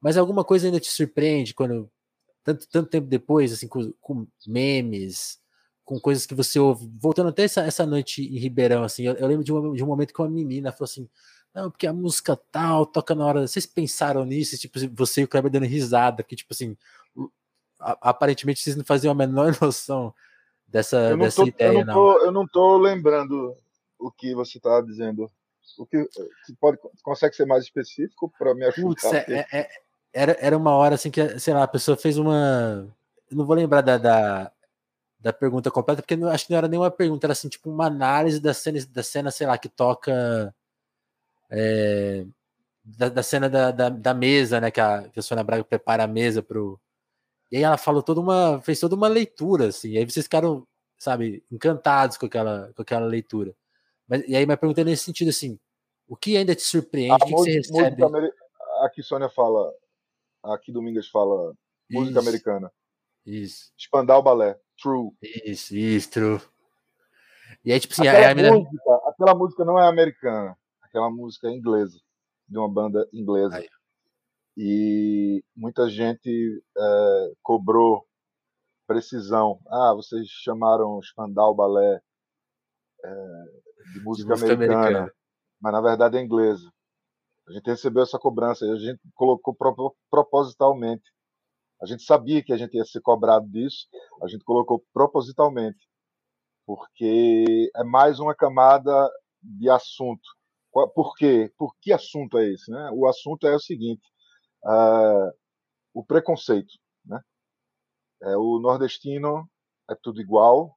Mas 0.00 0.16
alguma 0.16 0.44
coisa 0.44 0.66
ainda 0.66 0.80
te 0.80 0.90
surpreende 0.90 1.54
quando 1.54 1.90
tanto, 2.44 2.68
tanto 2.68 2.90
tempo 2.90 3.08
depois, 3.08 3.52
assim, 3.52 3.66
com, 3.66 3.92
com 4.00 4.26
memes, 4.46 5.40
com 5.84 5.98
coisas 5.98 6.26
que 6.26 6.34
você 6.34 6.58
ouve, 6.58 6.88
voltando 7.00 7.30
até 7.30 7.44
essa, 7.44 7.62
essa 7.62 7.86
noite 7.86 8.22
em 8.22 8.38
Ribeirão, 8.38 8.84
assim, 8.84 9.04
eu, 9.04 9.14
eu 9.14 9.26
lembro 9.26 9.44
de 9.44 9.52
um, 9.52 9.72
de 9.72 9.82
um 9.82 9.86
momento 9.86 10.12
que 10.12 10.20
uma 10.20 10.28
menina 10.28 10.70
falou 10.72 10.84
assim, 10.84 11.08
não, 11.56 11.70
porque 11.70 11.86
a 11.86 11.92
música 11.92 12.38
tal 12.52 12.84
toca 12.84 13.14
na 13.14 13.24
hora. 13.24 13.48
Vocês 13.48 13.64
pensaram 13.64 14.26
nisso? 14.26 14.58
Tipo, 14.58 14.78
você 14.94 15.22
e 15.22 15.24
o 15.24 15.28
Kleber 15.28 15.50
dando 15.50 15.64
risada, 15.64 16.22
que, 16.22 16.36
tipo 16.36 16.52
assim, 16.52 16.76
aparentemente 17.80 18.60
vocês 18.60 18.76
não 18.76 18.84
faziam 18.84 19.10
a 19.10 19.14
menor 19.14 19.56
noção 19.62 20.12
dessa, 20.68 21.16
dessa 21.16 21.40
tô, 21.40 21.48
ideia, 21.48 21.78
eu 21.78 21.86
não. 21.86 21.94
Tô, 21.94 22.18
eu 22.18 22.30
não 22.30 22.46
tô 22.46 22.76
lembrando 22.76 23.56
o 23.98 24.10
que 24.10 24.34
você 24.34 24.60
tá 24.60 24.82
dizendo. 24.82 25.30
O 25.78 25.86
que 25.86 26.06
pode, 26.60 26.78
consegue 27.02 27.34
ser 27.34 27.46
mais 27.46 27.64
específico 27.64 28.30
para 28.38 28.54
me 28.54 28.62
ajudar? 28.66 28.88
Putz, 28.88 29.04
é, 29.04 29.46
é, 29.50 29.68
era, 30.12 30.36
era 30.38 30.56
uma 30.58 30.72
hora 30.72 30.96
assim 30.96 31.10
que, 31.10 31.38
sei 31.38 31.54
lá, 31.54 31.62
a 31.62 31.68
pessoa 31.68 31.96
fez 31.96 32.18
uma. 32.18 32.86
Eu 33.30 33.36
não 33.38 33.46
vou 33.46 33.56
lembrar 33.56 33.80
da, 33.80 33.96
da, 33.96 34.52
da 35.18 35.32
pergunta 35.32 35.70
completa, 35.70 36.02
porque 36.02 36.16
não, 36.16 36.28
acho 36.28 36.44
que 36.44 36.50
não 36.50 36.58
era 36.58 36.68
nenhuma 36.68 36.90
pergunta, 36.90 37.26
era 37.26 37.32
assim, 37.32 37.48
tipo 37.48 37.70
uma 37.70 37.86
análise 37.86 38.40
da 38.40 38.52
cena, 38.52 38.78
da 38.90 39.02
cena 39.02 39.30
sei 39.30 39.46
lá, 39.46 39.56
que 39.56 39.70
toca. 39.70 40.54
É, 41.50 42.24
da, 42.84 43.08
da, 43.08 43.22
cena 43.22 43.48
da, 43.48 43.70
da, 43.70 43.88
da, 43.88 44.14
mesa, 44.14 44.60
né? 44.60 44.70
Que 44.70 44.80
a, 44.80 45.08
que 45.08 45.18
a 45.18 45.22
Sônia 45.22 45.44
Braga 45.44 45.64
prepara 45.64 46.04
a 46.04 46.08
mesa 46.08 46.42
pro. 46.42 46.80
E 47.50 47.56
aí 47.56 47.62
ela 47.62 47.78
falou 47.78 48.02
toda 48.02 48.20
uma. 48.20 48.60
fez 48.62 48.80
toda 48.80 48.94
uma 48.94 49.08
leitura, 49.08 49.68
assim. 49.68 49.90
E 49.90 49.98
aí 49.98 50.04
vocês 50.04 50.26
ficaram, 50.26 50.66
sabe, 50.98 51.44
encantados 51.50 52.16
com 52.16 52.26
aquela, 52.26 52.72
com 52.74 52.82
aquela 52.82 53.06
leitura. 53.06 53.54
Mas, 54.08 54.22
e 54.28 54.36
aí 54.36 54.46
minha 54.46 54.56
pergunta 54.56 54.80
é 54.80 54.84
nesse 54.84 55.04
sentido, 55.04 55.30
assim, 55.30 55.58
o 56.08 56.16
que 56.16 56.36
ainda 56.36 56.54
te 56.54 56.62
surpreende? 56.62 57.12
A 57.12 57.16
o 57.16 57.18
que, 57.26 57.30
música, 57.32 57.60
que 57.60 57.66
você 57.66 57.82
recebe? 57.82 58.32
Aqui 58.82 59.02
Sônia 59.02 59.28
fala, 59.28 59.72
Aqui 60.54 60.70
Domingas 60.70 61.08
fala 61.08 61.54
música 61.90 62.20
isso, 62.20 62.28
americana. 62.28 62.72
Isso. 63.24 63.72
Spandau 63.78 64.22
Balé. 64.22 64.58
True. 64.80 65.10
Isso, 65.22 65.74
isso, 65.74 66.10
true. 66.10 66.40
E 67.64 67.72
aí, 67.72 67.80
tipo 67.80 67.94
assim, 67.94 68.06
aquela, 68.06 68.26
a, 68.26 68.30
a 68.30 68.52
música, 68.52 68.94
aquela 69.08 69.34
música 69.34 69.64
não 69.64 69.78
é 69.78 69.88
americana. 69.88 70.56
Aquela 70.86 71.10
música 71.10 71.48
é 71.48 71.52
inglesa. 71.52 71.98
De 72.48 72.58
uma 72.58 72.72
banda 72.72 73.06
inglesa. 73.12 73.56
Aí. 73.56 73.68
E 74.56 75.44
muita 75.54 75.88
gente 75.90 76.62
é, 76.76 77.32
cobrou 77.42 78.06
precisão. 78.86 79.60
Ah, 79.68 79.92
vocês 79.94 80.28
chamaram 80.28 81.00
Spandau 81.02 81.54
Balé 81.54 82.00
é, 83.04 83.10
de 83.92 84.00
música, 84.00 84.34
de 84.34 84.40
música 84.40 84.52
americana, 84.54 84.80
americana, 84.80 85.12
mas 85.60 85.72
na 85.72 85.80
verdade 85.80 86.16
é 86.16 86.22
inglesa. 86.22 86.70
A 87.48 87.52
gente 87.52 87.66
recebeu 87.66 88.02
essa 88.02 88.18
cobrança 88.18 88.64
e 88.64 88.70
a 88.70 88.76
gente 88.76 89.00
colocou 89.14 89.54
propositalmente. 90.10 91.04
A 91.82 91.86
gente 91.86 92.02
sabia 92.04 92.42
que 92.42 92.52
a 92.52 92.56
gente 92.56 92.76
ia 92.76 92.84
ser 92.84 93.00
cobrado 93.02 93.46
disso, 93.48 93.86
a 94.22 94.26
gente 94.26 94.42
colocou 94.44 94.82
propositalmente, 94.94 95.78
porque 96.66 97.70
é 97.76 97.84
mais 97.84 98.18
uma 98.18 98.34
camada 98.34 99.10
de 99.42 99.68
assunto. 99.68 100.35
Por 100.94 101.14
quê? 101.16 101.52
Por 101.56 101.74
que 101.80 101.92
assunto 101.92 102.38
é 102.38 102.48
esse? 102.52 102.70
Né? 102.70 102.90
O 102.92 103.06
assunto 103.06 103.46
é 103.46 103.54
o 103.54 103.60
seguinte: 103.60 104.02
uh, 104.64 105.32
o 105.94 106.04
preconceito. 106.04 106.74
Né? 107.04 107.20
É, 108.22 108.36
o 108.36 108.58
nordestino 108.60 109.48
é 109.90 109.94
tudo 110.02 110.20
igual, 110.20 110.76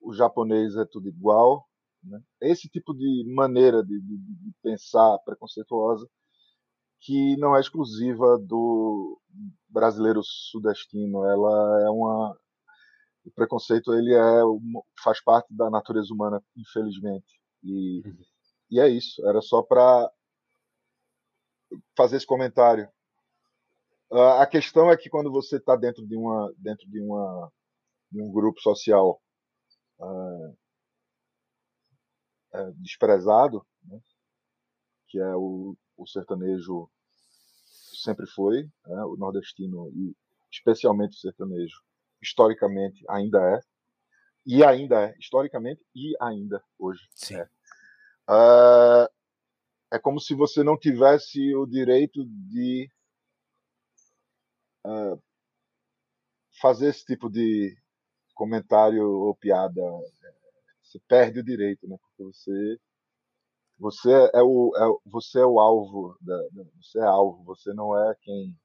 o 0.00 0.12
japonês 0.12 0.76
é 0.76 0.84
tudo 0.84 1.08
igual, 1.08 1.68
né? 2.02 2.20
Esse 2.40 2.68
tipo 2.68 2.94
de 2.94 3.24
maneira 3.34 3.82
de, 3.84 4.00
de, 4.00 4.18
de, 4.18 4.52
pensar 4.62 5.18
preconceituosa 5.24 6.08
que 7.00 7.36
não 7.36 7.56
é 7.56 7.60
exclusiva 7.60 8.38
do 8.38 9.20
brasileiro 9.68 10.20
sudestino, 10.24 11.24
ela 11.24 11.82
é 11.82 11.90
uma 11.90 12.36
o 13.24 13.30
preconceito 13.30 13.92
ele 13.94 14.14
é 14.14 14.42
faz 15.02 15.22
parte 15.22 15.54
da 15.54 15.68
natureza 15.70 16.12
humana, 16.12 16.42
infelizmente. 16.56 17.26
E, 17.62 18.02
uhum. 18.04 18.16
E 18.70 18.80
é 18.80 18.88
isso. 18.88 19.26
Era 19.26 19.40
só 19.40 19.62
para 19.62 20.10
fazer 21.96 22.16
esse 22.16 22.26
comentário. 22.26 22.88
Uh, 24.10 24.40
a 24.40 24.46
questão 24.46 24.90
é 24.90 24.96
que 24.96 25.10
quando 25.10 25.30
você 25.30 25.56
está 25.56 25.76
dentro 25.76 26.06
de 26.06 26.16
uma 26.16 26.52
dentro 26.56 26.88
de 26.88 27.00
uma 27.00 27.52
de 28.10 28.22
um 28.22 28.32
grupo 28.32 28.58
social 28.60 29.20
uh, 30.00 30.56
desprezado, 32.76 33.66
né? 33.84 34.00
que 35.08 35.18
é 35.18 35.36
o, 35.36 35.76
o, 35.96 36.06
sertanejo 36.06 36.90
sempre 38.02 38.26
foi, 38.26 38.62
né? 38.86 39.04
o 39.04 39.16
nordestino 39.16 39.90
e 39.94 40.16
especialmente 40.50 41.16
o 41.16 41.20
sertanejo, 41.20 41.76
historicamente 42.22 43.04
ainda 43.10 43.38
é, 43.56 43.60
e 44.46 44.64
ainda 44.64 45.08
é, 45.08 45.14
historicamente 45.18 45.84
e 45.94 46.16
ainda 46.20 46.64
hoje 46.78 47.06
Sim. 47.14 47.36
é. 47.36 47.48
Uh, 48.28 49.08
é 49.90 49.98
como 49.98 50.20
se 50.20 50.34
você 50.34 50.62
não 50.62 50.78
tivesse 50.78 51.54
o 51.54 51.66
direito 51.66 52.24
de 52.26 52.90
uh, 54.84 55.20
fazer 56.60 56.88
esse 56.88 57.04
tipo 57.04 57.30
de 57.30 57.76
comentário 58.34 59.02
ou 59.02 59.34
piada 59.34 59.82
você 60.82 60.98
perde 61.06 61.40
o 61.40 61.44
direito, 61.44 61.86
né? 61.86 61.96
Porque 62.00 62.22
você 62.32 62.78
você 63.78 64.10
é 64.34 64.42
o 64.42 64.72
é, 64.76 65.10
você 65.10 65.40
é 65.40 65.46
o 65.46 65.60
alvo 65.60 66.16
da, 66.20 66.36
você 66.80 66.98
é 66.98 67.04
alvo, 67.04 67.44
você 67.44 67.72
não 67.72 67.96
é 67.96 68.14
quem 68.20 68.58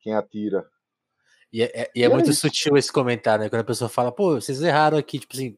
quem 0.00 0.14
atira. 0.14 0.68
E 1.52 1.62
é, 1.62 1.82
é, 1.82 1.90
e 1.94 2.02
é, 2.02 2.06
é 2.06 2.08
muito 2.08 2.32
sutil 2.32 2.76
esse 2.76 2.92
comentário, 2.92 3.44
né? 3.44 3.48
Quando 3.48 3.62
a 3.62 3.64
pessoa 3.64 3.88
fala, 3.88 4.12
pô, 4.12 4.34
vocês 4.34 4.60
erraram 4.60 4.98
aqui, 4.98 5.18
tipo 5.18 5.34
assim, 5.34 5.56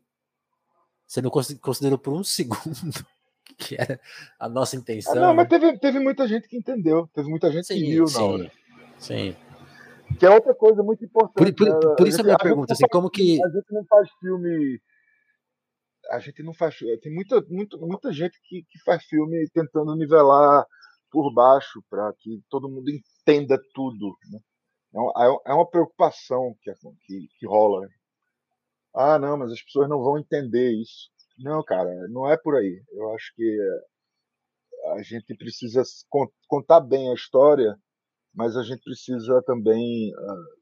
você 1.06 1.22
não 1.22 1.30
considerou 1.30 1.98
por 1.98 2.12
um 2.12 2.24
segundo 2.24 3.06
que 3.56 3.76
era 3.76 4.00
a 4.38 4.48
nossa 4.48 4.76
intenção. 4.76 5.14
Ah, 5.14 5.20
não, 5.20 5.34
mas 5.34 5.48
teve, 5.48 5.78
teve 5.78 5.98
muita 5.98 6.26
gente 6.26 6.48
que 6.48 6.56
entendeu, 6.56 7.08
teve 7.14 7.28
muita 7.28 7.50
gente 7.50 7.66
sim, 7.66 7.74
que 7.74 7.86
viu 7.86 8.06
sim, 8.06 8.18
na 8.18 8.24
hora. 8.24 8.52
Sim. 8.98 9.36
Que 10.18 10.26
é 10.26 10.30
outra 10.30 10.54
coisa 10.54 10.82
muito 10.82 11.04
importante. 11.04 11.52
Por, 11.52 11.54
por, 11.54 11.88
né? 11.88 11.94
por 11.96 12.08
isso 12.08 12.20
a, 12.20 12.24
minha 12.24 12.36
a 12.36 12.38
pergunta, 12.38 12.72
assim, 12.72 12.86
como 12.90 13.10
que. 13.10 13.42
A 13.42 13.48
gente 13.48 13.72
não 13.72 13.84
faz 13.84 14.08
filme. 14.20 14.80
A 16.10 16.18
gente 16.20 16.42
não 16.42 16.54
faz. 16.54 16.76
Tem 17.02 17.12
muita, 17.12 17.44
muita, 17.48 17.76
muita 17.78 18.12
gente 18.12 18.38
que, 18.44 18.62
que 18.68 18.78
faz 18.84 19.04
filme 19.04 19.48
tentando 19.52 19.96
nivelar 19.96 20.64
por 21.10 21.32
baixo 21.32 21.82
para 21.90 22.12
que 22.18 22.40
todo 22.48 22.68
mundo 22.68 22.88
entenda 22.88 23.60
tudo. 23.74 24.16
Né? 24.30 24.38
É, 24.94 25.50
é 25.50 25.54
uma 25.54 25.68
preocupação 25.68 26.54
que, 26.62 26.72
que, 27.04 27.28
que 27.38 27.46
rola. 27.46 27.88
Ah, 28.96 29.18
não, 29.18 29.36
mas 29.36 29.52
as 29.52 29.62
pessoas 29.62 29.90
não 29.90 30.02
vão 30.02 30.18
entender 30.18 30.72
isso. 30.72 31.10
Não, 31.38 31.62
cara, 31.62 32.08
não 32.08 32.30
é 32.30 32.36
por 32.38 32.56
aí. 32.56 32.82
Eu 32.92 33.14
acho 33.14 33.30
que 33.36 33.60
a 34.94 35.02
gente 35.02 35.34
precisa 35.36 35.82
contar 36.48 36.80
bem 36.80 37.10
a 37.10 37.14
história, 37.14 37.76
mas 38.34 38.56
a 38.56 38.62
gente 38.62 38.82
precisa 38.82 39.42
também 39.42 40.14
uh, 40.14 40.56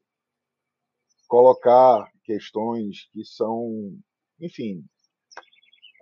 colocar 1.29 2.11
questões 2.25 3.09
que 3.13 3.25
são, 3.25 3.97
enfim, 4.41 4.85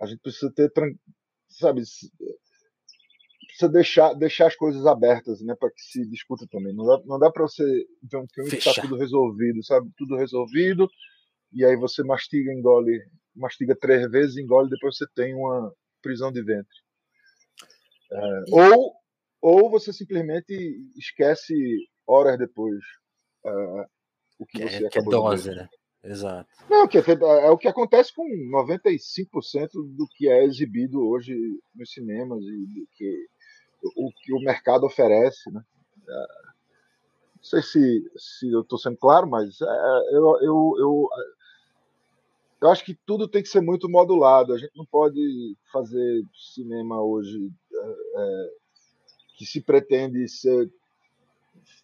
a 0.01 0.07
gente 0.07 0.21
precisa 0.21 0.51
ter, 0.55 0.71
sabe, 1.49 1.81
precisa 3.47 3.69
deixar, 3.71 4.13
deixar 4.13 4.47
as 4.47 4.55
coisas 4.55 4.85
abertas, 4.87 5.39
né, 5.41 5.55
para 5.59 5.69
que 5.69 5.81
se 5.81 6.09
discuta 6.09 6.47
também. 6.49 6.73
Não 6.73 6.85
dá, 6.85 7.01
não 7.05 7.19
dá 7.19 7.31
para 7.31 7.43
você 7.43 7.63
ver 8.01 8.17
um 8.17 8.27
filme 8.33 8.49
que 8.49 8.55
está 8.57 8.81
tudo 8.81 8.97
resolvido, 8.97 9.63
sabe, 9.63 9.91
tudo 9.97 10.15
resolvido, 10.15 10.89
e 11.53 11.65
aí 11.65 11.75
você 11.75 12.03
mastiga, 12.03 12.51
engole, 12.51 12.99
mastiga 13.35 13.75
três 13.75 14.09
vezes, 14.09 14.37
engole, 14.37 14.69
depois 14.69 14.97
você 14.97 15.05
tem 15.15 15.33
uma 15.33 15.73
prisão 16.01 16.31
de 16.31 16.43
ventre. 16.43 16.75
É, 18.11 18.43
ou, 18.51 18.93
ou 19.41 19.69
você 19.69 19.91
simplesmente 19.91 20.53
esquece 20.95 21.53
horas 22.05 22.37
depois 22.37 22.77
uh, 23.45 23.85
o 24.39 24.45
que, 24.45 24.59
que 24.59 24.69
você 24.69 24.83
é, 24.83 24.87
acabou 24.87 25.09
que 25.09 25.15
é 25.15 25.19
dose, 25.19 25.49
de 25.49 25.55
ver. 25.55 25.61
né? 25.61 25.69
Exato. 26.03 26.49
Não, 26.69 26.85
que 26.87 26.97
é, 26.97 27.01
é, 27.01 27.49
o 27.49 27.57
que 27.57 27.67
acontece 27.67 28.13
com 28.13 28.27
95% 28.51 29.69
do 29.95 30.05
que 30.17 30.27
é 30.29 30.43
exibido 30.43 31.07
hoje 31.07 31.33
nos 31.73 31.91
cinemas 31.91 32.43
e 32.43 32.81
do 32.81 32.87
que 32.91 33.27
o 33.95 34.11
que 34.11 34.33
o 34.33 34.39
mercado 34.39 34.85
oferece, 34.85 35.49
né? 35.51 35.61
É, 36.07 36.25
não 37.37 37.43
sei 37.43 37.61
se, 37.61 38.11
se 38.17 38.51
eu 38.51 38.61
estou 38.61 38.77
sendo 38.77 38.97
claro, 38.97 39.29
mas 39.29 39.61
é, 39.61 39.65
eu, 40.11 40.37
eu, 40.41 40.75
eu, 40.77 41.09
eu 42.63 42.69
acho 42.69 42.83
que 42.83 42.93
tudo 42.93 43.27
tem 43.27 43.43
que 43.43 43.49
ser 43.49 43.61
muito 43.61 43.89
modulado. 43.89 44.53
A 44.53 44.57
gente 44.57 44.71
não 44.75 44.85
pode 44.85 45.55
fazer 45.71 46.23
cinema 46.33 47.01
hoje 47.01 47.51
é, 47.73 48.53
que 49.37 49.45
se 49.45 49.61
pretende 49.61 50.27
ser 50.27 50.71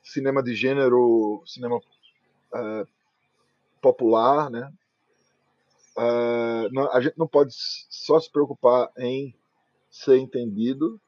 cinema 0.03 0.41
de 0.41 0.55
gênero, 0.55 1.43
cinema 1.45 1.79
é, 2.55 2.85
popular, 3.81 4.49
né? 4.49 4.71
É, 5.97 6.69
a 6.93 7.01
gente 7.01 7.17
não 7.17 7.27
pode 7.27 7.53
só 7.53 8.19
se 8.19 8.31
preocupar 8.31 8.89
em 8.97 9.35
ser 9.89 10.17
entendido 10.17 10.99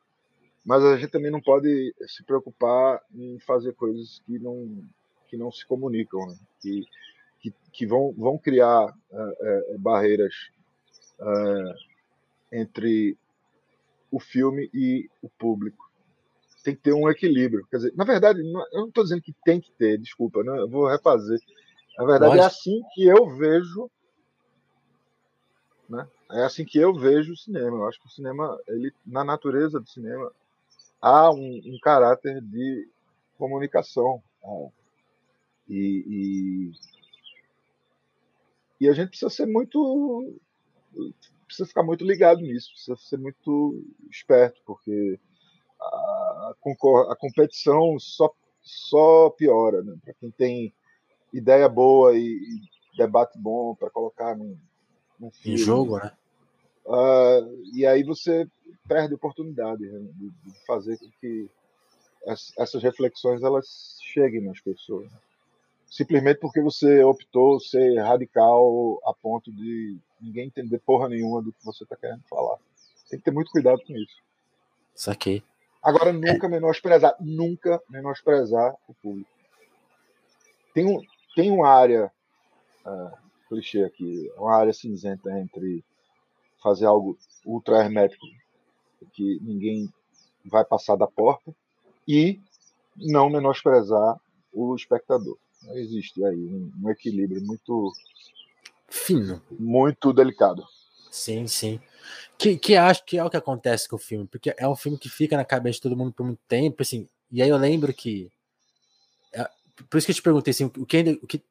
mas 0.64 0.84
a 0.84 0.96
gente 0.96 1.10
também 1.10 1.32
não 1.32 1.42
pode 1.42 1.94
se 2.08 2.24
preocupar 2.24 3.02
em 3.14 3.40
fazer 3.40 3.74
coisas 3.74 4.22
que 4.26 4.38
não, 4.38 4.84
que 5.28 5.36
não 5.36 5.52
se 5.52 5.66
comunicam, 5.66 6.28
né? 6.28 6.36
que, 6.62 6.86
que, 7.72 7.86
vão, 7.86 8.14
vão 8.18 8.38
criar 8.38 8.86
uh, 8.86 9.74
uh, 9.74 9.80
barreiras 9.80 10.34
uh, 11.20 11.74
entre 12.52 13.18
o 14.12 14.20
filme 14.20 14.70
e 14.74 15.10
o 15.22 15.30
público. 15.30 15.90
Tem 16.64 16.76
que 16.76 16.82
ter 16.82 16.94
um 16.94 17.10
equilíbrio. 17.10 17.66
Quer 17.72 17.78
dizer, 17.78 17.94
na 17.96 18.04
verdade, 18.04 18.44
não, 18.44 18.62
eu 18.72 18.82
não 18.82 18.88
estou 18.90 19.04
dizendo 19.04 19.22
que 19.22 19.34
tem 19.44 19.60
que 19.60 19.72
ter, 19.72 19.98
desculpa, 19.98 20.44
né? 20.44 20.60
eu 20.60 20.70
vou 20.70 20.88
refazer. 20.88 21.40
Na 21.98 22.06
verdade, 22.06 22.38
é 22.38 22.44
assim 22.44 22.82
que 22.94 23.08
eu 23.08 23.30
vejo. 23.36 23.90
Né? 25.90 26.08
É 26.32 26.44
assim 26.44 26.64
que 26.64 26.78
eu 26.78 26.94
vejo 26.94 27.34
o 27.34 27.38
cinema. 27.38 27.78
Eu 27.78 27.88
acho 27.88 28.00
que 28.00 28.08
o 28.08 28.12
cinema, 28.12 28.60
ele, 28.68 28.94
na 29.06 29.24
natureza 29.24 29.80
do 29.80 29.90
cinema, 29.90 30.32
há 31.02 31.32
um, 31.32 31.62
um 31.66 31.80
caráter 31.82 32.42
de 32.42 32.88
comunicação. 33.38 34.22
Né? 34.44 34.72
E, 35.70 36.06
e, 36.08 36.72
e, 38.82 38.90
a 38.90 38.94
gente 38.94 39.10
precisa 39.10 39.30
ser 39.30 39.46
muito. 39.46 40.40
precisa 41.46 41.68
ficar 41.68 41.84
muito 41.84 42.06
ligado 42.06 42.42
nisso, 42.42 42.72
precisa 42.74 42.96
ser 42.98 43.18
muito 43.18 43.84
esperto, 44.10 44.62
porque 44.66 45.20
a, 45.80 46.54
a 47.10 47.16
competição 47.16 47.98
só, 48.00 48.34
só 48.62 49.30
piora. 49.30 49.84
Né? 49.84 49.96
Para 50.04 50.14
quem 50.16 50.32
tem 50.32 50.74
ideia 51.34 51.68
boa 51.70 52.18
e, 52.18 52.26
e 52.26 52.98
debate 52.98 53.38
bom 53.38 53.76
para 53.76 53.90
colocar 53.90 54.36
num, 54.36 54.58
num 55.20 55.32
filme. 55.32 55.60
Em 55.60 55.64
jogo, 55.64 55.98
né? 55.98 56.12
Uh, 56.86 57.64
e 57.74 57.86
aí 57.86 58.04
você 58.04 58.48
perde 58.88 59.14
a 59.14 59.16
oportunidade 59.16 59.86
né, 59.86 60.00
de, 60.16 60.30
de, 60.30 60.66
fazer 60.66 60.98
com 60.98 61.10
que 61.22 61.50
essas 62.58 62.82
reflexões 62.82 63.44
elas 63.44 63.98
cheguem 64.02 64.42
nas 64.42 64.60
pessoas. 64.60 65.12
Simplesmente 65.92 66.40
porque 66.40 66.62
você 66.62 67.04
optou 67.04 67.60
ser 67.60 68.00
radical 68.00 68.98
a 69.04 69.14
ponto 69.14 69.52
de 69.52 70.00
ninguém 70.22 70.48
entender 70.48 70.80
porra 70.80 71.10
nenhuma 71.10 71.42
do 71.42 71.52
que 71.52 71.66
você 71.66 71.84
está 71.84 71.98
querendo 71.98 72.24
falar. 72.30 72.58
Tem 73.10 73.20
que 73.20 73.26
ter 73.26 73.32
muito 73.32 73.52
cuidado 73.52 73.84
com 73.86 73.94
isso. 73.98 74.16
Saquei. 74.96 75.44
Agora, 75.84 76.14
nunca 76.14 76.48
é. 76.48 76.50
menosprezar, 76.50 77.14
nunca 77.20 77.84
menosprezar 77.90 78.74
o 78.88 78.94
público. 78.94 79.30
Tem, 80.74 80.86
um, 80.86 81.02
tem 81.36 81.52
uma 81.52 81.68
área, 81.68 82.10
uh, 82.86 83.18
clichê 83.50 83.84
aqui, 83.84 84.32
uma 84.38 84.56
área 84.56 84.72
cinzenta 84.72 85.30
entre 85.42 85.84
fazer 86.64 86.86
algo 86.86 87.18
ultra 87.46 87.80
hermético, 87.80 88.26
que 89.12 89.40
ninguém 89.42 89.94
vai 90.46 90.64
passar 90.64 90.96
da 90.96 91.08
porta, 91.08 91.54
e 92.08 92.40
não 92.96 93.30
menosprezar 93.30 94.18
o 94.54 94.74
espectador. 94.74 95.38
Existe 95.70 96.24
aí 96.26 96.36
um, 96.36 96.90
equilíbrio 96.90 97.42
muito 97.46 97.92
fino, 98.90 99.42
muito 99.52 100.12
delicado. 100.12 100.64
Sim, 101.12 101.48
sim. 101.48 101.80
Que, 102.38 102.58
que 102.58 102.76
acho 102.76 103.06
que 103.06 103.18
é 103.18 103.24
o 103.24 103.30
que 103.30 103.38
acontece 103.38 103.88
com 103.88 103.96
o 103.96 104.00
filme, 104.00 104.28
porque 104.28 104.54
é 104.58 104.68
um 104.68 104.76
filme 104.76 104.98
que 104.98 105.10
fica 105.10 105.38
na 105.38 105.46
cabeça 105.46 105.76
de 105.76 105.82
todo 105.82 105.98
mundo 105.98 106.14
por 106.14 106.26
muito 106.26 106.42
tempo, 106.48 106.82
assim. 106.82 107.08
E 107.32 107.42
aí 107.42 107.50
eu 107.50 107.58
lembro 107.58 107.94
que 107.94 108.32
é, 109.34 109.48
por 109.90 109.98
isso 109.98 110.08
que 110.08 110.12
eu 110.12 110.16
te 110.16 110.22
perguntei 110.22 110.52
assim, 110.52 110.66
o 110.66 110.86
que 110.86 110.98
ainda, 110.98 111.12
o 111.22 111.28
que 111.28 111.42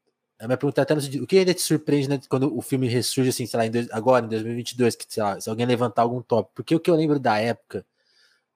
a 0.41 0.47
minha 0.47 0.57
pergunta 0.57 0.81
é 0.81 0.83
até 0.83 0.95
no 0.95 1.01
sentido, 1.01 1.25
o 1.25 1.27
que 1.27 1.39
ainda 1.39 1.53
te 1.53 1.61
surpreende 1.61 2.09
né, 2.09 2.21
quando 2.29 2.57
o 2.57 2.63
filme 2.63 2.89
ressurge, 2.89 3.29
assim, 3.29 3.47
sei 3.47 3.59
lá, 3.59 3.67
em 3.67 3.71
dois, 3.71 3.91
agora, 3.91 4.25
em 4.25 4.29
2022, 4.29 4.97
que, 4.97 5.05
sei 5.09 5.23
lá, 5.23 5.41
se 5.41 5.51
alguém 5.51 5.67
levantar 5.67 6.03
algum 6.03 6.23
tópico? 6.23 6.55
Porque 6.57 6.75
o 6.75 6.81
que 6.81 6.91
eu 6.91 6.97
lembro 6.97 7.21
da 7.21 7.39
época 7.39 7.85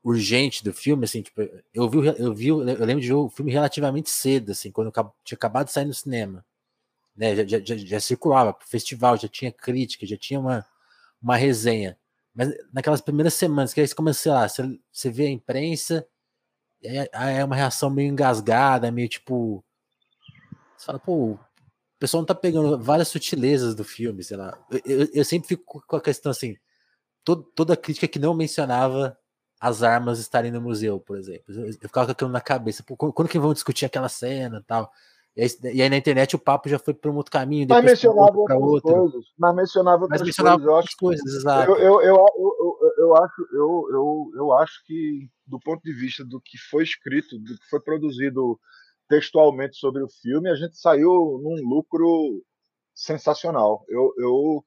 urgente 0.05 0.63
do 0.63 0.73
filme, 0.73 1.07
assim, 1.07 1.23
tipo, 1.23 1.41
eu 1.73 1.89
vi, 1.89 1.99
eu 2.19 2.35
vi, 2.35 2.49
eu 2.49 2.59
lembro 2.59 3.01
de 3.01 3.09
ver 3.09 3.15
o 3.15 3.31
filme 3.31 3.51
relativamente 3.51 4.11
cedo, 4.11 4.53
assim, 4.53 4.71
quando 4.71 4.93
tinha 5.25 5.37
acabado 5.37 5.67
de 5.67 5.73
sair 5.73 5.87
no 5.87 5.95
cinema, 5.95 6.45
né, 7.17 7.35
já, 7.47 7.59
já, 7.59 7.77
já 7.77 8.01
circulava 8.01 8.53
pro 8.53 8.69
festival, 8.69 9.17
já 9.17 9.29
tinha 9.29 9.51
crítica, 9.51 10.07
já 10.07 10.17
tinha 10.17 10.39
uma, 10.39 10.67
uma 11.23 11.37
resenha, 11.37 11.97
mas 12.35 12.53
naquelas 12.71 13.01
primeiras 13.01 13.33
semanas, 13.33 13.73
que 13.73 13.81
aí 13.81 13.89
você 13.89 13.95
começa, 13.95 14.31
lá, 14.31 14.47
você, 14.47 14.79
você 14.93 15.11
vê 15.11 15.27
a 15.27 15.31
imprensa, 15.31 16.07
é, 16.83 17.39
é 17.39 17.45
uma 17.45 17.57
reação 17.57 17.89
meio 17.89 18.11
engasgada, 18.11 18.91
meio 18.91 19.09
tipo, 19.09 19.65
você 20.77 20.85
fala, 20.85 20.99
pô, 20.99 21.31
o 21.33 21.41
pessoal 21.99 22.21
não 22.21 22.27
tá 22.27 22.35
pegando 22.35 22.79
várias 22.79 23.09
sutilezas 23.09 23.75
do 23.75 23.85
filme, 23.85 24.23
sei 24.23 24.37
lá. 24.37 24.59
Eu, 24.85 25.09
eu 25.15 25.25
sempre 25.25 25.49
fico 25.49 25.83
com 25.87 25.97
a 25.97 26.01
questão 26.01 26.31
assim, 26.31 26.57
todo, 27.25 27.43
toda 27.55 27.75
crítica 27.77 28.07
que 28.07 28.19
não 28.19 28.35
mencionava 28.35 29.17
as 29.61 29.83
armas 29.83 30.19
estarem 30.19 30.51
no 30.51 30.61
museu, 30.61 31.01
por 31.01 31.17
exemplo. 31.17 31.55
Eu, 31.55 31.67
eu 31.67 31.73
ficava 31.73 32.07
com 32.07 32.13
aquilo 32.13 32.31
na 32.31 32.41
cabeça, 32.41 32.83
Pô, 32.83 32.97
quando, 32.97 33.29
que 33.29 33.39
vão 33.39 33.53
discutir 33.53 33.85
aquela 33.85 34.09
cena 34.09 34.59
e 34.59 34.63
tal? 34.63 34.91
E 35.37 35.43
aí, 35.43 35.49
e 35.75 35.83
aí, 35.83 35.89
na 35.89 35.97
internet 35.97 36.37
o 36.37 36.39
papo 36.39 36.69
já 36.69 36.79
foi 36.79 36.95
para 36.95 37.11
um 37.11 37.17
outro 37.17 37.33
caminho, 37.33 37.67
mas 37.69 37.85
mencionava 37.85 38.39
outro, 38.39 38.57
outras 38.57 38.95
coisas, 38.95 39.25
mas 39.37 39.57
mencionava 39.57 40.03
outras 40.03 40.21
mas 40.21 40.27
mencionava 40.27 40.57
coisas, 40.59 40.73
eu 40.73 40.79
acho, 40.79 40.97
coisas, 40.97 41.35
exato. 41.35 41.73
Eu, 41.73 41.77
eu, 41.77 42.01
eu, 42.03 42.27
eu, 42.37 42.95
eu, 42.99 43.17
acho, 43.17 43.49
eu, 43.53 43.89
eu, 43.91 44.31
eu 44.37 44.53
acho 44.53 44.85
que 44.87 45.29
do 45.45 45.59
ponto 45.59 45.83
de 45.83 45.93
vista 45.93 46.25
do 46.25 46.41
que 46.41 46.57
foi 46.71 46.85
escrito, 46.85 47.37
do 47.39 47.59
que 47.59 47.69
foi 47.69 47.81
produzido 47.81 48.59
textualmente 49.09 49.77
sobre 49.77 50.03
o 50.03 50.09
filme, 50.09 50.49
a 50.49 50.55
gente 50.55 50.79
saiu 50.79 51.41
num 51.43 51.69
lucro 51.69 52.43
sensacional. 52.95 53.85
Eu, 53.89 54.15
eu, 54.19 54.65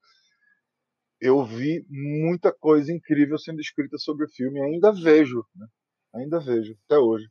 eu 1.19 1.43
vi 1.43 1.85
muita 1.89 2.51
coisa 2.53 2.91
incrível 2.91 3.37
sendo 3.37 3.59
escrita 3.59 3.97
sobre 3.97 4.25
o 4.25 4.29
filme, 4.29 4.61
ainda 4.61 4.91
vejo, 4.91 5.43
né? 5.55 5.67
ainda 6.13 6.39
vejo, 6.39 6.77
até 6.85 6.97
hoje. 6.97 7.27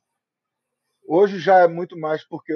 Hoje 1.09 1.39
já 1.39 1.61
é 1.61 1.69
muito 1.69 1.97
mais 1.97 2.27
porque, 2.27 2.53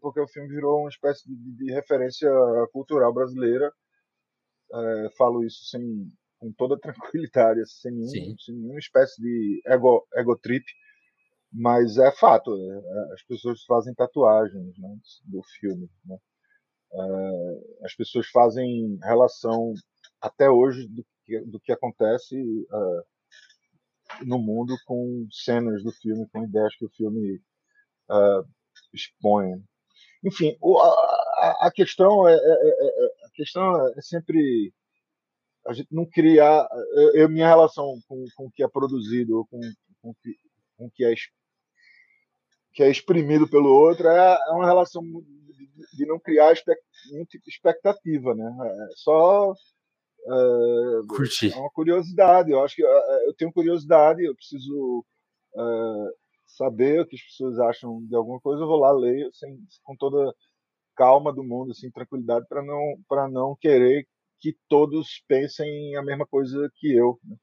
porque 0.00 0.20
o 0.20 0.28
filme 0.28 0.48
virou 0.48 0.80
uma 0.80 0.88
espécie 0.88 1.28
de, 1.28 1.36
de 1.56 1.72
referência 1.72 2.28
cultural 2.72 3.14
brasileira. 3.14 3.72
É, 4.72 5.10
falo 5.16 5.44
isso 5.44 5.64
sem, 5.66 5.80
com 6.38 6.52
toda 6.52 6.78
tranquilidade, 6.80 7.60
sem, 7.70 7.92
nenhum, 7.92 8.36
sem 8.38 8.54
nenhuma 8.56 8.80
espécie 8.80 9.22
de 9.22 9.62
ego, 9.66 10.06
ego 10.14 10.36
trip, 10.36 10.64
mas 11.52 11.96
é 11.98 12.10
fato. 12.10 12.52
É, 12.52 13.14
as 13.14 13.22
pessoas 13.22 13.62
fazem 13.64 13.94
tatuagens 13.94 14.76
né, 14.76 14.96
do 15.24 15.40
filme. 15.60 15.88
Né? 16.04 16.16
É, 16.92 17.84
as 17.86 17.94
pessoas 17.94 18.26
fazem 18.28 18.98
relação 19.04 19.72
até 20.20 20.50
hoje 20.50 20.86
do 20.88 21.04
que, 21.24 21.40
do 21.40 21.60
que 21.60 21.72
acontece 21.72 22.36
é, 22.36 24.24
no 24.24 24.38
mundo 24.38 24.76
com 24.86 25.26
cenas 25.30 25.82
do 25.82 25.92
filme, 25.92 26.28
com 26.32 26.44
ideias 26.44 26.74
que 26.76 26.84
o 26.84 26.90
filme 26.90 27.40
uh, 28.10 28.44
expõe. 28.92 29.62
Enfim, 30.24 30.56
o, 30.60 30.78
a, 30.78 31.66
a, 31.66 31.70
questão 31.72 32.26
é, 32.26 32.34
é, 32.34 32.36
é, 32.36 33.04
é, 33.04 33.26
a 33.26 33.30
questão 33.34 33.88
é 33.88 34.00
sempre 34.00 34.72
a 35.66 35.72
gente 35.72 35.88
não 35.92 36.06
criar 36.06 36.66
eu, 37.14 37.28
minha 37.28 37.46
relação 37.46 38.00
com, 38.08 38.24
com 38.34 38.46
o 38.46 38.50
que 38.50 38.64
é 38.64 38.68
produzido 38.68 39.46
com, 39.50 39.60
com, 40.00 40.14
com 40.76 40.86
o 40.86 40.90
que 40.90 41.04
é 41.04 41.14
que 42.72 42.82
é 42.82 42.90
exprimido 42.90 43.48
pelo 43.48 43.68
outro 43.68 44.08
é, 44.08 44.38
é 44.48 44.50
uma 44.52 44.66
relação 44.66 45.02
de, 45.02 45.96
de 45.96 46.06
não 46.06 46.18
criar 46.18 46.54
expectativa, 47.46 48.34
né? 48.34 48.56
É 48.90 48.96
só 48.96 49.52
é, 50.28 51.06
Curtir. 51.08 51.52
é 51.52 51.56
uma 51.56 51.70
curiosidade. 51.70 52.50
Eu 52.50 52.62
acho 52.62 52.76
que 52.76 52.82
eu 52.82 53.34
tenho 53.36 53.52
curiosidade, 53.52 54.24
eu 54.24 54.34
preciso 54.34 55.04
saber 56.46 57.00
o 57.00 57.06
que 57.06 57.16
as 57.16 57.22
pessoas 57.22 57.58
acham 57.58 58.04
de 58.06 58.14
alguma 58.14 58.40
coisa, 58.40 58.62
eu 58.62 58.66
vou 58.66 58.78
lá 58.78 58.90
ler 58.92 59.28
sem, 59.32 59.58
com 59.82 59.96
toda 59.96 60.34
calma 60.96 61.32
do 61.32 61.44
mundo, 61.44 61.70
assim, 61.70 61.90
tranquilidade, 61.90 62.46
para 62.48 62.62
não, 62.62 62.98
para 63.08 63.28
não 63.28 63.56
querer 63.60 64.06
que 64.40 64.56
todos 64.68 65.22
pensem 65.28 65.96
a 65.96 66.02
mesma 66.02 66.26
coisa 66.26 66.70
que 66.76 66.92
eu. 66.92 67.18
Né? 67.24 67.36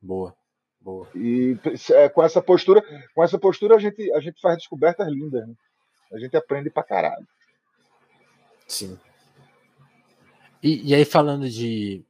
Boa, 0.00 0.34
boa. 0.80 1.08
E 1.14 1.58
é, 1.92 2.08
com 2.08 2.22
essa 2.22 2.42
postura, 2.42 2.82
com 3.14 3.22
essa 3.22 3.38
postura 3.38 3.76
a 3.76 3.78
gente, 3.78 4.12
a 4.12 4.20
gente 4.20 4.40
faz 4.40 4.56
descobertas 4.56 5.06
lindas. 5.08 5.46
Né? 5.46 5.54
A 6.12 6.18
gente 6.18 6.36
aprende 6.36 6.70
pra 6.70 6.82
caralho. 6.82 7.26
Sim. 8.66 8.98
E, 10.64 10.80
e 10.82 10.94
aí 10.94 11.04
falando 11.04 11.46
de, 11.50 12.02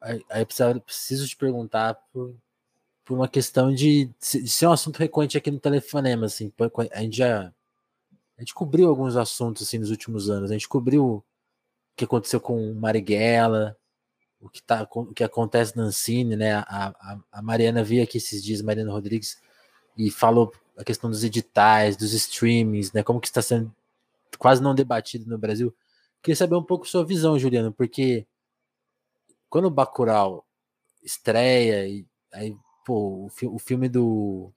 aí, 0.00 0.24
aí 0.30 0.46
preciso, 0.46 0.80
preciso 0.80 1.28
te 1.28 1.36
perguntar 1.36 1.92
por, 2.10 2.34
por 3.04 3.14
uma 3.14 3.28
questão 3.28 3.70
de, 3.74 4.06
de, 4.06 4.48
ser 4.48 4.66
um 4.68 4.72
assunto 4.72 4.96
recorrente 4.96 5.36
aqui 5.36 5.50
no 5.50 5.60
Telefonema, 5.60 6.24
assim, 6.24 6.50
a 6.90 7.02
gente 7.02 7.18
já 7.18 7.52
a 8.38 8.40
gente 8.40 8.54
cobriu 8.54 8.88
alguns 8.88 9.16
assuntos 9.16 9.66
assim 9.66 9.76
nos 9.76 9.90
últimos 9.90 10.30
anos, 10.30 10.50
a 10.50 10.54
gente 10.54 10.66
cobriu 10.66 11.04
o 11.04 11.24
que 11.94 12.06
aconteceu 12.06 12.40
com 12.40 12.72
Marighella, 12.72 13.76
o 14.40 14.48
que, 14.48 14.62
tá, 14.62 14.88
o 14.90 15.12
que 15.12 15.22
acontece 15.22 15.76
na 15.76 15.82
Ancine, 15.82 16.36
né, 16.36 16.54
a, 16.54 16.64
a, 16.98 17.18
a 17.32 17.42
Mariana 17.42 17.84
veio 17.84 18.02
aqui 18.02 18.16
esses 18.16 18.42
dias, 18.42 18.62
Mariana 18.62 18.92
Rodrigues, 18.92 19.42
e 19.94 20.10
falou 20.10 20.54
a 20.74 20.84
questão 20.84 21.10
dos 21.10 21.22
editais, 21.22 21.98
dos 21.98 22.14
streamings, 22.14 22.92
né, 22.94 23.02
como 23.02 23.20
que 23.20 23.26
está 23.26 23.42
sendo 23.42 23.70
quase 24.38 24.62
não 24.62 24.74
debatido 24.74 25.28
no 25.28 25.36
Brasil. 25.36 25.74
Queria 26.22 26.36
saber 26.36 26.56
um 26.56 26.62
pouco 26.62 26.86
sua 26.86 27.04
visão, 27.04 27.38
Juliano, 27.38 27.72
porque 27.72 28.26
quando 29.48 29.66
o 29.66 29.70
Bacurau 29.70 30.44
estreia 31.02 31.86
e 31.88 32.06
aí 32.32 32.56
pô, 32.84 33.26
o, 33.26 33.28
fi 33.28 33.46
o 33.46 33.58
filme 33.58 33.88
do 33.88 34.52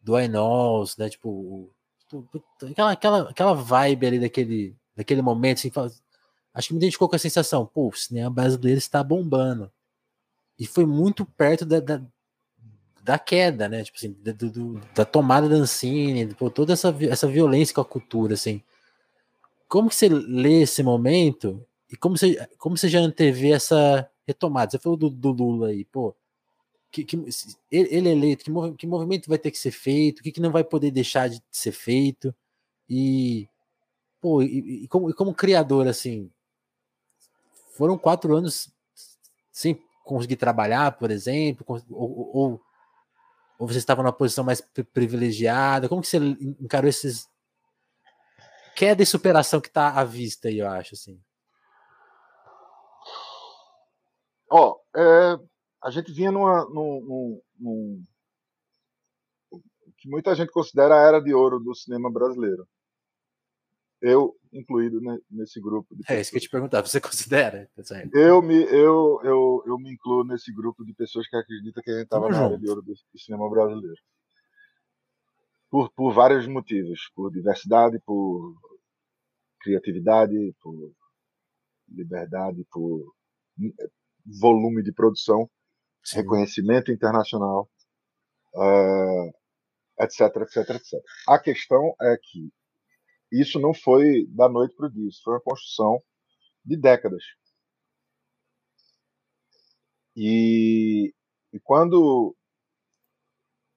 do 0.00 0.16
Knows, 0.28 0.96
né? 0.96 1.08
Tipo, 1.08 1.70
aquela, 2.70 2.92
aquela, 2.92 3.30
aquela 3.30 3.54
vibe 3.54 4.06
ali 4.06 4.20
daquele, 4.20 4.74
daquele 4.96 5.22
momento, 5.22 5.58
assim, 5.58 5.70
acho 6.54 6.68
que 6.68 6.74
me 6.74 6.78
identificou 6.78 7.08
com 7.08 7.16
a 7.16 7.18
sensação, 7.18 7.66
pô, 7.66 7.88
o 7.88 7.92
cinema 7.92 8.30
brasileiro 8.30 8.78
está 8.78 9.04
bombando. 9.04 9.70
E 10.58 10.66
foi 10.66 10.86
muito 10.86 11.24
perto 11.24 11.66
da, 11.66 11.80
da, 11.80 12.02
da 13.02 13.18
queda, 13.18 13.68
né? 13.68 13.84
Tipo 13.84 13.98
assim, 13.98 14.16
da, 14.22 14.32
do, 14.32 14.80
da 14.94 15.04
tomada 15.04 15.48
da 15.48 15.56
Ancine, 15.56 16.34
pô, 16.34 16.50
toda 16.50 16.72
essa, 16.72 16.94
essa 17.08 17.26
violência 17.26 17.74
com 17.74 17.80
a 17.80 17.84
cultura, 17.84 18.34
assim. 18.34 18.62
Como 19.70 19.88
você 19.88 20.08
lê 20.08 20.62
esse 20.62 20.82
momento 20.82 21.64
e 21.88 21.96
como 21.96 22.18
você, 22.18 22.44
como 22.58 22.76
você 22.76 22.88
já 22.88 22.98
antevê 22.98 23.52
essa 23.52 24.10
retomada? 24.26 24.72
Você 24.72 24.80
falou 24.80 24.98
do, 24.98 25.08
do 25.08 25.30
Lula 25.30 25.68
aí, 25.68 25.84
pô, 25.84 26.12
que, 26.90 27.04
que 27.04 27.16
ele 27.70 28.08
é 28.08 28.12
eleito, 28.12 28.44
que, 28.44 28.50
mov, 28.50 28.74
que 28.74 28.84
movimento 28.84 29.28
vai 29.28 29.38
ter 29.38 29.52
que 29.52 29.58
ser 29.58 29.70
feito, 29.70 30.18
o 30.18 30.22
que, 30.24 30.32
que 30.32 30.40
não 30.40 30.50
vai 30.50 30.64
poder 30.64 30.90
deixar 30.90 31.28
de 31.28 31.40
ser 31.52 31.70
feito, 31.70 32.34
e, 32.88 33.48
pô, 34.20 34.42
e, 34.42 34.84
e, 34.84 34.88
como, 34.88 35.08
e 35.08 35.14
como 35.14 35.32
criador, 35.32 35.86
assim, 35.86 36.28
foram 37.76 37.96
quatro 37.96 38.34
anos 38.34 38.72
sem 39.52 39.80
conseguir 40.04 40.34
trabalhar, 40.34 40.98
por 40.98 41.12
exemplo, 41.12 41.64
ou, 41.88 42.36
ou, 42.36 42.60
ou 43.56 43.68
você 43.68 43.78
estava 43.78 44.02
numa 44.02 44.12
posição 44.12 44.42
mais 44.42 44.60
privilegiada, 44.92 45.88
como 45.88 46.02
que 46.02 46.08
você 46.08 46.18
encarou 46.60 46.90
esses 46.90 47.29
queda 48.80 49.02
e 49.02 49.06
superação 49.06 49.60
que 49.60 49.68
está 49.68 49.90
à 49.90 50.04
vista 50.04 50.48
aí, 50.48 50.58
eu 50.58 50.66
acho, 50.66 50.94
assim? 50.94 51.20
Ó, 54.50 54.70
oh, 54.70 54.98
é, 54.98 55.38
a 55.82 55.90
gente 55.90 56.10
vinha 56.10 56.32
numa, 56.32 56.64
num, 56.64 57.00
num, 57.04 57.42
num, 57.58 58.02
que 59.98 60.08
muita 60.08 60.34
gente 60.34 60.50
considera 60.50 60.94
a 60.94 61.06
era 61.06 61.20
de 61.20 61.34
ouro 61.34 61.60
do 61.60 61.74
cinema 61.74 62.10
brasileiro. 62.10 62.66
Eu, 64.00 64.34
incluído 64.50 64.98
nesse 65.30 65.60
grupo. 65.60 65.94
é 66.08 66.18
isso 66.18 66.30
que 66.30 66.38
eu 66.38 66.40
te 66.40 66.48
perguntar, 66.48 66.80
você 66.80 66.98
considera? 67.02 67.68
Eu 68.14 68.40
me, 68.40 68.62
eu, 68.62 69.20
eu, 69.22 69.62
eu 69.66 69.78
me 69.78 69.92
incluo 69.92 70.24
nesse 70.24 70.50
grupo 70.54 70.86
de 70.86 70.94
pessoas 70.94 71.28
que 71.28 71.36
acreditam 71.36 71.82
que 71.82 71.90
a 71.90 71.94
gente 71.96 72.04
estava 72.04 72.30
na 72.30 72.46
era 72.46 72.58
de 72.58 72.66
ouro 72.66 72.80
do, 72.80 72.94
do 72.94 73.18
cinema 73.18 73.48
brasileiro. 73.50 74.00
Por, 75.70 75.92
por 75.92 76.14
vários 76.14 76.48
motivos. 76.48 77.10
Por 77.14 77.30
diversidade, 77.30 78.00
por 78.06 78.58
criatividade, 79.60 80.54
por 80.60 80.92
liberdade, 81.88 82.64
por 82.70 83.14
volume 84.40 84.82
de 84.82 84.92
produção. 84.92 85.50
Sim. 86.04 86.16
reconhecimento 86.18 86.90
internacional, 86.90 87.70
uh, 88.54 89.28
etc, 90.00 90.20
etc, 90.36 90.70
etc. 90.76 91.00
A 91.28 91.38
questão 91.38 91.94
é 92.00 92.16
que 92.16 92.50
isso 93.30 93.60
não 93.60 93.72
foi 93.74 94.26
da 94.28 94.48
noite 94.48 94.74
para 94.74 94.86
o 94.86 94.90
dia, 94.90 95.08
isso 95.08 95.22
foi 95.22 95.34
uma 95.34 95.42
construção 95.42 96.02
de 96.64 96.76
décadas. 96.76 97.22
E, 100.16 101.14
e 101.52 101.60
quando 101.60 102.36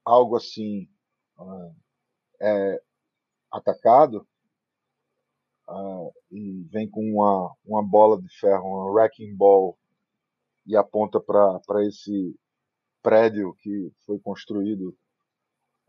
algo 0.03 0.35
assim 0.35 0.89
uh, 1.37 1.75
é 2.41 2.81
atacado 3.51 4.27
uh, 5.73 6.13
e 6.31 6.63
vem 6.71 6.89
com 6.89 7.01
uma, 7.01 7.53
uma 7.65 7.83
bola 7.83 8.21
de 8.21 8.29
ferro, 8.39 8.67
uma 8.67 8.91
wrecking 8.91 9.35
ball 9.35 9.77
e 10.65 10.75
aponta 10.75 11.19
para 11.19 11.85
esse 11.85 12.35
prédio 13.01 13.53
que 13.59 13.91
foi 14.05 14.17
construído, 14.19 14.95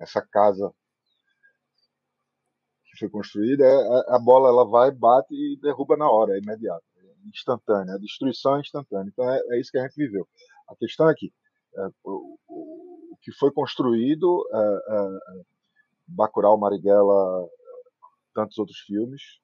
essa 0.00 0.20
casa 0.20 0.72
que 2.84 2.98
foi 2.98 3.08
construída, 3.08 3.64
é, 3.64 4.14
a 4.14 4.18
bola 4.18 4.48
ela 4.48 4.64
vai, 4.64 4.90
bate 4.90 5.34
e 5.34 5.58
derruba 5.60 5.96
na 5.96 6.10
hora, 6.10 6.34
é 6.34 6.38
imediato, 6.38 6.84
é 6.98 7.28
instantânea, 7.28 7.94
a 7.94 7.98
destruição 7.98 8.56
é 8.56 8.60
instantânea. 8.60 9.10
Então 9.12 9.30
é, 9.30 9.40
é, 9.50 9.60
isso 9.60 9.70
que 9.70 9.78
a 9.78 9.82
gente 9.82 9.96
viveu. 9.96 10.26
A 10.68 10.74
questão 10.76 11.08
é 11.08 11.14
que 11.14 11.32
é, 11.76 11.88
o, 12.04 12.38
o, 12.48 13.16
que 13.22 13.32
foi 13.32 13.52
construído, 13.52 14.44
é, 14.52 14.58
é, 14.58 15.44
Bacurau, 16.06 16.58
Marighella, 16.58 17.48
tantos 18.34 18.58
outros 18.58 18.78
filmes, 18.80 19.22
é, 19.22 19.43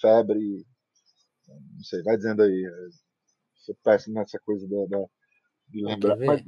Febre, 0.00 0.66
não 1.48 1.82
sei, 1.82 2.02
vai 2.02 2.16
dizendo 2.16 2.42
aí, 2.42 2.64
sou 3.56 3.76
péssimo 3.82 4.14
nessa 4.14 4.38
coisa 4.40 4.66
da, 4.68 4.98
da 4.98 5.04
de 5.68 5.84
lembrar. 5.84 6.16
Mas, 6.16 6.42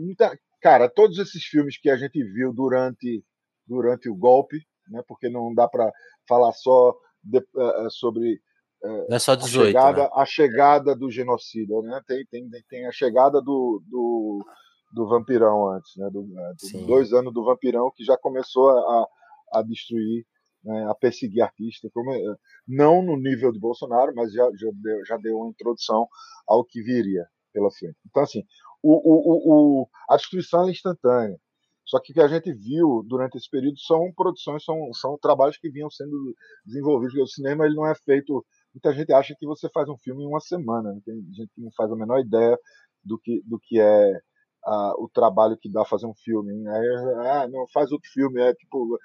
cara, 0.61 0.89
todos 0.89 1.19
esses 1.19 1.45
filmes 1.45 1.79
que 1.79 1.91
a 1.91 1.97
gente 1.97 2.23
viu 2.23 2.53
durante, 2.53 3.25
durante 3.67 4.09
o 4.09 4.15
golpe, 4.15 4.59
né, 4.89 5.03
porque 5.07 5.29
não 5.29 5.55
dá 5.55 5.69
para 5.69 5.91
falar 6.29 6.53
só 6.53 6.95
de, 7.23 7.39
uh, 7.39 7.91
sobre 7.91 8.41
uh, 8.83 9.13
é 9.13 9.19
só 9.19 9.35
18, 9.35 9.63
a, 9.63 9.67
chegada, 9.67 10.03
né? 10.03 10.11
a 10.15 10.25
chegada 10.25 10.97
do 10.97 11.11
genocida, 11.11 11.83
né? 11.83 12.01
Tem, 12.07 12.25
tem, 12.27 12.49
tem 12.69 12.87
a 12.87 12.93
chegada 12.93 13.41
do, 13.41 13.83
do, 13.87 14.45
do 14.93 15.09
vampirão 15.09 15.69
antes, 15.69 15.97
né? 15.97 16.09
Do, 16.11 16.23
do 16.23 16.87
dois 16.87 17.13
anos 17.13 17.33
do 17.35 17.45
vampirão 17.45 17.91
que 17.95 18.05
já 18.05 18.17
começou 18.17 18.71
a, 18.71 19.07
a 19.55 19.63
destruir 19.63 20.25
né, 20.69 20.87
a 20.91 20.95
perseguir 20.95 21.43
artistas, 21.43 21.91
eh, 21.91 22.37
não 22.67 23.03
no 23.03 23.17
nível 23.17 23.51
de 23.51 23.59
Bolsonaro, 23.59 24.13
mas 24.15 24.33
já, 24.33 24.45
já, 24.55 24.71
deu, 24.75 25.05
já 25.07 25.17
deu 25.17 25.39
uma 25.39 25.49
introdução 25.49 26.07
ao 26.47 26.65
que 26.65 26.83
viria 26.83 27.27
pela 27.53 27.71
frente. 27.71 27.97
Então, 28.07 28.23
assim, 28.23 28.45
o, 28.83 28.93
o, 28.93 29.83
o, 29.83 29.89
a 30.09 30.17
destruição 30.17 30.69
é 30.69 30.71
instantânea. 30.71 31.39
Só 31.87 31.99
que 31.99 32.13
o 32.13 32.15
que 32.15 32.21
a 32.21 32.29
gente 32.29 32.53
viu 32.53 33.03
durante 33.09 33.39
esse 33.39 33.49
período 33.49 33.79
são 33.79 34.13
produções, 34.15 34.63
são, 34.63 34.93
são 34.93 35.17
trabalhos 35.19 35.57
que 35.57 35.71
vinham 35.71 35.91
sendo 35.91 36.35
desenvolvidos. 36.67 37.15
O 37.17 37.27
cinema 37.27 37.65
ele 37.65 37.75
não 37.75 37.87
é 37.87 37.95
feito. 37.95 38.45
Muita 38.75 38.93
gente 38.93 39.11
acha 39.11 39.35
que 39.39 39.47
você 39.47 39.71
faz 39.73 39.89
um 39.89 39.97
filme 39.97 40.23
em 40.23 40.27
uma 40.27 40.41
semana. 40.41 40.93
Né? 40.93 41.01
Tem 41.03 41.15
gente 41.33 41.51
que 41.55 41.63
não 41.63 41.71
faz 41.75 41.91
a 41.91 41.97
menor 41.97 42.21
ideia 42.21 42.59
do 43.03 43.19
que, 43.19 43.43
do 43.47 43.59
que 43.59 43.81
é 43.81 44.21
uh, 44.67 45.03
o 45.03 45.09
trabalho 45.09 45.57
que 45.57 45.73
dá 45.73 45.83
fazer 45.83 46.05
um 46.05 46.15
filme. 46.15 46.69
Aí, 46.69 46.89
ah, 47.27 47.49
não, 47.49 47.67
faz 47.73 47.91
outro 47.91 48.11
filme. 48.13 48.39
É 48.39 48.53
tipo. 48.53 48.99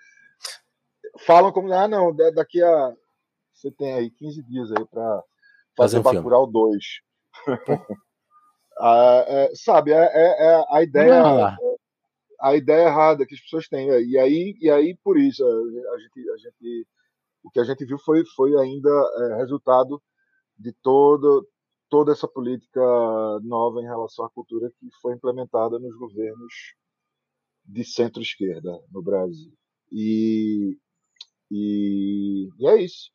Falam 1.20 1.52
como, 1.52 1.72
ah, 1.74 1.88
não, 1.88 2.16
daqui 2.34 2.62
a. 2.62 2.94
Você 3.54 3.72
tem 3.72 3.94
aí 3.94 4.10
15 4.10 4.44
dias 4.44 4.72
aí 4.72 4.86
para 4.86 5.24
fazer, 5.78 6.02
fazer 6.02 6.18
um 6.18 6.22
Bacurau 6.22 6.48
2. 6.52 6.84
ah, 8.80 9.26
é, 9.28 9.52
sabe, 9.56 9.92
é, 9.92 10.04
é, 10.04 10.46
é 10.48 10.66
a 10.70 10.82
ideia 10.82 11.56
a 12.44 12.58
ideia 12.58 12.88
errada 12.88 13.26
que 13.26 13.34
as 13.34 13.40
pessoas 13.40 13.70
têm. 13.70 13.88
Né? 13.88 14.04
E 14.04 14.18
aí, 14.18 14.58
e 14.60 14.70
aí 14.70 14.98
por 15.02 15.18
isso, 15.18 15.42
a 15.46 15.98
gente, 15.98 16.30
a 16.30 16.38
gente, 16.38 16.88
o 17.42 17.50
que 17.50 17.60
a 17.60 17.64
gente 17.64 17.86
viu 17.86 17.98
foi, 18.00 18.24
foi 18.36 18.54
ainda 18.60 18.90
é, 18.90 19.38
resultado 19.38 20.02
de 20.60 20.74
todo, 20.84 21.48
toda 21.90 22.12
essa 22.12 22.28
política 22.28 22.82
nova 23.44 23.80
em 23.80 23.86
relação 23.86 24.26
à 24.26 24.30
cultura 24.30 24.70
que 24.78 24.90
foi 25.02 25.14
implementada 25.14 25.80
nos 25.80 25.96
governos 25.98 26.54
de 27.66 27.86
centro-esquerda 27.86 28.78
no 28.92 29.02
Brasil. 29.02 29.54
E, 29.90 30.78
e, 31.54 32.50
e 32.58 32.68
é 32.68 32.82
isso. 32.82 33.12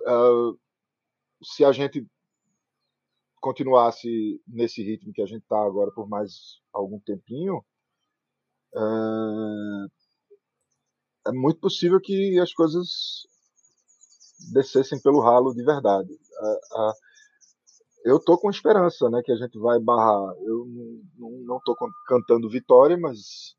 Uh, 0.00 0.58
se 1.42 1.64
a 1.64 1.72
gente 1.72 2.06
continuasse 3.40 4.40
nesse 4.46 4.82
ritmo 4.82 5.12
que 5.12 5.22
a 5.22 5.26
gente 5.26 5.42
está 5.42 5.62
agora 5.62 5.90
por 5.92 6.08
mais 6.08 6.60
algum 6.72 6.98
tempinho, 7.00 7.62
é, 8.74 9.86
é 11.28 11.32
muito 11.32 11.60
possível 11.60 12.00
que 12.00 12.38
as 12.40 12.52
coisas 12.52 13.26
descessem 14.52 15.00
pelo 15.00 15.20
ralo 15.20 15.54
de 15.54 15.62
verdade. 15.62 16.08
Eu 18.04 18.18
tô 18.18 18.38
com 18.38 18.50
esperança, 18.50 19.10
né, 19.10 19.20
que 19.22 19.32
a 19.32 19.36
gente 19.36 19.58
vai 19.58 19.80
barrar. 19.80 20.34
Eu 20.40 20.66
não 21.18 21.58
estou 21.58 21.76
cantando 22.06 22.48
vitória, 22.48 22.96
mas 22.96 23.56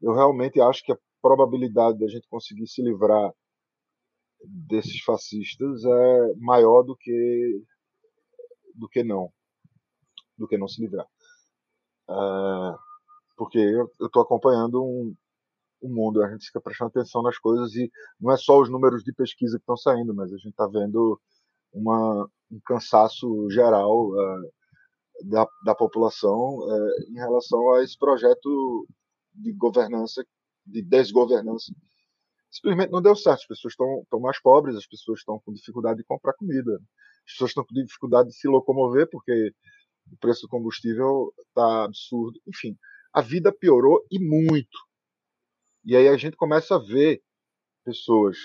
eu 0.00 0.12
realmente 0.12 0.60
acho 0.60 0.84
que 0.84 0.92
a 0.92 0.98
probabilidade 1.20 1.98
da 1.98 2.08
gente 2.08 2.28
conseguir 2.28 2.66
se 2.66 2.82
livrar 2.82 3.32
desses 4.44 5.00
fascistas 5.02 5.84
é 5.84 6.34
maior 6.36 6.82
do 6.82 6.96
que 6.96 7.62
do 8.74 8.88
que 8.88 9.02
não, 9.02 9.32
do 10.38 10.48
que 10.48 10.56
não 10.56 10.68
se 10.68 10.80
livrar. 10.80 11.06
É, 12.08 12.12
porque 13.36 13.58
eu 13.58 13.90
estou 14.06 14.22
acompanhando 14.22 14.82
um, 14.82 15.14
um 15.82 15.94
mundo, 15.94 16.22
a 16.22 16.30
gente 16.30 16.46
fica 16.46 16.60
prestando 16.60 16.88
atenção 16.88 17.22
nas 17.22 17.38
coisas 17.38 17.74
e 17.74 17.90
não 18.20 18.32
é 18.32 18.36
só 18.36 18.60
os 18.60 18.70
números 18.70 19.02
de 19.02 19.12
pesquisa 19.12 19.56
que 19.58 19.62
estão 19.62 19.76
saindo, 19.76 20.14
mas 20.14 20.32
a 20.32 20.36
gente 20.36 20.50
está 20.50 20.66
vendo 20.66 21.20
uma, 21.72 22.28
um 22.50 22.60
cansaço 22.64 23.48
geral 23.50 24.08
uh, 24.10 24.52
da, 25.24 25.46
da 25.64 25.74
população 25.74 26.58
uh, 26.58 27.02
em 27.10 27.14
relação 27.14 27.72
a 27.72 27.82
esse 27.82 27.98
projeto 27.98 28.86
de 29.34 29.52
governança, 29.52 30.24
de 30.66 30.82
desgovernança. 30.82 31.72
Simplesmente 32.50 32.90
não 32.90 33.00
deu 33.00 33.14
certo. 33.14 33.40
As 33.40 33.46
pessoas 33.46 33.72
estão 33.72 34.20
mais 34.20 34.40
pobres, 34.40 34.76
as 34.76 34.86
pessoas 34.86 35.20
estão 35.20 35.38
com 35.40 35.52
dificuldade 35.52 35.98
de 35.98 36.04
comprar 36.04 36.32
comida, 36.34 36.80
as 37.24 37.32
pessoas 37.32 37.50
estão 37.50 37.64
com 37.64 37.74
dificuldade 37.74 38.28
de 38.30 38.34
se 38.34 38.48
locomover 38.48 39.08
porque 39.08 39.54
o 40.12 40.16
preço 40.16 40.42
do 40.42 40.48
combustível 40.48 41.32
está 41.48 41.84
absurdo. 41.84 42.40
Enfim, 42.46 42.76
a 43.12 43.20
vida 43.20 43.52
piorou 43.52 44.04
e 44.10 44.18
muito. 44.18 44.78
E 45.84 45.96
aí 45.96 46.08
a 46.08 46.16
gente 46.16 46.36
começa 46.36 46.74
a 46.74 46.78
ver 46.78 47.22
pessoas. 47.84 48.36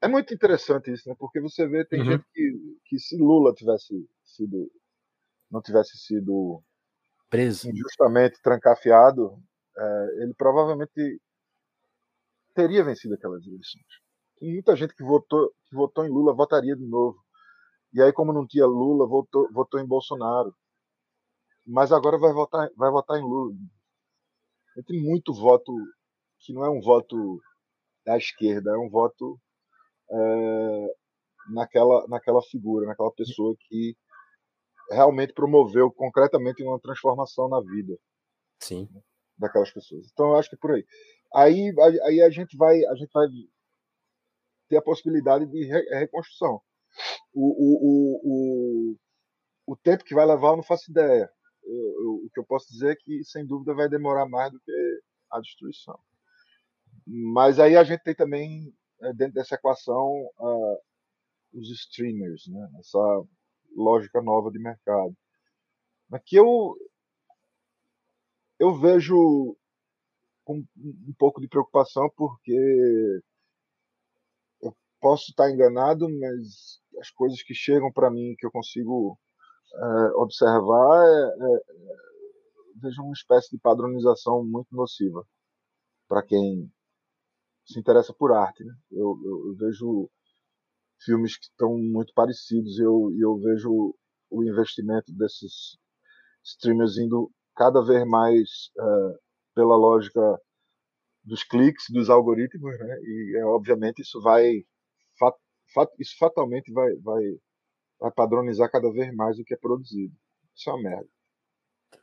É 0.00 0.06
muito 0.06 0.32
interessante 0.32 0.92
isso, 0.92 1.08
né? 1.08 1.16
Porque 1.18 1.40
você 1.40 1.66
vê, 1.66 1.84
tem 1.84 2.00
uhum. 2.00 2.12
gente 2.12 2.24
que, 2.32 2.78
que 2.84 2.98
se 2.98 3.16
Lula 3.16 3.52
tivesse 3.52 4.08
sido. 4.24 4.70
não 5.50 5.60
tivesse 5.60 5.98
sido 5.98 6.62
preso 7.28 7.68
injustamente 7.68 8.40
trancafiado, 8.40 9.38
é, 9.76 10.22
ele 10.22 10.34
provavelmente 10.34 11.20
teria 12.58 12.84
vencido 12.84 13.14
aquelas 13.14 13.46
eleições. 13.46 13.86
Tem 14.38 14.52
muita 14.52 14.74
gente 14.74 14.94
que 14.94 15.04
votou, 15.04 15.52
que 15.68 15.76
votou 15.76 16.04
em 16.04 16.10
Lula 16.10 16.34
votaria 16.34 16.74
de 16.74 16.84
novo. 16.86 17.18
E 17.92 18.02
aí, 18.02 18.12
como 18.12 18.32
não 18.32 18.46
tinha 18.46 18.66
Lula, 18.66 19.06
votou, 19.06 19.48
votou 19.52 19.80
em 19.80 19.86
Bolsonaro 19.86 20.52
mas 21.68 21.92
agora 21.92 22.18
vai 22.18 22.32
votar, 22.32 22.70
vai 22.74 22.90
votar 22.90 23.18
em 23.18 23.22
Lula. 23.22 23.54
Tem 24.86 25.02
muito 25.02 25.34
voto 25.34 25.72
que 26.40 26.52
não 26.52 26.64
é 26.64 26.70
um 26.70 26.80
voto 26.80 27.40
da 28.06 28.16
esquerda, 28.16 28.70
é 28.70 28.78
um 28.78 28.88
voto 28.88 29.38
é, 30.10 30.94
naquela, 31.52 32.06
naquela 32.08 32.40
figura, 32.42 32.86
naquela 32.86 33.12
pessoa 33.12 33.54
que 33.60 33.94
realmente 34.90 35.34
promoveu 35.34 35.92
concretamente 35.92 36.62
uma 36.62 36.80
transformação 36.80 37.48
na 37.50 37.60
vida 37.60 37.98
Sim. 38.60 38.88
daquelas 39.36 39.70
pessoas. 39.70 40.08
Então 40.10 40.28
eu 40.28 40.36
acho 40.36 40.48
que 40.48 40.56
é 40.56 40.58
por 40.58 40.70
aí. 40.70 40.86
Aí, 41.34 41.72
aí 42.04 42.22
a 42.22 42.30
gente 42.30 42.56
vai 42.56 42.84
a 42.86 42.94
gente 42.94 43.10
vai 43.12 43.26
ter 44.68 44.76
a 44.76 44.82
possibilidade 44.82 45.46
de 45.46 45.64
reconstrução. 45.64 46.60
O, 47.32 47.46
o, 47.48 48.20
o, 48.24 48.96
o, 49.66 49.76
tempo 49.76 50.04
que 50.04 50.14
vai 50.14 50.26
levar 50.26 50.50
eu 50.50 50.56
não 50.56 50.62
faço 50.62 50.90
ideia 50.90 51.30
o 51.68 52.30
que 52.32 52.40
eu 52.40 52.44
posso 52.44 52.68
dizer 52.70 52.92
é 52.92 52.96
que, 52.96 53.24
sem 53.24 53.46
dúvida, 53.46 53.74
vai 53.74 53.88
demorar 53.88 54.26
mais 54.26 54.52
do 54.52 54.60
que 54.60 55.00
a 55.30 55.40
destruição. 55.40 55.98
Mas 57.06 57.58
aí 57.58 57.76
a 57.76 57.84
gente 57.84 58.02
tem 58.02 58.14
também, 58.14 58.74
né, 59.00 59.12
dentro 59.14 59.34
dessa 59.34 59.54
equação, 59.54 60.12
os 61.52 61.70
streamers, 61.70 62.46
né? 62.48 62.70
essa 62.78 62.98
lógica 63.74 64.20
nova 64.22 64.50
de 64.50 64.58
mercado. 64.58 65.16
Aqui 66.12 66.36
eu, 66.36 66.76
eu 68.58 68.74
vejo 68.78 69.56
com 70.48 70.64
um 70.78 71.14
pouco 71.18 71.42
de 71.42 71.46
preocupação, 71.46 72.10
porque 72.16 73.20
eu 74.62 74.74
posso 74.98 75.30
estar 75.30 75.50
enganado, 75.50 76.08
mas 76.08 76.80
as 76.98 77.10
coisas 77.10 77.42
que 77.42 77.52
chegam 77.52 77.92
para 77.92 78.10
mim, 78.10 78.34
que 78.38 78.46
eu 78.46 78.50
consigo 78.50 79.18
é, 79.74 79.86
observar, 80.14 81.04
é, 81.04 81.54
é, 81.54 81.60
vejo 82.80 83.02
uma 83.02 83.12
espécie 83.12 83.50
de 83.50 83.60
padronização 83.60 84.42
muito 84.42 84.74
nociva 84.74 85.22
para 86.08 86.22
quem 86.22 86.72
se 87.66 87.78
interessa 87.78 88.14
por 88.14 88.32
arte. 88.32 88.64
Né? 88.64 88.74
Eu, 88.92 89.20
eu, 89.22 89.48
eu, 89.50 89.54
vejo 89.54 90.10
filmes 91.04 91.36
que 91.36 91.44
estão 91.44 91.76
muito 91.76 92.14
parecidos 92.14 92.78
e 92.78 92.82
eu, 92.82 93.14
eu 93.20 93.36
vejo 93.36 93.94
o 94.30 94.42
investimento 94.42 95.12
desses 95.12 95.76
streamers 96.42 96.96
indo 96.96 97.30
cada 97.54 97.84
vez 97.84 98.08
mais 98.08 98.70
uh, 98.78 99.27
pela 99.58 99.74
lógica 99.74 100.40
dos 101.24 101.42
cliques, 101.42 101.86
dos 101.90 102.08
algoritmos, 102.08 102.78
né? 102.78 102.98
E 103.02 103.38
é, 103.38 103.44
obviamente 103.44 104.02
isso 104.02 104.20
vai, 104.22 104.64
fat, 105.18 105.34
fat, 105.74 105.90
isso 105.98 106.16
fatalmente 106.16 106.72
vai, 106.72 106.94
vai 106.98 107.22
vai 107.98 108.12
padronizar 108.12 108.70
cada 108.70 108.90
vez 108.92 109.12
mais 109.14 109.38
o 109.38 109.44
que 109.44 109.54
é 109.54 109.56
produzido. 109.56 110.14
Isso 110.54 110.70
é 110.70 110.72
uma 110.72 110.82
merda. 110.82 111.08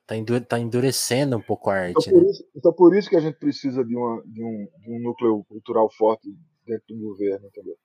Tá, 0.06 0.16
tá 0.49 0.60
endurecendo 0.60 1.38
um 1.38 1.41
pouco 1.41 1.70
a 1.70 1.89
então, 1.89 2.01
arte, 2.01 2.10
então, 2.10 2.20
por 2.20 2.26
né? 2.26 2.32
Isso, 2.32 2.49
então 2.56 2.74
por 2.74 2.95
isso 2.95 3.10
que 3.10 3.16
a 3.16 3.22
gente 3.22 3.38
precisa 3.38 3.84
de, 3.84 3.95
uma, 3.95 4.22
de, 4.26 4.43
um, 4.43 4.68
de 4.82 4.91
um 4.91 4.99
núcleo 4.99 5.43
cultural 5.45 5.89
forte 5.91 6.28
dentro 6.66 6.86
do 6.89 6.99
governo, 6.99 7.47
entendeu? 7.47 7.78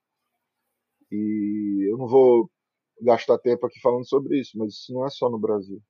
E 1.13 1.89
eu 1.91 1.97
não 1.97 2.09
vou 2.09 2.51
gastar 3.01 3.39
tempo 3.39 3.67
aqui 3.67 3.81
falando 3.81 4.07
sobre 4.09 4.41
isso, 4.41 4.59
mas 4.59 4.75
isso 4.75 4.93
não 4.93 5.07
é 5.07 5.11
só 5.11 5.31
no 5.31 5.39
Brasil. 5.39 5.81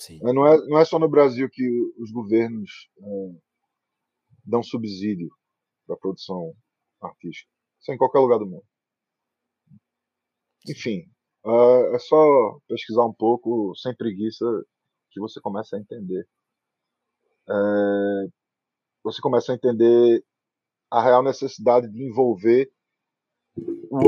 Sim. 0.00 0.18
Não, 0.22 0.46
é, 0.46 0.66
não 0.66 0.78
é 0.78 0.84
só 0.84 0.98
no 0.98 1.08
Brasil 1.08 1.48
que 1.50 1.62
os 1.98 2.10
governos 2.10 2.88
é, 2.98 3.40
dão 4.44 4.62
subsídio 4.62 5.28
para 5.86 5.94
a 5.94 5.98
produção 5.98 6.54
artística. 7.00 7.50
Isso 7.80 7.92
é 7.92 7.94
em 7.94 7.98
qualquer 7.98 8.18
lugar 8.18 8.38
do 8.38 8.46
mundo. 8.46 8.64
Enfim, 10.68 11.04
Uh, 11.44 11.94
é 11.94 11.98
só 11.98 12.58
pesquisar 12.68 13.04
um 13.06 13.14
pouco, 13.14 13.74
sem 13.74 13.94
preguiça, 13.96 14.44
que 15.10 15.18
você 15.18 15.40
começa 15.40 15.76
a 15.76 15.80
entender. 15.80 16.26
É, 17.48 17.52
você 19.02 19.20
começa 19.22 19.52
a 19.52 19.54
entender 19.54 20.22
a 20.90 21.02
real 21.02 21.22
necessidade 21.22 21.88
de 21.90 22.02
envolver 22.02 22.70
o, 23.56 24.00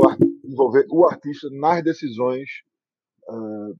envolver 0.45 0.85
o 0.91 1.05
artista 1.05 1.49
nas 1.51 1.83
decisões, 1.83 2.49
uh, 3.27 3.75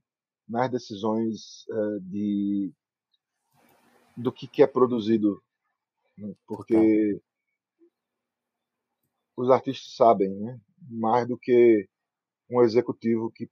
nas 0.48 0.70
decisões 0.70 1.64
uh, 1.68 2.00
de 2.00 2.72
do 4.16 4.30
que, 4.30 4.46
que 4.46 4.62
é 4.62 4.66
produzido, 4.66 5.42
né? 6.16 6.32
porque 6.46 7.20
os 9.36 9.50
artistas 9.50 9.96
sabem, 9.96 10.30
né? 10.30 10.60
mais 10.88 11.26
do 11.26 11.36
que 11.36 11.88
um 12.48 12.62
executivo 12.62 13.30
que 13.30 13.50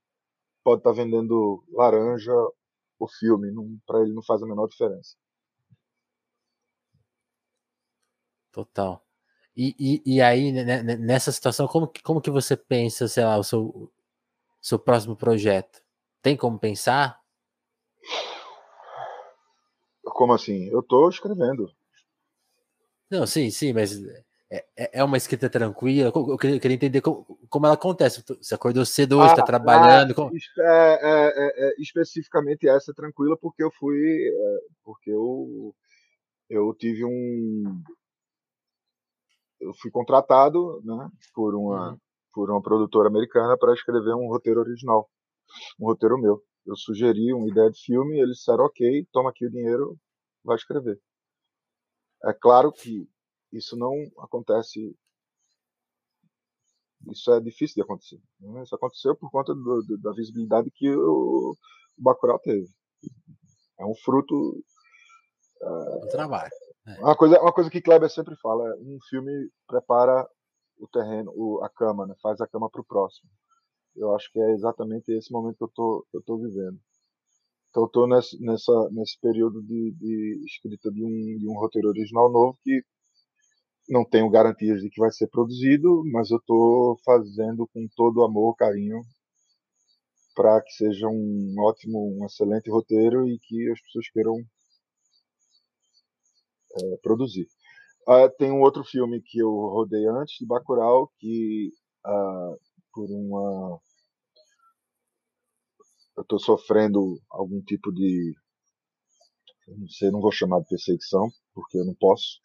pode 0.63 0.81
estar 0.81 0.91
tá 0.91 0.97
vendendo 0.97 1.65
laranja 1.73 2.33
o 2.99 3.09
filme, 3.09 3.51
para 3.85 4.01
ele 4.03 4.13
não 4.13 4.23
faz 4.23 4.41
a 4.43 4.47
menor 4.47 4.69
diferença. 4.69 5.17
Total. 8.53 9.05
E, 9.57 9.75
e, 9.79 10.17
e 10.17 10.23
aí, 10.23 10.53
né, 10.53 10.83
né, 10.83 10.97
nessa 10.97 11.33
situação, 11.33 11.67
como 11.67 11.89
que, 11.89 12.03
como 12.03 12.21
que 12.21 12.31
você 12.31 12.57
pensa, 12.57 13.09
sei 13.09 13.25
lá, 13.25 13.39
o 13.39 13.45
seu, 13.45 13.93
seu 14.61 14.79
próximo 14.79 15.17
projeto? 15.17 15.83
Tem 16.23 16.37
como 16.37 16.59
pensar? 16.59 17.21
Como 20.05 20.33
assim? 20.33 20.69
Eu 20.69 20.83
tô 20.83 21.09
escrevendo. 21.09 21.69
Não, 23.11 23.27
sim, 23.27 23.51
sim, 23.51 23.73
mas 23.73 24.01
é, 24.53 24.65
é, 24.77 25.01
é 25.01 25.05
uma 25.05 25.17
escrita 25.17 25.51
tranquila? 25.51 26.13
Eu 26.15 26.39
queria, 26.39 26.57
eu 26.57 26.61
queria 26.61 26.75
entender 26.75 27.01
como, 27.01 27.25
como, 27.49 27.67
ela 27.67 27.75
acontece. 27.75 28.23
Você 28.41 28.55
acordou 28.55 28.85
cedo 28.85 29.19
hoje, 29.19 29.31
está 29.31 29.43
ah, 29.43 29.47
trabalhando? 29.47 30.13
Ah, 30.13 30.15
como... 30.15 30.31
é, 30.37 30.99
é, 31.03 31.69
é, 31.69 31.75
especificamente 31.79 32.69
essa 32.69 32.93
tranquila 32.95 33.37
porque 33.37 33.65
eu 33.65 33.71
fui. 33.73 33.99
porque 34.85 35.11
eu, 35.11 35.75
eu 36.49 36.75
tive 36.75 37.05
um. 37.05 37.83
Eu 39.59 39.73
fui 39.75 39.91
contratado 39.91 40.83
né, 40.85 41.09
por, 41.35 41.55
uma, 41.55 41.91
uhum. 41.91 41.99
por 42.35 42.51
uma 42.51 42.61
produtora 42.61 43.09
americana 43.09 43.57
para 43.57 43.73
escrever 43.73 44.15
um 44.15 44.29
roteiro 44.29 44.61
original. 44.61 45.09
Um 45.81 45.87
roteiro 45.87 46.19
meu. 46.19 46.43
Eu 46.67 46.77
sugeri 46.77 47.33
uma 47.33 47.49
ideia 47.49 47.71
de 47.71 47.81
filme, 47.83 48.21
eles 48.21 48.37
disseram 48.37 48.65
ok, 48.65 49.07
toma 49.13 49.31
aqui 49.31 49.47
o 49.47 49.51
dinheiro, 49.51 49.99
vai 50.45 50.57
escrever. 50.57 51.01
É 52.25 52.33
claro 52.33 52.73
que 52.73 53.09
isso 53.53 53.77
não 53.77 53.93
acontece. 54.19 54.97
Isso 57.11 57.33
é 57.33 57.41
difícil 57.41 57.75
de 57.75 57.83
acontecer. 57.83 58.21
Né? 58.41 58.63
Isso 58.63 58.75
aconteceu 58.75 59.17
por 59.17 59.31
conta 59.31 59.53
do, 59.53 59.83
do, 59.83 59.99
da 59.99 60.13
visibilidade 60.13 60.71
que 60.71 60.89
o, 60.89 61.51
o 61.51 62.03
Bacurau 62.03 62.39
teve. 62.39 62.69
É 63.79 63.85
um 63.85 63.95
fruto. 63.97 64.65
É, 65.61 66.07
trabalho. 66.11 66.51
É. 66.87 67.01
Uma, 67.01 67.17
coisa, 67.17 67.41
uma 67.41 67.53
coisa 67.53 67.71
que 67.71 67.83
Kleber 67.83 68.09
sempre 68.09 68.37
fala: 68.37 68.69
é, 68.69 68.75
um 68.77 68.99
filme 69.09 69.51
prepara 69.67 70.29
o 70.79 70.87
terreno, 70.89 71.33
o, 71.35 71.63
a 71.65 71.69
cama, 71.69 72.07
né? 72.07 72.15
faz 72.23 72.41
a 72.41 72.47
cama 72.47 72.71
para 72.71 72.81
o 72.81 72.85
próximo. 72.85 73.31
Eu 73.97 74.15
acho 74.15 74.31
que 74.33 74.41
é 74.41 74.53
exatamente 74.53 75.13
esse 75.13 75.33
momento 75.33 75.59
que 75.59 75.65
eu 75.65 75.73
tô, 75.75 76.07
que 76.11 76.17
eu 76.17 76.23
tô 76.23 76.39
vivendo. 76.39 76.79
Então, 77.71 77.85
eu 77.85 77.87
estou 77.87 78.07
nesse, 78.07 78.43
nessa, 78.43 78.91
nesse 78.91 79.19
período 79.21 79.63
de, 79.63 79.93
de 79.93 80.45
escrita 80.47 80.91
de 80.91 81.05
um, 81.05 81.39
de 81.39 81.49
um 81.49 81.55
roteiro 81.55 81.89
original 81.89 82.31
novo 82.31 82.59
que 82.63 82.83
não 83.89 84.05
tenho 84.05 84.31
garantias 84.31 84.81
de 84.81 84.91
que 84.91 85.01
vai 85.01 85.11
ser 85.11 85.29
produzido, 85.29 86.03
mas 86.13 86.31
eu 86.31 86.39
estou 86.39 86.99
fazendo 87.05 87.67
com 87.73 87.87
todo 87.97 88.23
amor, 88.23 88.55
carinho, 88.57 89.01
para 90.35 90.61
que 90.63 90.73
seja 90.73 91.09
um 91.09 91.55
ótimo, 91.61 92.19
um 92.19 92.27
excelente 92.27 92.71
roteiro 92.71 93.27
e 93.29 93.39
que 93.39 93.71
as 93.71 93.81
pessoas 93.83 94.09
queiram 94.11 94.37
é, 96.77 96.97
produzir. 97.03 97.47
Uh, 98.09 98.29
tem 98.37 98.51
um 98.51 98.61
outro 98.63 98.83
filme 98.85 99.23
que 99.23 99.39
eu 99.39 99.51
rodei 99.51 100.07
antes 100.07 100.37
de 100.39 100.47
Bacurau, 100.47 101.11
que 101.19 101.71
uh, 102.05 102.59
por 102.93 103.11
uma 103.11 103.81
eu 106.17 106.23
estou 106.23 106.39
sofrendo 106.39 107.21
algum 107.31 107.61
tipo 107.63 107.91
de, 107.93 108.35
não 109.67 109.89
sei, 109.89 110.11
não 110.11 110.21
vou 110.21 110.31
chamar 110.33 110.61
de 110.61 110.69
perseguição, 110.69 111.31
porque 111.55 111.79
eu 111.79 111.85
não 111.85 111.95
posso, 111.95 112.39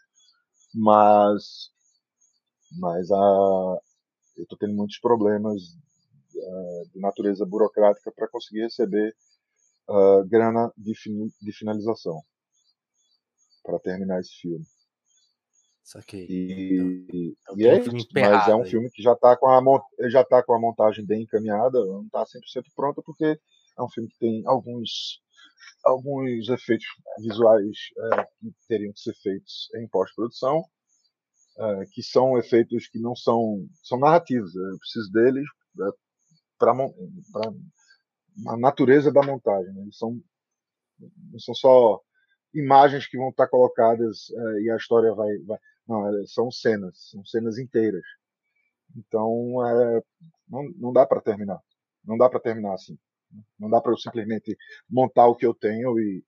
mas, 0.73 1.69
mas 2.79 3.11
a, 3.11 3.77
eu 4.37 4.43
estou 4.43 4.57
tendo 4.57 4.73
muitos 4.73 4.99
problemas 4.99 5.61
uh, 6.35 6.89
de 6.93 6.99
natureza 6.99 7.45
burocrática 7.45 8.11
para 8.11 8.29
conseguir 8.29 8.61
receber 8.61 9.15
uh, 9.89 10.25
grana 10.27 10.71
de, 10.77 10.93
de 11.41 11.51
finalização 11.51 12.21
para 13.63 13.79
terminar 13.79 14.19
esse 14.21 14.33
filme. 14.41 14.65
Saquei. 15.87 16.27
E, 16.29 17.33
então, 17.41 17.57
e 17.57 17.65
é 17.65 17.79
isso, 17.79 17.91
mas 18.13 18.47
é 18.49 18.53
um 18.53 18.63
aí. 18.63 18.69
filme 18.69 18.91
que 18.91 19.01
já 19.01 19.13
está 19.13 19.37
com, 19.37 19.47
a, 19.47 19.61
já 20.09 20.21
tá 20.21 20.43
com 20.43 20.53
a 20.53 20.59
montagem 20.59 21.05
bem 21.05 21.21
encaminhada, 21.21 21.79
não 21.85 22.03
está 22.03 22.25
100% 22.25 22.65
pronta, 22.75 23.01
porque 23.01 23.23
é 23.23 23.81
um 23.81 23.87
filme 23.87 24.09
que 24.09 24.17
tem 24.19 24.43
alguns, 24.45 25.21
alguns 25.85 26.49
efeitos 26.49 26.85
visuais 27.19 27.77
é, 27.97 28.23
que 28.25 28.53
teriam 28.67 28.91
que 28.91 28.99
ser 28.99 29.13
feitos 29.23 29.69
em 29.75 29.87
pós-produção, 29.87 30.61
é, 31.57 31.85
que 31.93 32.03
são 32.03 32.37
efeitos 32.37 32.89
que 32.89 32.99
não 32.99 33.15
são, 33.15 33.65
são 33.81 33.97
narrativos. 33.97 34.53
Eu 34.53 34.77
preciso 34.79 35.09
deles 35.13 35.45
é, 35.79 35.89
para 36.59 36.73
a 38.49 38.57
natureza 38.57 39.09
da 39.09 39.23
montagem. 39.25 39.73
Né? 39.73 39.83
Eles 39.83 39.97
são, 39.97 40.19
não 41.31 41.39
são 41.39 41.55
só 41.55 42.01
imagens 42.53 43.07
que 43.07 43.17
vão 43.17 43.29
estar 43.29 43.47
colocadas 43.47 44.29
é, 44.31 44.61
e 44.63 44.71
a 44.71 44.75
história 44.75 45.13
vai, 45.13 45.33
vai 45.45 45.57
não, 45.87 46.07
é, 46.07 46.25
são 46.25 46.51
cenas, 46.51 47.09
são 47.09 47.23
cenas 47.25 47.57
inteiras. 47.57 48.03
Então, 48.95 49.65
é, 49.65 50.03
não, 50.47 50.63
não 50.77 50.93
dá 50.93 51.05
para 51.05 51.21
terminar. 51.21 51.59
Não 52.03 52.17
dá 52.17 52.29
para 52.29 52.39
terminar 52.39 52.73
assim. 52.73 52.97
Não 53.59 53.69
dá 53.69 53.81
para 53.81 53.91
eu 53.91 53.97
simplesmente 53.97 54.57
montar 54.89 55.27
o 55.27 55.35
que 55.35 55.45
eu 55.45 55.53
tenho 55.53 55.99
e 55.99 56.23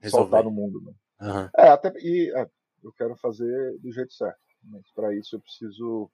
Resolver. 0.00 0.24
soltar 0.24 0.44
no 0.44 0.50
mundo. 0.50 0.80
Né? 0.82 0.92
Uhum. 1.20 1.50
É, 1.56 1.68
até, 1.68 1.92
e 1.98 2.32
é, 2.36 2.50
eu 2.82 2.92
quero 2.92 3.16
fazer 3.16 3.78
do 3.78 3.92
jeito 3.92 4.12
certo. 4.12 4.40
Mas 4.64 4.82
para 4.92 5.14
isso 5.14 5.36
eu 5.36 5.40
preciso 5.40 6.10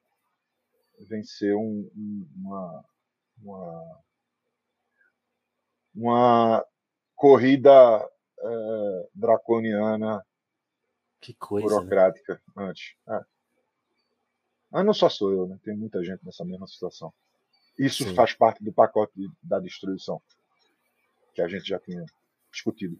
vencer 1.07 1.55
um, 1.55 1.89
uma, 2.35 2.85
uma, 3.41 4.01
uma 5.93 6.65
corrida 7.15 7.71
é, 8.39 9.09
draconiana 9.13 10.25
que 11.19 11.33
coisa, 11.33 11.67
né? 11.67 11.75
burocrática 11.75 12.41
né? 12.55 12.65
antes. 12.69 12.95
É. 13.07 13.21
Mas 14.71 14.85
não 14.85 14.93
só 14.93 15.09
sou 15.09 15.31
eu, 15.31 15.47
né? 15.47 15.59
Tem 15.63 15.75
muita 15.75 16.03
gente 16.03 16.23
nessa 16.25 16.45
mesma 16.45 16.67
situação. 16.67 17.13
Isso 17.77 18.03
Sim. 18.03 18.13
faz 18.13 18.33
parte 18.33 18.63
do 18.63 18.71
pacote 18.71 19.13
da 19.41 19.59
destruição 19.59 20.21
que 21.33 21.41
a 21.41 21.47
gente 21.47 21.67
já 21.67 21.79
tinha 21.79 22.05
discutido. 22.51 22.99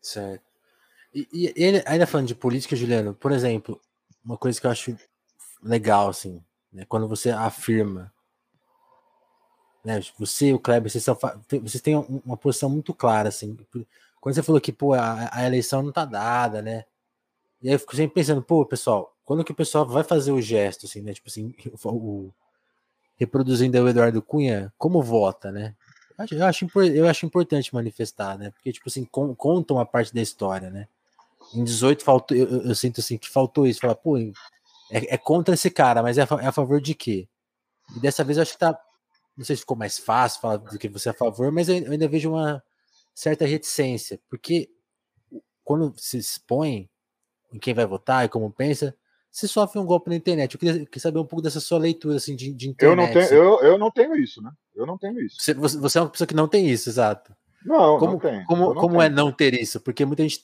Certo. 0.00 0.44
E, 1.14 1.28
e 1.32 1.82
ainda 1.86 2.06
falando 2.06 2.28
de 2.28 2.34
política, 2.34 2.76
Juliano, 2.76 3.14
por 3.14 3.32
exemplo, 3.32 3.80
uma 4.24 4.36
coisa 4.36 4.60
que 4.60 4.66
eu 4.66 4.70
acho 4.70 4.96
legal, 5.62 6.08
assim, 6.08 6.42
né, 6.72 6.84
quando 6.88 7.08
você 7.08 7.30
afirma, 7.30 8.12
né, 9.84 10.00
você 10.18 10.48
e 10.48 10.54
o 10.54 10.58
Kleber, 10.58 10.90
vocês, 10.90 11.04
são, 11.04 11.16
vocês 11.62 11.80
têm 11.80 11.96
uma 11.96 12.36
posição 12.36 12.68
muito 12.68 12.92
clara, 12.92 13.28
assim, 13.28 13.56
quando 14.20 14.34
você 14.34 14.42
falou 14.42 14.60
que, 14.60 14.72
pô, 14.72 14.92
a, 14.94 15.28
a 15.32 15.44
eleição 15.44 15.82
não 15.82 15.92
tá 15.92 16.04
dada, 16.04 16.60
né, 16.60 16.84
e 17.64 17.68
aí 17.68 17.74
eu 17.74 17.78
fico 17.78 17.96
sempre 17.96 18.16
pensando, 18.16 18.42
pô, 18.42 18.66
pessoal, 18.66 19.16
quando 19.24 19.42
que 19.42 19.52
o 19.52 19.54
pessoal 19.54 19.86
vai 19.86 20.04
fazer 20.04 20.30
o 20.32 20.40
gesto, 20.40 20.84
assim, 20.84 21.00
né? 21.00 21.14
Tipo 21.14 21.30
assim, 21.30 21.54
o, 21.82 22.30
reproduzindo 23.16 23.82
o 23.82 23.88
Eduardo 23.88 24.20
Cunha, 24.20 24.70
como 24.76 25.02
vota, 25.02 25.50
né? 25.50 25.74
Eu 26.30 26.44
acho, 26.44 26.66
eu 26.94 27.08
acho 27.08 27.24
importante 27.24 27.74
manifestar, 27.74 28.36
né? 28.36 28.50
Porque, 28.50 28.70
tipo 28.70 28.86
assim, 28.86 29.02
contam 29.06 29.78
a 29.78 29.86
parte 29.86 30.12
da 30.14 30.20
história, 30.20 30.68
né? 30.68 30.86
Em 31.54 31.64
18 31.64 32.04
faltou, 32.04 32.36
eu, 32.36 32.66
eu 32.66 32.74
sinto 32.74 33.00
assim 33.00 33.16
que 33.16 33.30
faltou 33.30 33.66
isso. 33.66 33.80
Falar, 33.80 33.94
pô, 33.94 34.18
é, 34.18 34.34
é, 34.90 35.16
contra 35.16 35.54
esse 35.54 35.70
cara, 35.70 36.02
mas 36.02 36.18
é 36.18 36.22
a, 36.22 36.42
é 36.42 36.46
a, 36.46 36.52
favor 36.52 36.82
de 36.82 36.94
quê? 36.94 37.26
E 37.96 38.00
dessa 38.00 38.22
vez 38.22 38.36
eu 38.36 38.42
acho 38.42 38.52
que 38.52 38.58
tá. 38.58 38.78
Não 39.34 39.44
sei 39.44 39.56
se 39.56 39.60
ficou 39.60 39.76
mais 39.76 39.98
fácil 39.98 40.40
falar 40.42 40.58
do 40.58 40.78
que 40.78 40.88
você 40.88 41.08
é 41.08 41.12
a 41.12 41.14
favor, 41.14 41.50
mas 41.50 41.70
eu 41.70 41.76
ainda 41.76 42.06
vejo 42.06 42.30
uma 42.30 42.62
certa 43.14 43.46
reticência, 43.46 44.20
porque 44.28 44.70
quando 45.64 45.94
se 45.96 46.18
expõe 46.18 46.90
em 47.54 47.58
quem 47.58 47.72
vai 47.72 47.86
votar 47.86 48.24
e 48.24 48.28
como 48.28 48.50
pensa, 48.50 48.94
se 49.30 49.46
sofre 49.46 49.78
um 49.78 49.86
golpe 49.86 50.10
na 50.10 50.16
internet. 50.16 50.54
Eu 50.54 50.60
queria, 50.60 50.86
saber 50.98 51.20
um 51.20 51.24
pouco 51.24 51.42
dessa 51.42 51.60
sua 51.60 51.78
leitura 51.78 52.16
assim, 52.16 52.34
de, 52.34 52.52
de 52.52 52.68
internet. 52.68 53.14
Eu 53.14 53.22
não, 53.22 53.28
tenho, 53.28 53.42
eu, 53.42 53.60
eu 53.60 53.78
não 53.78 53.90
tenho 53.90 54.16
isso, 54.16 54.42
né? 54.42 54.50
Eu 54.74 54.84
não 54.84 54.98
tenho 54.98 55.20
isso. 55.20 55.36
Você, 55.40 55.54
você 55.54 55.98
é 55.98 56.00
uma 56.00 56.10
pessoa 56.10 56.26
que 56.26 56.34
não 56.34 56.48
tem 56.48 56.68
isso, 56.68 56.88
exato. 56.88 57.34
Não, 57.64 57.98
como, 57.98 58.12
não 58.12 58.18
tem. 58.18 58.44
Como, 58.44 58.74
não 58.74 58.80
como 58.80 59.00
é 59.00 59.08
não 59.08 59.32
ter 59.32 59.54
isso? 59.54 59.80
Porque 59.80 60.04
muita 60.04 60.22
gente 60.24 60.42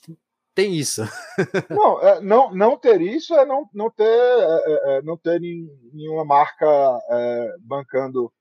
tem 0.55 0.73
isso. 0.73 1.03
não, 1.69 2.01
é, 2.01 2.21
não, 2.21 2.55
não 2.55 2.77
ter 2.77 3.01
isso 3.01 3.33
é 3.35 3.45
não, 3.45 3.69
não 3.73 3.91
ter, 3.91 4.03
é, 4.03 4.61
é, 4.65 4.97
é 4.97 5.01
não 5.01 5.17
ter 5.17 5.39
nenhuma 5.39 6.25
marca 6.25 6.65
é, 7.09 7.55
bancando 7.59 8.31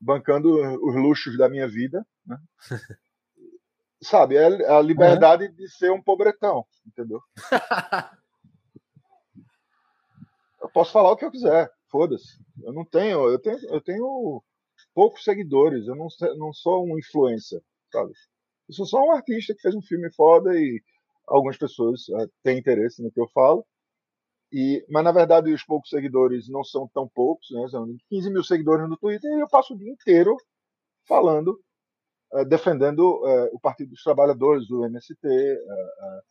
bancando 0.00 0.50
os 0.84 0.96
luxos 0.96 1.38
da 1.38 1.48
minha 1.48 1.68
vida, 1.68 2.04
né? 2.26 2.36
sabe, 4.02 4.36
é 4.36 4.46
a 4.68 4.80
liberdade 4.80 5.46
uhum. 5.46 5.52
de 5.52 5.68
ser 5.68 5.92
um 5.92 6.02
pobretão, 6.02 6.66
entendeu? 6.86 7.20
eu 10.60 10.68
posso 10.70 10.92
falar 10.92 11.12
o 11.12 11.16
que 11.16 11.24
eu 11.24 11.30
quiser, 11.30 11.70
foda-se. 11.90 12.38
Eu 12.62 12.72
não 12.72 12.84
tenho, 12.84 13.28
eu 13.28 13.38
tenho, 13.38 13.58
eu 13.68 13.80
tenho 13.80 14.42
poucos 14.94 15.24
seguidores, 15.24 15.86
eu 15.86 15.94
não, 15.94 16.08
não 16.36 16.52
sou 16.52 16.84
um 16.84 16.98
influencer, 16.98 17.62
sabe? 17.92 18.12
Eu 18.68 18.74
sou 18.74 18.86
só 18.86 19.02
um 19.02 19.12
artista 19.12 19.54
que 19.54 19.62
fez 19.62 19.74
um 19.74 19.82
filme 19.82 20.12
foda 20.12 20.54
e 20.58 20.82
algumas 21.26 21.56
pessoas 21.56 22.08
uh, 22.08 22.30
têm 22.42 22.58
interesse 22.58 23.02
no 23.02 23.10
que 23.10 23.20
eu 23.20 23.28
falo. 23.28 23.66
E, 24.52 24.84
mas 24.90 25.02
na 25.02 25.12
verdade 25.12 25.50
os 25.50 25.64
poucos 25.64 25.88
seguidores 25.88 26.48
não 26.48 26.62
são 26.62 26.86
tão 26.92 27.08
poucos, 27.08 27.50
né? 27.50 27.68
São 27.68 27.86
15 28.10 28.30
mil 28.30 28.44
seguidores 28.44 28.88
no 28.88 28.98
Twitter 28.98 29.30
e 29.30 29.40
eu 29.40 29.48
passo 29.48 29.74
o 29.74 29.78
dia 29.78 29.90
inteiro 29.90 30.36
falando 31.06 31.58
defendendo 32.48 33.00
uh, 33.00 33.54
o 33.54 33.60
Partido 33.60 33.90
dos 33.90 34.02
Trabalhadores, 34.02 34.70
o 34.70 34.84
MST, 34.86 35.26
uh, 35.26 36.22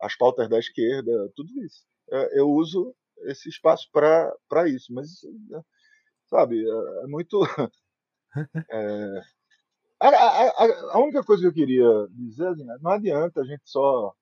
as 0.00 0.16
pautas 0.16 0.48
da 0.48 0.58
esquerda, 0.58 1.30
tudo 1.36 1.50
isso. 1.64 1.84
Eu 2.32 2.50
uso 2.50 2.94
esse 3.22 3.48
espaço 3.48 3.88
para 3.92 4.68
isso, 4.68 4.92
mas, 4.92 5.08
sabe, 6.28 6.62
é, 6.62 7.04
é 7.04 7.06
muito. 7.06 7.40
É, 8.68 9.20
a, 10.00 10.08
a, 10.08 10.94
a, 10.94 10.98
única 10.98 11.22
coisa 11.22 11.42
que 11.42 11.46
eu 11.46 11.52
queria 11.52 11.86
dizer, 12.10 12.48
assim, 12.48 12.64
não 12.80 12.90
adianta 12.90 13.40
a 13.40 13.44
gente 13.44 13.62
só 13.64 14.12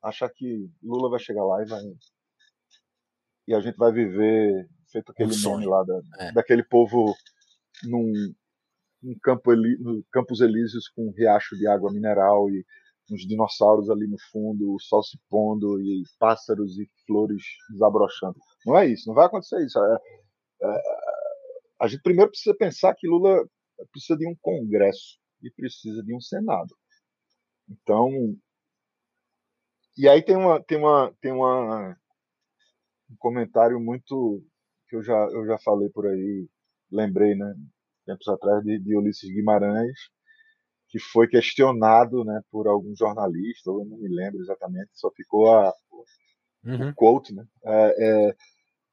achar 0.00 0.30
que 0.30 0.70
Lula 0.80 1.10
vai 1.10 1.18
chegar 1.18 1.44
lá 1.44 1.60
e 1.60 1.66
vai. 1.66 1.82
E 3.48 3.52
a 3.52 3.58
gente 3.58 3.76
vai 3.76 3.90
viver 3.90 4.68
feito 4.92 5.10
aquele 5.10 5.34
um 5.34 5.42
nome 5.42 5.66
lá 5.66 5.82
da, 5.82 6.00
é. 6.20 6.32
daquele 6.32 6.62
povo 6.62 7.16
num, 7.82 8.32
num 9.02 9.18
campo 9.18 9.54
no 9.54 10.04
Campos 10.10 10.40
Elíseos 10.40 10.88
com 10.88 11.08
um 11.08 11.12
riacho 11.12 11.56
de 11.56 11.66
água 11.66 11.92
mineral 11.92 12.50
e 12.50 12.64
uns 13.10 13.26
dinossauros 13.26 13.88
ali 13.88 14.06
no 14.06 14.16
fundo, 14.32 14.74
o 14.74 14.80
sol 14.80 15.02
se 15.02 15.18
pondo 15.28 15.80
e 15.80 16.02
pássaros 16.18 16.78
e 16.78 16.88
flores 17.06 17.42
desabrochando. 17.70 18.36
Não 18.64 18.76
é 18.76 18.86
isso, 18.86 19.08
não 19.08 19.14
vai 19.14 19.26
acontecer 19.26 19.64
isso. 19.64 19.78
É, 19.78 19.98
é, 20.62 20.82
a 21.80 21.86
gente 21.86 22.02
primeiro 22.02 22.30
precisa 22.30 22.56
pensar 22.56 22.94
que 22.94 23.06
Lula 23.06 23.46
precisa 23.92 24.18
de 24.18 24.26
um 24.26 24.34
Congresso 24.40 25.18
e 25.42 25.50
precisa 25.50 26.02
de 26.02 26.14
um 26.14 26.20
Senado. 26.20 26.74
Então, 27.68 28.36
e 29.96 30.08
aí 30.08 30.22
tem 30.22 30.36
uma 30.36 30.62
tem 30.62 30.78
uma 30.78 31.14
tem 31.20 31.32
uma 31.32 31.96
um 33.10 33.16
comentário 33.18 33.78
muito 33.80 34.42
que 34.88 34.96
eu 34.96 35.02
já 35.02 35.16
eu 35.32 35.46
já 35.46 35.58
falei 35.58 35.88
por 35.90 36.06
aí, 36.06 36.48
lembrei, 36.90 37.34
né, 37.34 37.54
tempos 38.06 38.28
atrás 38.28 38.62
de, 38.64 38.78
de 38.78 38.96
Ulisses 38.96 39.30
Guimarães, 39.30 39.98
que 40.88 40.98
foi 40.98 41.28
questionado, 41.28 42.24
né, 42.24 42.40
por 42.50 42.66
algum 42.66 42.94
jornalista, 42.96 43.70
eu 43.70 43.84
não 43.84 43.98
me 43.98 44.08
lembro 44.08 44.40
exatamente, 44.40 44.90
só 44.94 45.10
ficou 45.10 45.52
a 45.52 45.74
uhum. 46.64 46.90
o 46.90 46.94
quote, 46.94 47.34
né, 47.34 47.44
é, 47.64 48.28
é, 48.30 48.36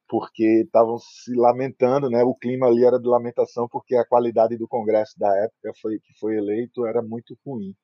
porque 0.08 0.62
estavam 0.64 0.98
se 0.98 1.34
lamentando, 1.34 2.10
né? 2.10 2.22
O 2.22 2.34
clima 2.34 2.66
ali 2.66 2.84
era 2.84 3.00
de 3.00 3.08
lamentação 3.08 3.66
porque 3.68 3.96
a 3.96 4.04
qualidade 4.04 4.56
do 4.56 4.68
Congresso 4.68 5.18
da 5.18 5.34
época 5.44 5.72
foi 5.80 5.98
que 5.98 6.12
foi 6.18 6.36
eleito 6.36 6.86
era 6.86 7.02
muito 7.02 7.36
ruim. 7.44 7.74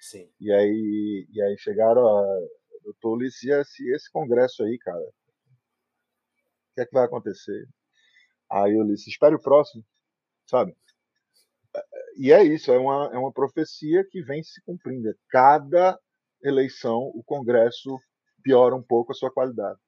Sim. 0.00 0.30
E 0.40 0.52
aí, 0.52 1.26
e 1.32 1.42
aí 1.42 1.56
chegaram 1.58 2.06
a 2.06 2.40
doutor 2.84 3.16
Ulisses, 3.16 3.42
esse, 3.44 3.90
esse 3.90 4.10
Congresso 4.12 4.62
aí, 4.62 4.78
cara, 4.78 5.00
o 5.00 5.12
que 6.74 6.80
é 6.82 6.86
que 6.86 6.92
vai 6.92 7.04
acontecer? 7.04 7.66
Aí 8.50 8.76
eu 8.76 8.86
disse, 8.86 9.10
espere 9.10 9.34
o 9.34 9.42
próximo, 9.42 9.84
sabe? 10.50 10.76
E 12.16 12.32
é 12.32 12.42
isso, 12.42 12.72
é 12.72 12.78
uma, 12.78 13.10
é 13.14 13.18
uma 13.18 13.32
profecia 13.32 14.04
que 14.10 14.20
vem 14.22 14.42
se 14.42 14.60
cumprindo. 14.62 15.14
Cada 15.28 15.98
eleição, 16.42 17.10
o 17.14 17.22
Congresso 17.24 17.96
piora 18.42 18.74
um 18.74 18.82
pouco 18.82 19.12
a 19.12 19.14
sua 19.14 19.30
qualidade. 19.30 19.78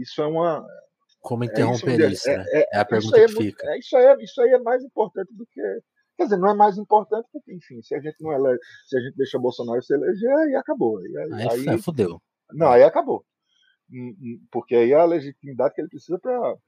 Isso 0.00 0.20
é 0.20 0.26
uma. 0.26 0.66
Como 1.20 1.44
interromper 1.44 2.00
é 2.00 2.06
isso, 2.08 2.28
isso 2.28 2.38
né? 2.38 2.44
É, 2.48 2.76
é, 2.76 2.80
a 2.80 2.84
pergunta 2.84 3.16
que 3.16 3.24
é 3.24 3.28
fica. 3.28 3.66
É, 3.70 3.78
isso, 3.78 3.96
aí 3.96 4.04
é, 4.04 4.22
isso 4.22 4.42
aí 4.42 4.50
é 4.50 4.58
mais 4.58 4.82
importante 4.82 5.32
do 5.32 5.46
que. 5.46 5.60
Quer 6.16 6.24
dizer, 6.24 6.36
não 6.36 6.50
é 6.50 6.54
mais 6.54 6.76
importante 6.76 7.26
porque, 7.32 7.52
enfim, 7.52 7.80
se 7.82 7.94
a 7.94 8.00
gente 8.00 8.16
não 8.20 8.32
elege, 8.32 8.60
se 8.86 8.96
a 8.96 9.00
gente 9.00 9.16
deixa 9.16 9.38
Bolsonaro 9.38 9.82
se 9.82 9.94
eleger, 9.94 10.32
aí 10.32 10.54
acabou. 10.54 10.98
Aí, 10.98 11.32
aí, 11.32 11.68
aí 11.68 11.78
fudeu. 11.78 12.20
Não, 12.52 12.68
aí 12.68 12.82
acabou. 12.82 13.24
Porque 14.50 14.74
aí 14.74 14.92
é 14.92 14.96
a 14.96 15.04
legitimidade 15.04 15.74
que 15.74 15.80
ele 15.80 15.88
precisa 15.88 16.18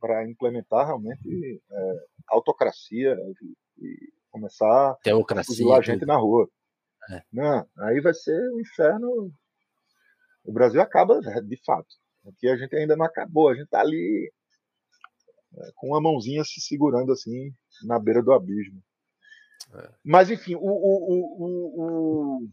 para 0.00 0.28
implementar 0.28 0.86
realmente 0.86 1.60
é, 1.70 1.92
autocracia 2.28 3.16
e, 3.78 3.84
e 3.84 4.12
começar 4.30 4.96
Teocracia, 5.02 5.74
a 5.74 5.80
gente 5.80 6.04
na 6.04 6.16
rua. 6.16 6.48
É. 7.10 7.22
Não, 7.32 7.66
aí 7.78 8.00
vai 8.00 8.12
ser 8.12 8.38
um 8.52 8.60
inferno. 8.60 9.32
O 10.44 10.52
Brasil 10.52 10.80
acaba 10.80 11.20
de 11.20 11.56
fato. 11.64 11.88
Aqui 12.26 12.48
a 12.48 12.56
gente 12.56 12.74
ainda 12.74 12.96
não 12.96 13.06
acabou, 13.06 13.48
a 13.48 13.54
gente 13.54 13.68
tá 13.68 13.80
ali 13.80 14.30
é, 15.54 15.70
com 15.76 15.88
uma 15.88 16.00
mãozinha 16.00 16.42
se 16.44 16.60
segurando 16.60 17.12
assim 17.12 17.52
na 17.84 17.98
beira 17.98 18.22
do 18.22 18.32
abismo. 18.32 18.82
É. 19.74 19.90
Mas 20.04 20.30
enfim, 20.30 20.54
o, 20.54 20.60
o, 20.60 21.14
o, 21.38 22.40
o, 22.42 22.48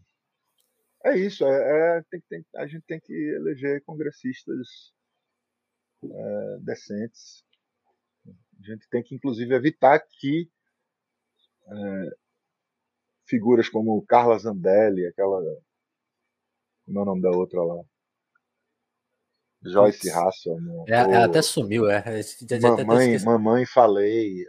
é 1.04 1.18
isso. 1.18 1.44
É, 1.44 1.98
é 1.98 2.02
tem, 2.10 2.20
tem, 2.28 2.46
a 2.56 2.66
gente 2.66 2.84
tem 2.86 3.00
que 3.00 3.12
eleger 3.12 3.82
congressistas 3.84 4.92
é, 6.02 6.58
decentes. 6.60 7.44
A 8.26 8.66
gente 8.66 8.88
tem 8.88 9.02
que, 9.02 9.14
inclusive, 9.14 9.54
evitar 9.54 10.00
que 10.00 10.50
é, 11.66 12.16
figuras 13.26 13.68
como 13.68 14.04
Carla 14.06 14.38
Zambelli, 14.38 15.06
aquela. 15.06 15.40
Como 16.84 16.98
é 16.98 17.02
o 17.02 17.04
nome 17.04 17.22
da 17.22 17.30
outra 17.30 17.62
lá? 17.62 17.82
Joyce 19.62 20.10
Russell. 20.10 20.58
É, 20.86 20.94
ela 20.94 21.24
até 21.24 21.40
sumiu, 21.40 21.88
é. 21.88 22.02
Mamãe, 22.60 23.18
mamãe 23.20 23.66
falei. 23.66 24.44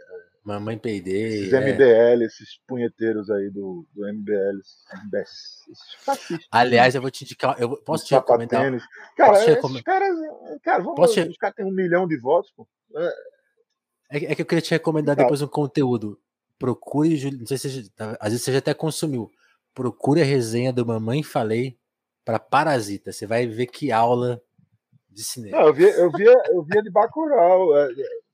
Mamãe 0.46 0.78
peidei. 0.78 1.24
Esses 1.24 1.52
é. 1.52 1.60
MBL, 1.60 2.22
esses 2.22 2.60
punheteiros 2.68 3.28
aí 3.28 3.50
do, 3.50 3.84
do 3.92 4.06
MBL, 4.06 4.60
esses 4.60 6.40
Aliás, 6.52 6.94
eu 6.94 7.02
vou 7.02 7.10
te 7.10 7.24
indicar. 7.24 7.60
Eu 7.60 7.76
posso 7.82 8.06
te 8.06 8.14
recomendar? 8.14 8.62
Cara, 9.16 9.32
posso 9.32 9.50
esses 9.50 9.82
caras. 9.82 10.16
Cara, 10.62 10.84
vamos 10.84 11.12
te... 11.12 11.20
os 11.22 11.36
caras 11.36 11.56
têm 11.56 11.66
um 11.66 11.74
milhão 11.74 12.06
de 12.06 12.16
votos, 12.16 12.52
pô. 12.52 12.64
É, 12.94 14.18
é, 14.18 14.32
é 14.32 14.34
que 14.36 14.42
eu 14.42 14.46
queria 14.46 14.62
te 14.62 14.70
recomendar 14.70 15.16
depois 15.16 15.42
um 15.42 15.48
conteúdo. 15.48 16.16
Procure, 16.56 17.32
não 17.32 17.46
sei 17.46 17.58
se 17.58 17.66
às 17.98 18.30
vezes 18.30 18.44
você 18.44 18.52
já 18.52 18.58
até 18.58 18.72
consumiu. 18.72 19.28
Procure 19.74 20.22
a 20.22 20.24
resenha 20.24 20.72
do 20.72 20.86
Mamãe 20.86 21.24
Falei 21.24 21.76
para 22.24 22.38
Parasita. 22.38 23.10
Você 23.10 23.26
vai 23.26 23.48
ver 23.48 23.66
que 23.66 23.90
aula 23.90 24.40
de 25.10 25.24
cinema. 25.24 25.58
Não, 25.58 25.66
eu 25.66 25.74
via, 25.74 25.90
eu 25.90 26.10
via, 26.12 26.42
eu 26.50 26.62
via 26.62 26.82
de 26.82 26.90
Bacurau. 26.90 27.76
É, 27.76 27.88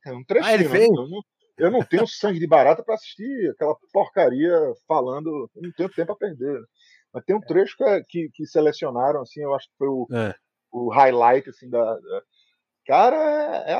é 0.06 0.12
um 0.12 0.22
trechinho. 0.22 0.50
Ah, 0.50 0.54
ele 0.54 0.64
né? 0.64 0.70
veio? 0.70 0.94
Eu, 0.94 1.08
não, 1.08 1.22
eu 1.56 1.70
não 1.70 1.84
tenho 1.84 2.06
sangue 2.06 2.38
de 2.38 2.46
barata 2.46 2.82
para 2.82 2.94
assistir 2.94 3.50
aquela 3.50 3.76
porcaria 3.92 4.52
falando. 4.86 5.50
Eu 5.54 5.62
não 5.62 5.72
tenho 5.72 5.88
tempo 5.88 6.12
a 6.12 6.16
perder. 6.16 6.60
Mas 7.12 7.24
tem 7.24 7.36
um 7.36 7.40
trecho 7.40 7.76
que, 7.76 7.84
é, 7.84 8.02
que, 8.02 8.30
que 8.32 8.46
selecionaram, 8.46 9.20
assim, 9.20 9.42
eu 9.42 9.54
acho 9.54 9.68
que 9.68 9.76
foi 9.76 9.88
o, 9.88 10.06
é. 10.12 10.34
o 10.72 10.90
highlight 10.90 11.48
assim, 11.50 11.68
da, 11.68 11.78
da... 11.78 12.22
Cara, 12.86 13.16
é, 13.66 13.72
é, 13.72 13.72
é 13.72 13.78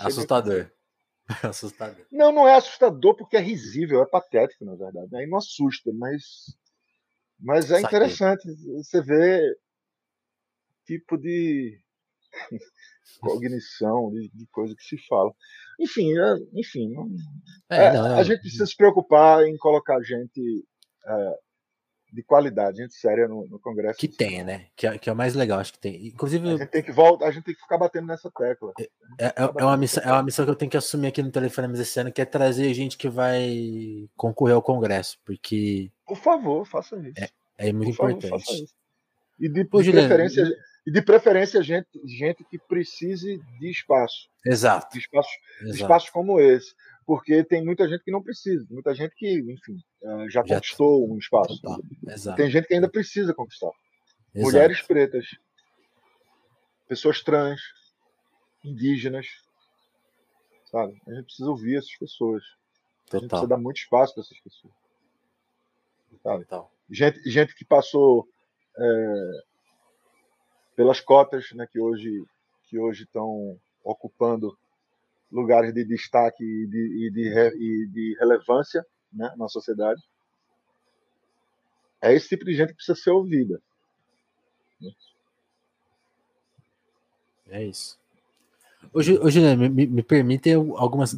assustador. 0.00 0.70
assustador. 1.42 2.04
Não, 2.10 2.32
não 2.32 2.48
é 2.48 2.56
assustador 2.56 3.16
porque 3.16 3.36
é 3.36 3.40
risível, 3.40 4.02
é 4.02 4.06
patético, 4.06 4.64
na 4.64 4.74
verdade. 4.74 5.14
Aí 5.16 5.26
não 5.28 5.38
assusta, 5.38 5.90
mas, 5.94 6.22
mas 7.38 7.70
é 7.70 7.80
interessante. 7.80 8.42
Você 8.78 9.00
vê 9.00 9.40
tipo 10.84 11.16
de 11.16 11.81
cognição, 13.20 14.10
de, 14.10 14.28
de, 14.28 14.46
coisa 14.48 14.74
que 14.74 14.82
se 14.82 14.96
fala. 15.06 15.32
Enfim, 15.78 16.16
é, 16.18 16.34
enfim, 16.54 16.94
é, 17.70 17.86
é, 17.86 17.92
não, 17.92 18.16
a 18.16 18.22
gente 18.22 18.40
precisa 18.40 18.66
se 18.66 18.76
preocupar 18.76 19.44
em 19.44 19.56
colocar 19.56 20.00
gente 20.02 20.64
é, 21.06 21.38
de 22.12 22.22
qualidade, 22.22 22.78
gente 22.78 22.94
séria 22.94 23.26
no, 23.26 23.46
no 23.48 23.58
Congresso. 23.58 23.98
Que 23.98 24.06
tem, 24.06 24.44
né? 24.44 24.66
Que 24.76 24.86
é, 24.86 24.98
que 24.98 25.08
é 25.08 25.12
o 25.12 25.16
mais 25.16 25.34
legal, 25.34 25.58
acho 25.58 25.72
que 25.72 25.78
tem. 25.78 26.06
Inclusive. 26.08 26.46
A 26.46 26.56
gente 26.58 26.68
tem 26.68 26.82
que 26.82 26.92
voltar, 26.92 27.26
a 27.26 27.30
gente 27.30 27.44
tem 27.44 27.54
que 27.54 27.60
ficar 27.60 27.78
batendo 27.78 28.06
nessa 28.06 28.30
tecla. 28.30 28.72
É, 29.18 29.26
é, 29.26 29.34
é 29.38 29.64
uma, 29.64 29.76
missão, 29.76 30.02
é 30.02 30.12
uma 30.12 30.22
missão 30.22 30.44
que 30.44 30.50
eu 30.50 30.56
tenho 30.56 30.70
que 30.70 30.76
assumir 30.76 31.08
aqui 31.08 31.22
no 31.22 31.30
telefone 31.30 31.80
esse 31.80 31.98
ano, 31.98 32.12
que 32.12 32.20
é 32.20 32.26
trazer 32.26 32.72
gente 32.74 32.98
que 32.98 33.08
vai 33.08 34.08
concorrer 34.14 34.54
ao 34.54 34.62
Congresso, 34.62 35.18
porque. 35.24 35.90
Por 36.06 36.18
favor, 36.18 36.66
faça 36.66 36.96
isso. 36.96 37.14
É, 37.18 37.68
é 37.68 37.72
muito 37.72 37.96
Por 37.96 38.10
importante. 38.10 38.28
Favor, 38.28 38.66
e 39.40 39.48
de, 39.48 39.64
de 39.64 39.92
preferência, 39.92 40.44
e 40.86 40.90
de 40.90 41.00
preferência 41.00 41.62
gente, 41.62 41.88
gente 42.04 42.44
que 42.44 42.58
precise 42.58 43.38
de 43.58 43.70
espaço. 43.70 44.28
Exato. 44.44 44.92
De 44.92 44.98
espaços, 44.98 45.32
Exato. 45.60 45.76
espaços 45.76 46.10
como 46.10 46.40
esse. 46.40 46.74
Porque 47.06 47.44
tem 47.44 47.64
muita 47.64 47.88
gente 47.88 48.04
que 48.04 48.10
não 48.10 48.22
precisa, 48.22 48.66
muita 48.70 48.94
gente 48.94 49.14
que, 49.16 49.38
enfim, 49.52 49.78
eh, 50.02 50.28
já, 50.28 50.42
já 50.44 50.54
conquistou 50.54 51.08
um 51.10 51.18
espaço. 51.18 51.60
Exato. 52.06 52.36
Tem 52.36 52.50
gente 52.50 52.66
que 52.66 52.74
ainda 52.74 52.88
precisa 52.88 53.34
conquistar. 53.34 53.70
Exato. 54.34 54.52
Mulheres 54.52 54.82
pretas, 54.82 55.26
pessoas 56.88 57.22
trans, 57.22 57.60
indígenas, 58.64 59.26
sabe? 60.70 61.00
A 61.06 61.14
gente 61.14 61.24
precisa 61.26 61.50
ouvir 61.50 61.76
essas 61.76 61.96
pessoas. 61.96 62.42
Total. 63.06 63.18
A 63.18 63.20
gente 63.20 63.28
precisa 63.28 63.48
dar 63.48 63.58
muito 63.58 63.76
espaço 63.78 64.14
para 64.14 64.22
essas 64.22 64.40
pessoas. 64.40 64.74
Sabe? 66.22 66.44
Total. 66.44 66.72
Gente, 66.90 67.30
gente 67.30 67.54
que 67.54 67.64
passou 67.64 68.28
é, 68.76 69.42
pelas 70.76 71.00
cotas 71.00 71.50
né, 71.52 71.66
que 71.70 71.80
hoje 71.80 72.24
que 72.68 72.78
hoje 72.78 73.04
estão 73.04 73.60
ocupando 73.84 74.56
lugares 75.30 75.74
de 75.74 75.84
destaque 75.84 76.42
e 76.42 76.66
de, 76.66 77.06
e 77.06 77.10
de, 77.10 77.28
e 77.28 77.86
de 77.88 78.16
relevância 78.18 78.84
né, 79.12 79.30
na 79.36 79.46
sociedade. 79.48 80.00
É 82.00 82.14
esse 82.14 82.28
tipo 82.28 82.44
de 82.44 82.54
gente 82.54 82.70
que 82.70 82.76
precisa 82.76 82.96
ser 82.96 83.10
ouvida. 83.10 83.60
É 87.48 87.62
isso. 87.62 88.00
Hoje, 88.92 89.18
hoje 89.18 89.40
me, 89.56 89.86
me 89.86 90.02
permitem 90.02 90.54
algumas 90.54 91.14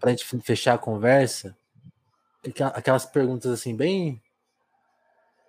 para 0.00 0.10
a 0.10 0.10
gente 0.10 0.24
fechar 0.42 0.74
a 0.74 0.78
conversa, 0.78 1.56
aquelas 2.74 3.06
perguntas 3.06 3.52
assim 3.52 3.76
bem 3.76 4.20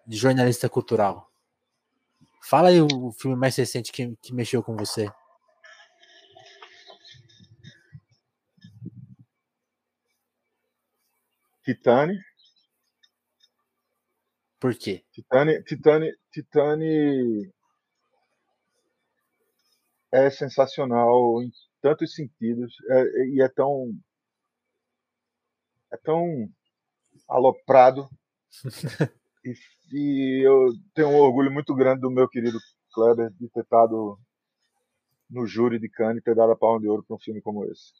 de 0.05 0.17
jornalista 0.17 0.69
cultural. 0.69 1.30
Fala 2.43 2.69
aí 2.69 2.81
o 2.81 3.11
filme 3.11 3.37
mais 3.37 3.55
recente 3.55 3.91
que, 3.91 4.15
que 4.21 4.33
mexeu 4.33 4.63
com 4.63 4.75
você. 4.75 5.07
Titane. 11.63 12.19
Por 14.59 14.75
quê? 14.75 15.05
Titane, 15.11 15.63
Titane, 15.63 16.13
Titane 16.31 17.51
é 20.11 20.29
sensacional 20.29 21.41
em 21.41 21.51
tantos 21.81 22.13
sentidos 22.13 22.75
é, 22.89 23.03
e 23.27 23.41
é 23.41 23.47
tão 23.47 23.91
é 25.91 25.97
tão 25.97 26.49
aloprado 27.27 28.09
e, 29.43 29.53
e, 29.91 30.45
eu 30.45 30.73
tenho 30.93 31.09
um 31.09 31.19
orgulho 31.19 31.51
muito 31.51 31.73
grande 31.75 32.01
do 32.01 32.11
meu 32.11 32.27
querido 32.27 32.57
Kleber 32.93 33.31
de 33.31 33.49
ter 33.49 33.61
estado 33.61 34.19
no 35.29 35.45
júri 35.45 35.79
de 35.79 35.89
Cannes 35.89 36.21
e 36.21 36.23
ter 36.23 36.35
dado 36.35 36.51
a 36.51 36.57
palma 36.57 36.79
de 36.79 36.87
ouro 36.87 37.03
para 37.03 37.15
um 37.15 37.19
filme 37.19 37.41
como 37.41 37.65
esse. 37.65 37.93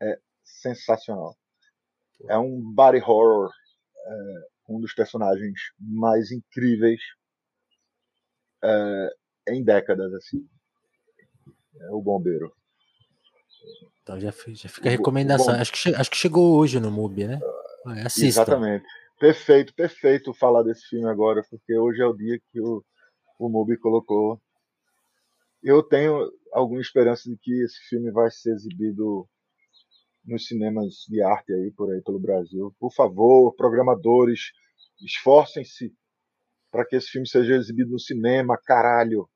É 0.00 0.18
sensacional. 0.44 1.36
É 2.28 2.38
um 2.38 2.60
body 2.60 2.98
horror, 2.98 3.50
é, 4.06 4.48
um 4.68 4.80
dos 4.80 4.94
personagens 4.94 5.58
mais 5.78 6.30
incríveis 6.30 7.00
é, 8.62 9.14
em 9.48 9.62
décadas 9.62 10.12
assim. 10.14 10.48
É 11.80 11.90
o 11.90 12.00
bombeiro. 12.00 12.52
Então 14.02 14.18
já, 14.18 14.30
já 14.30 14.68
fica 14.68 14.88
a 14.88 14.92
recomendação. 14.92 15.54
Acho 15.54 15.72
que, 15.72 15.94
acho 15.94 16.10
que 16.10 16.16
chegou 16.16 16.56
hoje 16.56 16.80
no 16.80 16.90
MUBI, 16.90 17.26
né? 17.26 17.40
Assista. 18.04 18.42
Exatamente. 18.42 18.86
Perfeito, 19.18 19.74
perfeito 19.74 20.32
falar 20.32 20.62
desse 20.62 20.86
filme 20.86 21.08
agora, 21.08 21.42
porque 21.50 21.76
hoje 21.76 22.00
é 22.00 22.06
o 22.06 22.14
dia 22.14 22.40
que 22.52 22.60
o, 22.60 22.84
o 23.38 23.48
MUBI 23.48 23.76
colocou. 23.76 24.40
Eu 25.60 25.82
tenho 25.82 26.30
alguma 26.52 26.80
esperança 26.80 27.28
de 27.28 27.36
que 27.36 27.64
esse 27.64 27.80
filme 27.88 28.12
vai 28.12 28.30
ser 28.30 28.52
exibido 28.52 29.28
nos 30.24 30.46
cinemas 30.46 31.04
de 31.08 31.20
arte 31.20 31.52
aí 31.52 31.72
por 31.72 31.92
aí 31.92 32.00
pelo 32.02 32.20
Brasil. 32.20 32.72
Por 32.78 32.92
favor, 32.92 33.54
programadores, 33.56 34.52
esforcem-se 35.00 35.92
para 36.70 36.86
que 36.86 36.94
esse 36.94 37.08
filme 37.08 37.26
seja 37.26 37.54
exibido 37.54 37.90
no 37.90 37.98
cinema, 37.98 38.56
caralho. 38.56 39.28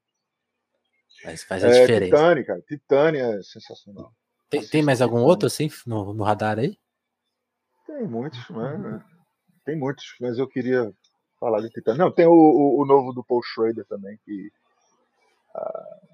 Mas 1.24 1.42
faz 1.42 1.64
a 1.64 1.68
é, 1.68 1.80
diferença. 1.80 2.16
Titânia, 2.16 2.44
cara. 2.44 2.62
Titânia 2.62 3.22
é 3.22 3.42
sensacional. 3.42 4.12
Tem, 4.48 4.66
tem 4.66 4.82
mais 4.82 5.00
algum 5.00 5.22
outro 5.22 5.46
assim 5.46 5.68
no, 5.86 6.12
no 6.14 6.22
radar 6.22 6.58
aí? 6.58 6.78
Tem 7.86 8.06
muitos, 8.06 8.48
né? 8.50 9.04
Tem 9.64 9.78
muitos, 9.78 10.14
mas 10.20 10.38
eu 10.38 10.48
queria 10.48 10.92
falar 11.38 11.60
de 11.60 11.70
Titânia. 11.70 12.04
Não, 12.04 12.12
tem 12.12 12.26
o, 12.26 12.32
o, 12.32 12.82
o 12.82 12.86
novo 12.86 13.12
do 13.12 13.24
Paul 13.24 13.42
Schrader 13.42 13.84
também, 13.86 14.18
que. 14.24 14.50
Uh, 15.54 16.12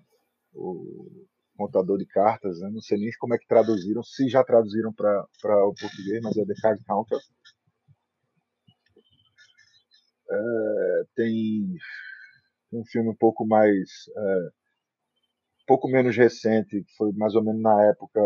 o 0.55 1.27
contador 1.57 1.99
de 1.99 2.07
cartas, 2.07 2.61
né? 2.61 2.71
não 2.71 2.81
sei 2.81 2.99
nem 2.99 3.11
como 3.19 3.35
é 3.35 3.39
que 3.39 3.47
traduziram, 3.47 4.03
se 4.03 4.29
já 4.29 4.45
traduziram 4.45 4.93
para 4.93 5.27
o 5.67 5.75
português, 5.75 6.21
mas 6.23 6.37
é 6.37 6.45
The 6.45 6.55
Card 6.61 6.85
Counter. 6.85 7.19
É, 10.31 11.05
tem 11.17 11.77
um 12.73 12.85
filme 12.85 13.11
um 13.11 13.17
pouco 13.17 13.47
mais 13.47 13.89
é, 14.17 14.49
pouco 15.67 15.89
menos 15.89 16.17
recente, 16.17 16.85
que 16.85 16.97
foi 16.97 17.13
mais 17.13 17.35
ou 17.35 17.43
menos 17.43 17.61
na 17.61 17.87
época 17.87 18.21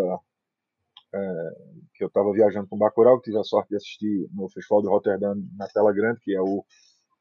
é, 1.14 1.50
que 1.94 2.04
eu 2.04 2.08
estava 2.08 2.32
viajando 2.32 2.68
com 2.68 2.76
o 2.76 2.78
Bacurau, 2.78 3.18
que 3.18 3.24
tive 3.24 3.38
a 3.38 3.44
sorte 3.44 3.70
de 3.70 3.76
assistir 3.76 4.28
no 4.32 4.48
Festival 4.48 4.82
de 4.82 4.88
Rotterdam 4.88 5.36
na 5.56 5.68
tela 5.68 5.92
grande, 5.92 6.20
que 6.20 6.34
é 6.34 6.40
o, 6.40 6.64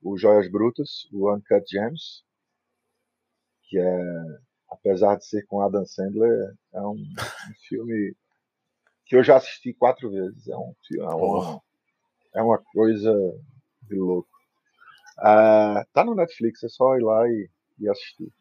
o 0.02 0.18
Joias 0.18 0.50
Brutas, 0.50 1.08
o 1.12 1.34
Uncut 1.34 1.64
Gems, 1.70 2.24
que 3.64 3.78
é, 3.78 4.04
apesar 4.70 5.18
de 5.18 5.26
ser 5.26 5.46
com 5.46 5.62
Adam 5.62 5.86
Sandler, 5.86 6.54
é 6.74 6.82
um, 6.82 6.94
um 6.94 7.54
filme 7.68 8.16
que 9.06 9.16
eu 9.16 9.24
já 9.24 9.38
assisti 9.38 9.74
quatro 9.74 10.10
vezes. 10.10 10.48
É 10.48 10.56
um 10.56 10.74
é 10.94 11.04
uma, 11.04 11.62
é 12.36 12.42
uma 12.42 12.58
coisa 12.58 13.14
de 13.84 13.96
louco. 13.96 14.30
Uh, 15.20 15.86
tá 15.94 16.04
no 16.04 16.16
Netflix, 16.16 16.64
é 16.64 16.70
só 16.70 16.98
ir 16.98 17.04
lá 17.04 17.28
e, 17.28 17.50
e 17.80 17.90
assistir. 17.90 18.32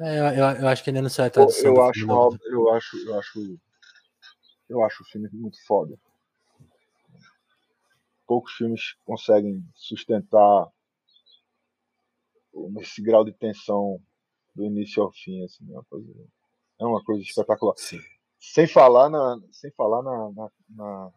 É, 0.00 0.18
eu, 0.18 0.62
eu, 0.62 0.68
acho 0.68 0.82
que 0.82 0.90
ainda 0.90 1.02
não 1.02 1.08
sai 1.08 1.28
a 1.28 1.30
tradução. 1.30 1.74
Eu, 1.74 1.82
acho, 1.82 2.06
eu 2.44 2.74
acho, 2.74 3.08
eu 3.08 3.18
acho, 3.18 3.58
eu 4.68 4.82
acho 4.82 5.02
o 5.02 5.06
filme 5.06 5.28
muito 5.32 5.64
foda. 5.66 5.98
Poucos 8.26 8.52
filmes 8.52 8.94
conseguem 9.04 9.62
sustentar 9.74 10.72
esse 12.80 13.02
grau 13.02 13.24
de 13.24 13.32
tensão 13.32 14.00
do 14.54 14.64
início 14.64 15.02
ao 15.02 15.12
fim, 15.12 15.44
assim, 15.44 15.64
é 15.68 15.74
uma 15.74 15.84
coisa, 15.84 16.12
é 16.80 16.84
uma 16.84 17.04
coisa 17.04 17.22
espetacular. 17.22 17.74
Sim. 17.76 18.00
Sem 18.38 18.66
falar 18.66 19.10
na, 19.10 19.40
sem 19.50 19.70
falar 19.72 20.02
na, 20.02 20.30
na, 20.32 20.50
na 20.70 21.12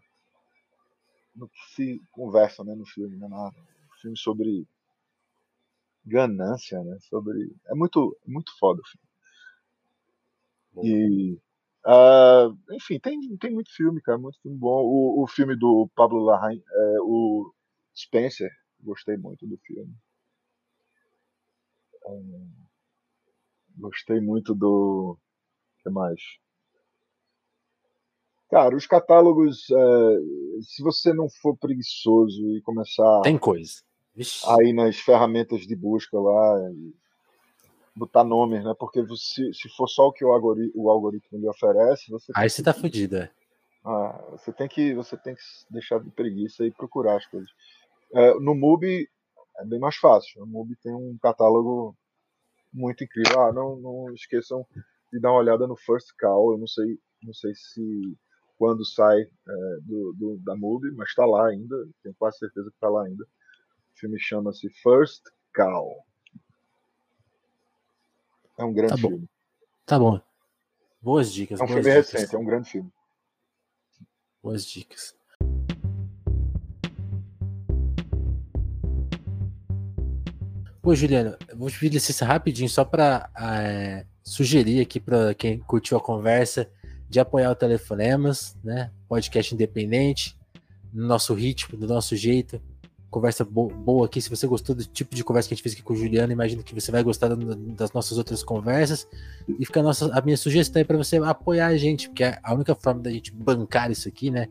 no 1.35 1.47
que 1.47 1.59
se 1.75 2.01
conversa, 2.11 2.63
né, 2.63 2.73
no 2.73 2.85
filme, 2.85 3.15
né, 3.15 3.27
na, 3.27 3.51
no 3.51 3.95
filme 4.01 4.17
sobre 4.17 4.67
ganância, 6.03 6.81
né? 6.83 6.97
Sobre 7.01 7.53
é 7.67 7.75
muito 7.75 8.17
muito 8.25 8.57
foda 8.57 8.81
o 8.81 8.87
filme. 8.87 9.07
E 10.83 11.39
uh, 11.87 12.57
enfim, 12.75 12.99
tem, 12.99 13.19
tem 13.37 13.51
muito 13.51 13.73
filme, 13.73 14.01
cara, 14.01 14.17
muito 14.17 14.39
filme 14.41 14.57
bom. 14.57 14.83
O, 14.83 15.23
o 15.23 15.27
filme 15.27 15.57
do 15.57 15.89
Pablo 15.95 16.23
Larraín, 16.23 16.59
é, 16.59 16.97
o 17.01 17.53
Spencer, 17.95 18.51
gostei 18.81 19.17
muito 19.17 19.47
do 19.47 19.57
filme. 19.57 19.93
Um, 22.05 22.49
gostei 23.77 24.19
muito 24.19 24.53
do 24.53 25.17
que 25.83 25.89
mais? 25.89 26.21
Cara, 28.49 28.75
os 28.75 28.87
catálogos, 28.87 29.69
é, 29.69 30.61
se 30.61 30.81
você 30.81 31.13
não 31.13 31.27
for 31.41 31.57
preguiçoso 31.57 32.55
e 32.55 32.61
começar. 32.61 33.21
Tem 33.21 33.37
coisa 33.37 33.87
aí 34.57 34.73
nas 34.73 34.97
ferramentas 34.97 35.61
de 35.61 35.75
busca 35.75 36.19
lá, 36.19 36.71
botar 37.97 38.23
nomes, 38.23 38.63
né? 38.63 38.73
Porque 38.77 39.01
você, 39.01 39.51
se 39.53 39.69
for 39.75 39.87
só 39.87 40.07
o 40.07 40.13
que 40.13 40.23
o 40.23 40.31
algoritmo, 40.31 40.83
o 40.83 40.89
algoritmo 40.89 41.39
lhe 41.39 41.47
oferece, 41.47 42.11
você 42.11 42.31
aí 42.35 42.49
você 42.49 42.61
tá 42.61 42.73
fudido, 42.73 43.17
é. 43.17 43.31
Ah, 43.85 44.21
você 44.31 44.51
tem 44.51 44.67
que 44.67 44.93
você 44.93 45.17
tem 45.17 45.33
que 45.33 45.41
deixar 45.69 45.99
de 45.99 46.11
preguiça 46.11 46.65
e 46.65 46.71
procurar 46.71 47.17
as 47.17 47.25
coisas. 47.25 47.49
É, 48.13 48.33
no 48.35 48.53
MUBI 48.53 49.07
é 49.59 49.65
bem 49.65 49.79
mais 49.79 49.95
fácil. 49.95 50.41
No 50.41 50.47
MUBI 50.47 50.75
tem 50.83 50.93
um 50.93 51.17
catálogo 51.21 51.95
muito 52.73 53.03
incrível. 53.03 53.41
Ah, 53.41 53.53
não, 53.53 53.77
não 53.77 54.13
esqueçam 54.13 54.65
de 55.11 55.19
dar 55.19 55.31
uma 55.31 55.39
olhada 55.39 55.65
no 55.67 55.75
First 55.75 56.09
Call. 56.19 56.53
Eu 56.53 56.57
não 56.57 56.67
sei, 56.67 56.99
não 57.23 57.33
sei 57.33 57.53
se 57.55 58.17
quando 58.57 58.85
sai 58.85 59.21
é, 59.21 59.77
do, 59.83 60.13
do, 60.13 60.37
da 60.43 60.55
MUBI, 60.55 60.91
mas 60.91 61.09
está 61.09 61.25
lá 61.25 61.47
ainda. 61.47 61.75
Tenho 62.03 62.15
quase 62.19 62.37
certeza 62.39 62.69
que 62.69 62.75
está 62.75 62.89
lá 62.89 63.05
ainda. 63.05 63.23
O 63.23 63.99
filme 63.99 64.19
chama-se 64.19 64.69
First 64.81 65.23
Cow. 65.55 66.03
É 68.57 68.65
um 68.65 68.73
grande 68.73 68.93
tá 68.93 68.97
filme. 68.97 69.29
Tá 69.85 69.99
bom. 69.99 70.19
Boas 70.99 71.31
dicas. 71.31 71.61
É 71.61 71.63
um 71.63 71.67
filme 71.67 71.83
dicas. 71.83 72.11
recente, 72.11 72.35
é 72.35 72.39
um 72.39 72.43
grande 72.43 72.69
filme. 72.69 72.91
Boas 74.41 74.65
dicas. 74.65 75.15
Pô, 80.81 80.95
Juliano, 80.95 81.37
eu 81.47 81.57
vou 81.57 81.69
te 81.69 81.79
pedir 81.79 81.95
licença 81.95 82.25
rapidinho 82.25 82.69
só 82.69 82.83
para 82.83 83.29
é, 83.37 84.05
sugerir 84.23 84.81
aqui 84.81 84.99
para 84.99 85.35
quem 85.35 85.59
curtiu 85.59 85.97
a 85.97 86.01
conversa 86.01 86.71
de 87.07 87.19
apoiar 87.19 87.51
o 87.51 87.55
Telefonemas, 87.55 88.57
né? 88.63 88.91
Podcast 89.07 89.53
independente, 89.53 90.35
no 90.91 91.05
nosso 91.05 91.33
ritmo, 91.33 91.77
do 91.77 91.87
nosso 91.87 92.15
jeito 92.15 92.59
conversa 93.09 93.43
bo 93.43 93.69
boa 93.69 94.05
aqui. 94.05 94.21
Se 94.21 94.29
você 94.29 94.45
gostou 94.47 94.75
do 94.75 94.83
tipo 94.85 95.15
de 95.15 95.23
conversa 95.23 95.47
que 95.47 95.53
a 95.53 95.55
gente 95.55 95.63
fez 95.63 95.73
aqui 95.73 95.83
com 95.83 95.93
o 95.93 95.95
Juliano, 95.95 96.31
imagino 96.31 96.63
que 96.63 96.73
você 96.73 96.91
vai 96.91 97.03
gostar 97.03 97.29
das 97.29 97.91
nossas 97.93 98.17
outras 98.17 98.43
conversas. 98.43 99.07
E 99.47 99.65
fica 99.65 99.79
a, 99.79 99.83
nossa, 99.83 100.11
a 100.13 100.21
minha 100.21 100.37
sugestão 100.37 100.79
aí 100.79 100.85
para 100.85 100.97
você 100.97 101.17
apoiar 101.17 101.67
a 101.67 101.77
gente, 101.77 102.09
porque 102.09 102.23
é 102.23 102.39
a 102.43 102.53
única 102.53 102.75
forma 102.75 103.01
da 103.01 103.11
gente 103.11 103.31
bancar 103.31 103.91
isso 103.91 104.07
aqui, 104.07 104.29
né? 104.29 104.47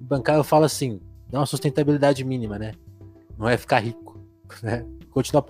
Bancar, 0.00 0.36
eu 0.36 0.44
falo 0.44 0.64
assim, 0.64 1.00
dá 1.30 1.40
uma 1.40 1.46
sustentabilidade 1.46 2.24
mínima, 2.24 2.58
né? 2.58 2.74
Não 3.38 3.48
é 3.48 3.56
ficar 3.56 3.78
rico, 3.78 4.18
né? 4.62 4.84
Continuar, 5.10 5.44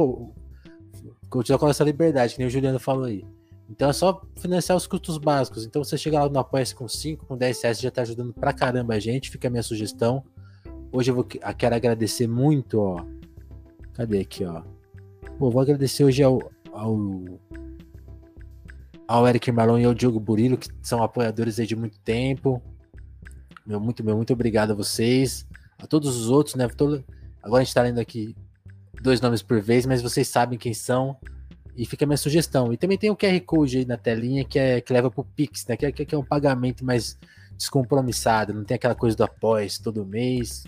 continuar 1.29 1.59
com 1.59 1.69
essa 1.69 1.85
liberdade, 1.85 2.35
que 2.35 2.39
nem 2.39 2.49
o 2.49 2.51
Juliano 2.51 2.79
falou 2.79 3.05
aí. 3.05 3.25
Então 3.71 3.89
é 3.89 3.93
só 3.93 4.21
financiar 4.37 4.77
os 4.77 4.87
custos 4.87 5.17
básicos. 5.17 5.65
Então 5.65 5.83
você 5.83 5.97
chega 5.97 6.21
lá 6.21 6.29
no 6.29 6.39
Apoia-se 6.41 6.75
com 6.75 6.89
5, 6.89 7.25
com 7.25 7.37
10 7.37 7.63
reais, 7.63 7.81
já 7.81 7.91
tá 7.91 8.03
ajudando 8.03 8.33
pra 8.33 8.53
caramba 8.53 8.95
a 8.95 8.99
gente. 8.99 9.31
Fica 9.31 9.47
a 9.47 9.51
minha 9.51 9.63
sugestão. 9.63 10.25
Hoje 10.93 11.11
eu 11.11 11.15
vou, 11.15 11.25
quero 11.25 11.75
agradecer 11.75 12.27
muito, 12.27 12.81
ó. 12.81 13.07
Cadê 13.93 14.21
aqui, 14.21 14.45
ó? 14.45 14.63
Pô, 15.39 15.49
vou 15.49 15.63
agradecer 15.63 16.03
hoje 16.03 16.21
ao, 16.21 16.51
ao, 16.73 16.99
ao 19.07 19.29
Eric 19.29 19.53
Marlon 19.53 19.79
e 19.79 19.85
ao 19.85 19.95
Diogo 19.95 20.19
Burilo, 20.19 20.59
que 20.59 20.69
são 20.83 21.01
apoiadores 21.01 21.61
aí 21.61 21.67
de 21.67 21.77
muito 21.77 22.01
tempo. 22.01 22.61
Meu 23.65 23.79
muito, 23.79 24.03
meu 24.03 24.17
muito 24.17 24.33
obrigado 24.33 24.73
a 24.73 24.75
vocês. 24.75 25.47
A 25.79 25.87
todos 25.87 26.17
os 26.17 26.29
outros, 26.29 26.57
né? 26.57 26.67
Todo, 26.69 27.05
agora 27.41 27.63
a 27.63 27.65
gente 27.65 27.75
tá 27.75 27.83
lendo 27.83 28.01
aqui 28.01 28.35
dois 29.01 29.21
nomes 29.21 29.43
por 29.43 29.61
vez, 29.61 29.87
mas 29.87 30.03
vocês 30.03 30.27
sabem 30.27 30.59
quem 30.59 30.75
são. 30.75 31.17
E 31.77 31.87
fica 31.87 32.05
a 32.05 32.09
minha 32.09 32.17
sugestão. 32.17 32.73
E 32.73 32.77
também 32.77 32.99
tem 32.99 33.11
o 33.11 33.17
QR 33.17 33.41
Code 33.47 33.79
aí 33.79 33.85
na 33.85 33.97
telinha 33.97 34.45
que, 34.45 34.59
é, 34.59 34.81
que 34.81 34.93
leva 34.93 35.09
pro 35.09 35.23
Pix, 35.23 35.65
né? 35.69 35.77
Que 35.77 35.87
é, 35.87 35.93
que 35.93 36.15
é 36.15 36.19
um 36.19 36.25
pagamento 36.25 36.85
mais 36.85 37.17
descompromissado, 37.57 38.55
não 38.55 38.65
tem 38.65 38.75
aquela 38.75 38.95
coisa 38.95 39.17
do 39.17 39.23
após 39.23 39.79
todo 39.79 40.05
mês. 40.05 40.65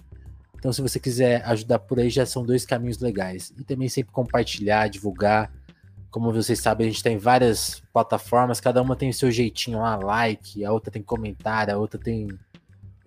Então, 0.63 0.73
se 0.73 0.81
você 0.81 1.01
quiser 1.01 1.43
ajudar 1.45 1.81
por 1.81 1.99
aí, 1.99 2.09
já 2.09 2.25
são 2.25 2.47
dois 2.47 2.65
caminhos 2.65 3.01
legais. 3.01 3.53
E 3.59 3.65
também 3.65 3.89
sempre 3.89 4.13
compartilhar, 4.13 4.87
divulgar. 4.87 5.53
Como 6.09 6.33
vocês 6.33 6.61
sabem, 6.61 6.87
a 6.87 6.91
gente 6.91 7.03
tem 7.03 7.19
várias 7.19 7.83
plataformas, 7.93 8.61
cada 8.61 8.81
uma 8.81 8.95
tem 8.95 9.09
o 9.09 9.13
seu 9.13 9.29
jeitinho 9.29 9.81
lá, 9.81 9.97
like, 9.97 10.65
a 10.65 10.71
outra 10.71 10.93
tem 10.93 11.03
comentário, 11.03 11.75
a 11.75 11.79
outra 11.79 11.99
tem 11.99 12.29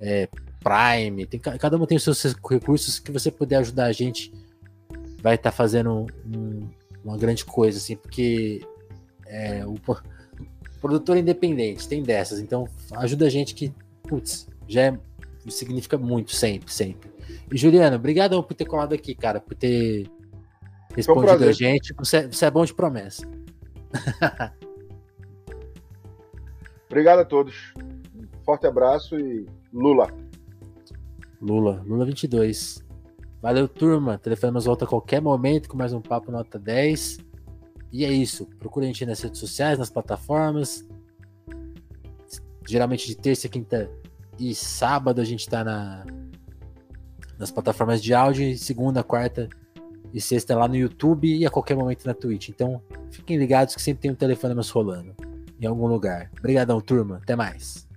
é, 0.01 0.28
Prime, 0.60 1.26
tem, 1.26 1.39
cada 1.39 1.78
uma 1.78 1.88
tem 1.88 1.95
os 1.95 2.03
seus 2.03 2.36
recursos 2.45 2.99
que 2.99 3.10
você 3.10 3.32
puder 3.32 3.60
ajudar 3.60 3.86
a 3.86 3.93
gente, 3.93 4.34
vai 5.22 5.36
estar 5.36 5.51
tá 5.51 5.56
fazendo 5.56 6.08
um, 6.26 6.68
uma 7.06 7.18
grande 7.18 7.45
coisa, 7.45 7.78
assim, 7.78 7.95
porque 7.95 8.68
é, 9.28 9.66
o, 9.66 9.76
o 9.76 10.80
produtor 10.82 11.16
independente 11.16 11.88
tem 11.88 12.03
dessas, 12.03 12.41
então 12.41 12.68
ajuda 12.97 13.28
a 13.28 13.30
gente 13.30 13.56
que, 13.56 13.74
putz, 14.03 14.45
já 14.68 14.82
é, 14.82 14.99
significa 15.47 15.97
muito, 15.97 16.36
sempre, 16.36 16.74
sempre. 16.74 17.14
E 17.51 17.57
Juliano, 17.57 17.95
obrigado 17.95 18.41
por 18.43 18.53
ter 18.53 18.65
colado 18.65 18.93
aqui, 18.93 19.13
cara, 19.13 19.39
por 19.39 19.55
ter 19.55 20.09
respondido 20.95 21.45
um 21.45 21.49
a 21.49 21.51
gente. 21.51 21.93
Você, 21.93 22.27
você 22.27 22.45
é 22.45 22.51
bom 22.51 22.65
de 22.65 22.73
promessa. 22.73 23.27
obrigado 26.89 27.19
a 27.19 27.25
todos. 27.25 27.73
Um 27.77 28.43
forte 28.43 28.65
abraço 28.65 29.19
e 29.19 29.45
Lula. 29.71 30.07
Lula, 31.41 31.83
Lula 31.85 32.05
22. 32.05 32.83
Valeu, 33.41 33.67
turma. 33.67 34.17
Telefonemos 34.17 34.65
volta 34.65 34.85
a 34.85 34.87
qualquer 34.87 35.21
momento 35.21 35.69
com 35.69 35.77
mais 35.77 35.93
um 35.93 36.01
Papo 36.01 36.31
Nota 36.31 36.57
10. 36.57 37.19
E 37.91 38.03
é 38.03 38.11
isso. 38.11 38.47
Procure 38.57 38.85
a 38.85 38.87
gente 38.87 39.05
nas 39.05 39.21
redes 39.21 39.39
sociais, 39.39 39.77
nas 39.77 39.89
plataformas. 39.89 40.83
Geralmente 42.67 43.05
de 43.05 43.15
terça, 43.15 43.47
quinta 43.47 43.91
e 44.39 44.55
sábado 44.55 45.21
a 45.21 45.23
gente 45.23 45.41
está 45.41 45.63
na, 45.63 46.03
nas 47.38 47.51
plataformas 47.51 48.01
de 48.01 48.13
áudio, 48.13 48.57
segunda, 48.57 49.03
quarta 49.03 49.49
e 50.13 50.21
sexta 50.21 50.55
lá 50.55 50.67
no 50.67 50.75
YouTube 50.75 51.27
e 51.27 51.45
a 51.45 51.49
qualquer 51.49 51.75
momento 51.75 52.05
na 52.05 52.13
Twitch. 52.13 52.49
Então, 52.49 52.81
fiquem 53.11 53.38
ligados 53.38 53.75
que 53.75 53.81
sempre 53.81 54.01
tem 54.01 54.11
um 54.11 54.15
telefone 54.15 54.53
mais 54.53 54.69
rolando 54.69 55.13
em 55.59 55.65
algum 55.65 55.88
lugar. 55.88 56.29
Obrigadão, 56.38 56.79
turma. 56.79 57.19
Até 57.21 57.36
mais. 57.36 57.88